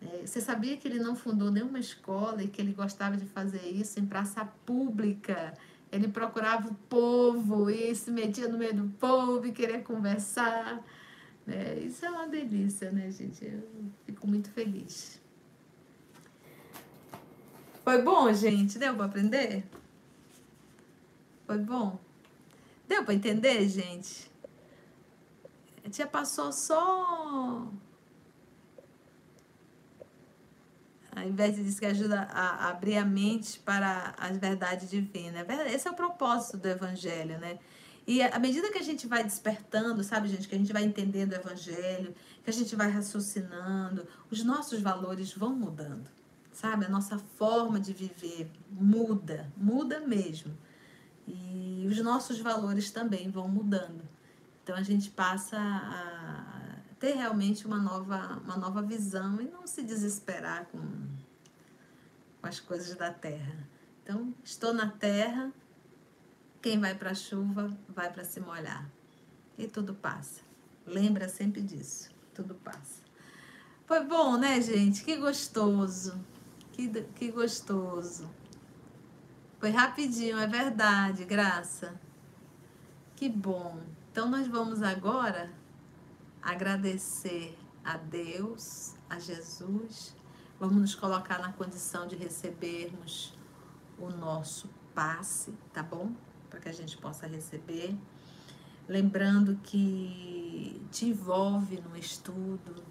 É, 0.01 0.27
você 0.27 0.41
sabia 0.41 0.75
que 0.75 0.85
ele 0.85 0.99
não 0.99 1.15
fundou 1.15 1.49
nenhuma 1.49 1.79
escola 1.79 2.43
e 2.43 2.49
que 2.49 2.61
ele 2.61 2.73
gostava 2.73 3.15
de 3.15 3.25
fazer 3.25 3.65
isso 3.69 4.01
em 4.01 4.05
praça 4.05 4.43
pública? 4.65 5.53
Ele 5.93 6.09
procurava 6.09 6.67
o 6.67 6.75
povo 6.89 7.69
e 7.69 7.95
se 7.95 8.11
metia 8.11 8.49
no 8.49 8.57
meio 8.57 8.73
do 8.73 8.89
povo 8.99 9.47
e 9.47 9.53
queria 9.53 9.81
conversar. 9.81 10.83
É, 11.47 11.79
isso 11.85 12.05
é 12.05 12.09
uma 12.09 12.27
delícia, 12.27 12.91
né, 12.91 13.09
gente? 13.09 13.45
Eu 13.45 13.63
fico 14.05 14.27
muito 14.27 14.49
feliz. 14.49 15.21
Foi 17.89 18.03
bom, 18.03 18.31
gente? 18.31 18.77
Deu 18.77 18.93
para 18.93 19.05
aprender? 19.05 19.63
Foi 21.47 21.57
bom? 21.57 21.99
Deu 22.87 23.03
para 23.03 23.15
entender, 23.15 23.67
gente? 23.67 24.29
A 25.83 25.89
tia 25.89 26.05
passou 26.05 26.51
só. 26.51 27.67
Ao 31.15 31.23
invés 31.23 31.55
de 31.55 31.63
dizer 31.63 31.79
que 31.79 31.85
ajuda 31.87 32.27
a 32.31 32.69
abrir 32.69 32.95
a 32.95 33.03
mente 33.03 33.59
para 33.59 34.13
as 34.19 34.37
verdades 34.37 34.87
divinas. 34.87 35.49
É 35.49 35.73
esse 35.73 35.87
é 35.87 35.91
o 35.91 35.95
propósito 35.95 36.57
do 36.57 36.67
Evangelho, 36.67 37.39
né? 37.39 37.57
E 38.05 38.21
à 38.21 38.37
medida 38.37 38.71
que 38.71 38.77
a 38.77 38.83
gente 38.83 39.07
vai 39.07 39.23
despertando, 39.23 40.03
sabe, 40.03 40.27
gente, 40.27 40.47
que 40.47 40.53
a 40.53 40.59
gente 40.59 40.71
vai 40.71 40.83
entendendo 40.83 41.31
o 41.31 41.37
Evangelho, 41.37 42.13
que 42.43 42.51
a 42.51 42.53
gente 42.53 42.75
vai 42.75 42.91
raciocinando, 42.91 44.07
os 44.29 44.43
nossos 44.43 44.79
valores 44.79 45.33
vão 45.33 45.55
mudando, 45.55 46.07
sabe? 46.59 46.85
A 46.85 46.89
nossa 46.89 47.17
forma 47.17 47.79
de 47.79 47.93
viver 47.93 48.51
muda, 48.69 49.49
muda 49.55 50.01
mesmo. 50.01 50.57
E 51.25 51.87
os 51.89 51.97
nossos 52.03 52.39
valores 52.39 52.91
também 52.91 53.31
vão 53.31 53.47
mudando. 53.47 54.03
Então 54.61 54.75
a 54.75 54.83
gente 54.83 55.09
passa 55.09 55.57
a 55.57 56.79
ter 56.99 57.13
realmente 57.13 57.65
uma 57.65 57.77
nova, 57.77 58.41
uma 58.43 58.57
nova 58.57 58.81
visão 58.81 59.41
e 59.41 59.45
não 59.45 59.65
se 59.65 59.81
desesperar 59.81 60.65
com, 60.65 60.81
com 62.41 62.47
as 62.47 62.59
coisas 62.59 62.93
da 62.93 63.09
terra. 63.09 63.65
Então, 64.03 64.33
estou 64.43 64.73
na 64.73 64.89
terra, 64.89 65.53
quem 66.61 66.77
vai 66.77 66.93
para 66.93 67.11
a 67.11 67.15
chuva 67.15 67.71
vai 67.87 68.11
para 68.11 68.25
se 68.25 68.41
molhar. 68.41 68.89
E 69.57 69.65
tudo 69.65 69.93
passa. 69.93 70.41
Lembra 70.85 71.29
sempre 71.29 71.61
disso. 71.61 72.09
Tudo 72.33 72.53
passa. 72.55 73.01
Foi 73.85 74.03
bom, 74.03 74.37
né, 74.37 74.59
gente? 74.61 75.05
Que 75.05 75.15
gostoso. 75.15 76.19
Que, 76.79 76.87
que 76.87 77.31
gostoso. 77.31 78.29
Foi 79.59 79.69
rapidinho, 79.69 80.39
é 80.39 80.47
verdade, 80.47 81.25
graça. 81.25 81.99
Que 83.17 83.27
bom. 83.27 83.81
Então 84.09 84.29
nós 84.29 84.47
vamos 84.47 84.81
agora 84.81 85.51
agradecer 86.41 87.59
a 87.83 87.97
Deus, 87.97 88.95
a 89.09 89.19
Jesus. 89.19 90.15
Vamos 90.57 90.77
nos 90.77 90.95
colocar 90.95 91.39
na 91.39 91.51
condição 91.51 92.07
de 92.07 92.15
recebermos 92.15 93.37
o 93.97 94.09
nosso 94.09 94.69
passe, 94.95 95.51
tá 95.73 95.83
bom? 95.83 96.13
Para 96.49 96.61
que 96.61 96.69
a 96.69 96.73
gente 96.73 96.97
possa 96.97 97.27
receber. 97.27 97.93
Lembrando 98.87 99.59
que 99.63 100.81
te 100.89 101.07
envolve 101.07 101.81
no 101.81 101.97
estudo, 101.97 102.81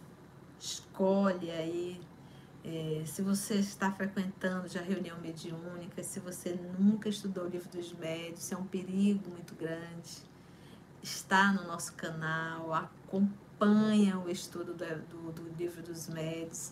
escolhe 0.60 1.50
aí. 1.50 2.07
É, 2.70 3.02
se 3.06 3.22
você 3.22 3.54
está 3.54 3.90
frequentando 3.90 4.68
já 4.68 4.82
reunião 4.82 5.18
mediúnica, 5.20 6.02
se 6.02 6.20
você 6.20 6.54
nunca 6.78 7.08
estudou 7.08 7.44
o 7.44 7.48
livro 7.48 7.66
dos 7.70 7.94
médios, 7.94 8.52
é 8.52 8.56
um 8.58 8.66
perigo 8.66 9.30
muito 9.30 9.54
grande. 9.54 10.22
Está 11.02 11.50
no 11.50 11.66
nosso 11.66 11.94
canal, 11.94 12.74
acompanha 12.74 14.18
o 14.18 14.28
estudo 14.28 14.74
do, 14.74 14.84
do, 14.84 15.32
do 15.32 15.48
livro 15.56 15.82
dos 15.82 16.08
médios. 16.08 16.70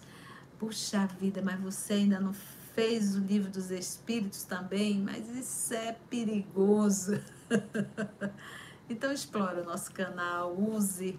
Puxa 0.58 1.06
vida, 1.18 1.40
mas 1.40 1.58
você 1.58 1.94
ainda 1.94 2.20
não 2.20 2.34
fez 2.74 3.16
o 3.16 3.20
livro 3.20 3.50
dos 3.50 3.70
espíritos 3.70 4.42
também, 4.42 5.00
mas 5.00 5.26
isso 5.30 5.72
é 5.72 5.96
perigoso. 6.10 7.18
então 8.86 9.10
explore 9.10 9.60
o 9.60 9.64
nosso 9.64 9.90
canal, 9.92 10.54
use 10.54 11.18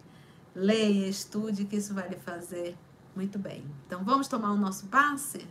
Leia, 0.54 1.08
estude, 1.08 1.66
que 1.66 1.78
isso 1.78 1.96
vai 1.96 2.10
lhe 2.10 2.16
fazer 2.16 2.78
muito 3.18 3.40
bem. 3.40 3.66
Então, 3.88 4.04
vamos 4.04 4.28
tomar 4.28 4.52
o 4.52 4.58
nosso 4.58 4.86
passe? 4.88 5.48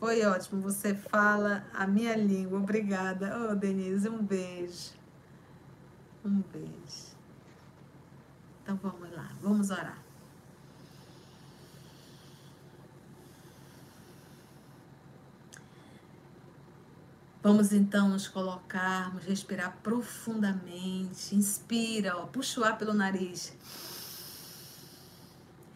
Foi 0.00 0.24
ótimo, 0.26 0.60
você 0.60 0.92
fala 0.94 1.64
a 1.72 1.86
minha 1.86 2.16
língua. 2.16 2.58
Obrigada. 2.58 3.32
Oh, 3.38 3.54
Denise, 3.54 4.08
um 4.08 4.22
beijo. 4.22 4.92
Um 6.24 6.42
beijo. 6.52 7.16
Então, 8.62 8.76
vamos 8.82 9.10
lá, 9.12 9.30
vamos 9.40 9.70
orar. 9.70 10.02
Vamos 17.40 17.72
então 17.72 18.08
nos 18.08 18.26
colocarmos, 18.26 19.24
respirar 19.24 19.78
profundamente. 19.82 21.34
Inspira, 21.34 22.16
ó, 22.16 22.26
puxa 22.26 22.60
o 22.60 22.64
ar 22.64 22.76
pelo 22.76 22.92
nariz. 22.92 23.56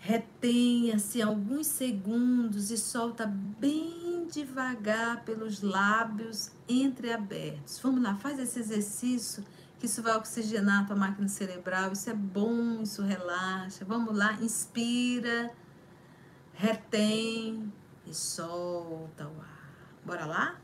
Retenha-se 0.04 1.22
alguns 1.22 1.68
segundos 1.68 2.72
e 2.72 2.76
solta 2.76 3.24
bem 3.24 4.26
devagar 4.26 5.24
pelos 5.24 5.62
lábios 5.62 6.50
entreabertos. 6.68 7.78
Vamos 7.78 8.02
lá, 8.02 8.16
faz 8.16 8.36
esse 8.40 8.58
exercício 8.58 9.44
que 9.78 9.86
isso 9.86 10.02
vai 10.02 10.16
oxigenar 10.16 10.82
a 10.82 10.86
tua 10.86 10.96
máquina 10.96 11.28
cerebral. 11.28 11.92
Isso 11.92 12.10
é 12.10 12.14
bom, 12.14 12.82
isso 12.82 13.00
relaxa. 13.02 13.84
Vamos 13.84 14.16
lá, 14.16 14.32
inspira, 14.42 15.52
retém 16.52 17.72
e 18.04 18.12
solta 18.12 19.28
o 19.28 19.40
ar. 19.40 19.72
Bora 20.04 20.26
lá? 20.26 20.61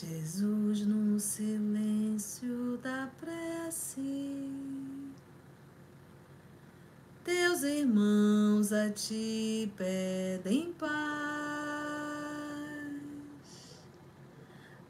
Jesus 0.00 0.86
no 0.86 1.18
silêncio 1.18 2.78
da 2.80 3.10
prece, 3.18 4.48
teus 7.24 7.64
irmãos 7.64 8.72
a 8.72 8.90
ti 8.90 9.72
pedem 9.76 10.72
paz 10.74 10.88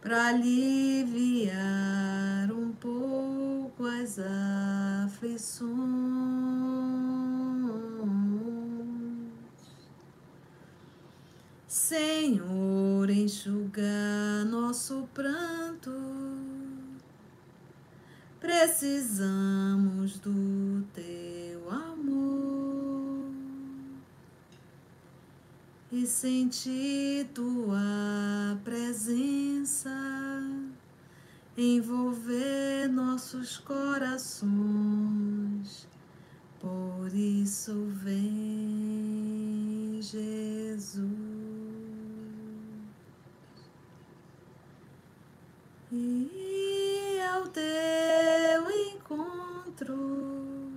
para 0.02 0.26
aliviar 0.26 1.56
um 2.52 2.70
pouco 2.72 3.86
as 3.86 4.18
aflições. 5.06 6.67
Senhor, 11.88 13.08
enxugar 13.08 14.44
nosso 14.44 15.08
pranto. 15.14 15.90
Precisamos 18.38 20.18
do 20.18 20.84
teu 20.92 21.70
amor 21.70 23.30
e 25.90 26.06
sentir 26.06 27.26
tua 27.32 28.58
presença 28.62 29.88
envolver 31.56 32.86
nossos 32.90 33.56
corações. 33.56 34.52
Por 36.60 37.14
isso 37.14 37.86
vem 38.04 40.02
Jesus. 40.02 41.37
E 45.90 47.18
ao 47.32 47.46
teu 47.48 48.70
encontro 48.92 50.70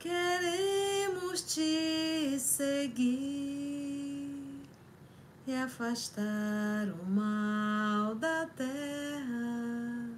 queremos 0.00 1.42
te 1.42 2.38
seguir 2.40 3.06
e 5.46 5.54
afastar 5.54 6.88
o 6.88 7.08
mal 7.08 8.16
da 8.16 8.46
terra 8.56 10.10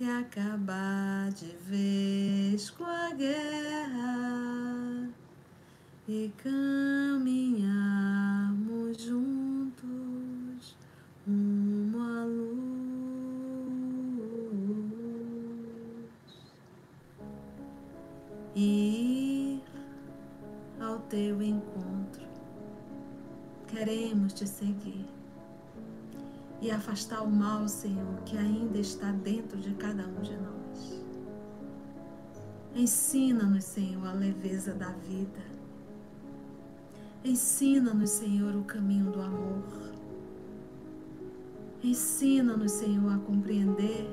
e 0.00 0.08
acabar 0.08 1.30
de 1.32 1.54
vez 1.68 1.89
e 27.10 27.14
afastar 27.14 27.22
o 27.22 27.30
mal, 27.30 27.68
Senhor, 27.68 28.20
que 28.24 28.36
ainda 28.36 28.78
está 28.78 29.10
dentro 29.10 29.58
de 29.58 29.74
cada 29.74 30.06
um 30.06 30.22
de 30.22 30.36
nós. 30.36 31.04
Ensina-nos, 32.74 33.64
Senhor, 33.64 34.06
a 34.06 34.12
leveza 34.12 34.72
da 34.74 34.90
vida. 34.90 35.40
Ensina-nos, 37.24 38.10
Senhor, 38.10 38.54
o 38.54 38.64
caminho 38.64 39.10
do 39.10 39.20
amor. 39.20 39.64
Ensina-nos, 41.82 42.72
Senhor, 42.72 43.12
a 43.12 43.18
compreender 43.18 44.08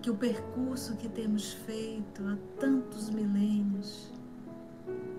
que 0.00 0.10
o 0.10 0.16
percurso 0.16 0.96
que 0.96 1.08
temos 1.08 1.52
feito 1.52 2.22
há 2.26 2.36
tantos 2.60 3.10
milênios 3.10 4.12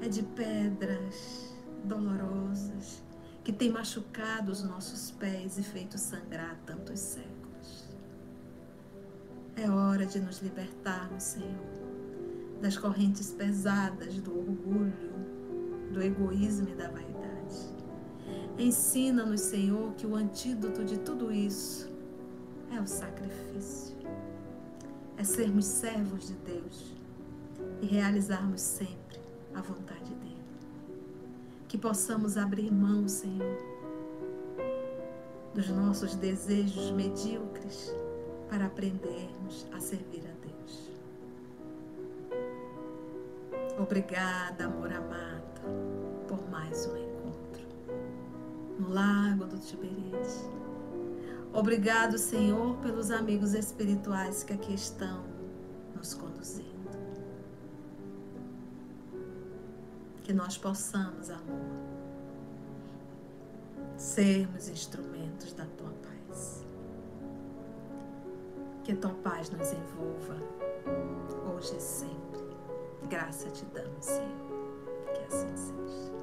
é 0.02 0.08
de 0.08 0.24
pedras 0.24 1.54
dolorosas 1.84 3.05
que 3.46 3.54
tem 3.54 3.70
machucado 3.70 4.52
os 4.52 4.62
nossos 4.62 5.12
pés 5.12 5.58
e 5.58 5.64
feito 5.64 5.98
sangrar 5.98 6.60
tantos 6.66 7.00
séculos. 7.00 7.88
É 9.56 9.70
hora 9.70 10.06
de 10.06 10.20
nos 10.20 10.42
libertarmos, 10.42 11.24
Senhor, 11.24 12.60
das 12.62 12.78
correntes 12.78 13.32
pesadas 13.32 14.16
do 14.16 14.38
orgulho, 14.38 15.14
do 15.94 16.02
egoísmo 16.02 16.68
e 16.68 16.76
da 16.76 16.90
vaidade. 16.90 17.16
Ensina-nos, 18.58 19.40
Senhor, 19.40 19.94
que 19.94 20.06
o 20.06 20.16
antídoto 20.16 20.84
de 20.84 21.00
tudo 21.00 21.32
isso 21.32 21.90
é 22.76 22.82
o 22.82 22.88
sacrifício 22.88 23.96
é 25.18 25.24
sermos 25.24 25.66
servos 25.66 26.28
de 26.28 26.34
Deus, 26.36 26.94
e 27.82 27.86
realizarmos 27.86 28.62
sempre 28.62 29.20
a 29.54 29.62
vontade 29.62 30.14
dele. 30.16 30.25
Que 31.76 31.82
possamos 31.82 32.38
abrir 32.38 32.72
mão, 32.72 33.06
Senhor, 33.06 33.58
dos 35.54 35.68
nossos 35.72 36.16
desejos 36.16 36.90
medíocres 36.92 37.94
para 38.50 38.68
aprendermos 38.68 39.68
a 39.74 39.82
servir 39.82 40.24
a 40.26 40.32
Deus. 40.48 40.90
Obrigada, 43.78 44.68
amor 44.68 44.90
amado, 44.90 45.62
por 46.30 46.50
mais 46.50 46.88
um 46.88 46.96
encontro 46.96 47.68
no 48.80 48.88
Lago 48.94 49.46
do 49.46 49.60
Tiberite. 49.60 50.46
Obrigado, 51.52 52.18
Senhor, 52.18 52.78
pelos 52.78 53.12
amigos 53.12 53.54
espirituais 53.54 54.46
que 54.46 54.54
aqui 54.54 54.76
estão 54.76 55.26
nos 55.94 56.14
conduzindo. 56.14 56.75
Que 60.26 60.34
nós 60.34 60.58
possamos, 60.58 61.30
amor, 61.30 61.70
sermos 63.96 64.68
instrumentos 64.68 65.54
da 65.54 65.68
tua 65.78 65.92
paz. 66.02 66.66
Que 68.84 68.96
tua 68.96 69.14
paz 69.14 69.52
nos 69.52 69.72
envolva 69.72 70.36
hoje 71.54 71.78
e 71.78 71.80
sempre. 71.80 72.42
Graça 73.08 73.52
te 73.52 73.66
damos, 73.66 74.04
Senhor. 74.04 75.14
Que 75.14 75.22
assim 75.32 75.56
seja. 75.56 76.15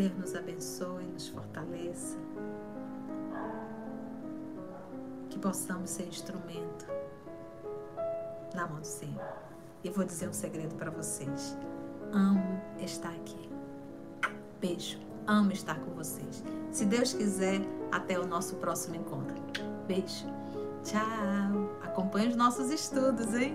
Deus 0.00 0.16
nos 0.16 0.34
abençoe, 0.34 1.04
nos 1.08 1.28
fortaleça. 1.28 2.16
Que 5.28 5.38
possamos 5.38 5.90
ser 5.90 6.08
instrumento 6.08 6.86
na 8.54 8.66
mão 8.66 8.80
do 8.80 8.86
Senhor. 8.86 9.34
E 9.84 9.90
vou 9.90 10.02
dizer 10.02 10.26
um 10.26 10.32
segredo 10.32 10.74
para 10.76 10.90
vocês. 10.90 11.54
Amo 12.12 12.62
estar 12.78 13.10
aqui. 13.10 13.50
Beijo. 14.58 14.98
Amo 15.26 15.52
estar 15.52 15.78
com 15.78 15.90
vocês. 15.90 16.42
Se 16.70 16.86
Deus 16.86 17.12
quiser, 17.12 17.60
até 17.92 18.18
o 18.18 18.26
nosso 18.26 18.56
próximo 18.56 18.96
encontro. 18.96 19.36
Beijo. 19.86 20.26
Tchau. 20.82 21.76
Acompanhe 21.82 22.28
os 22.28 22.36
nossos 22.36 22.70
estudos, 22.70 23.34
hein? 23.34 23.54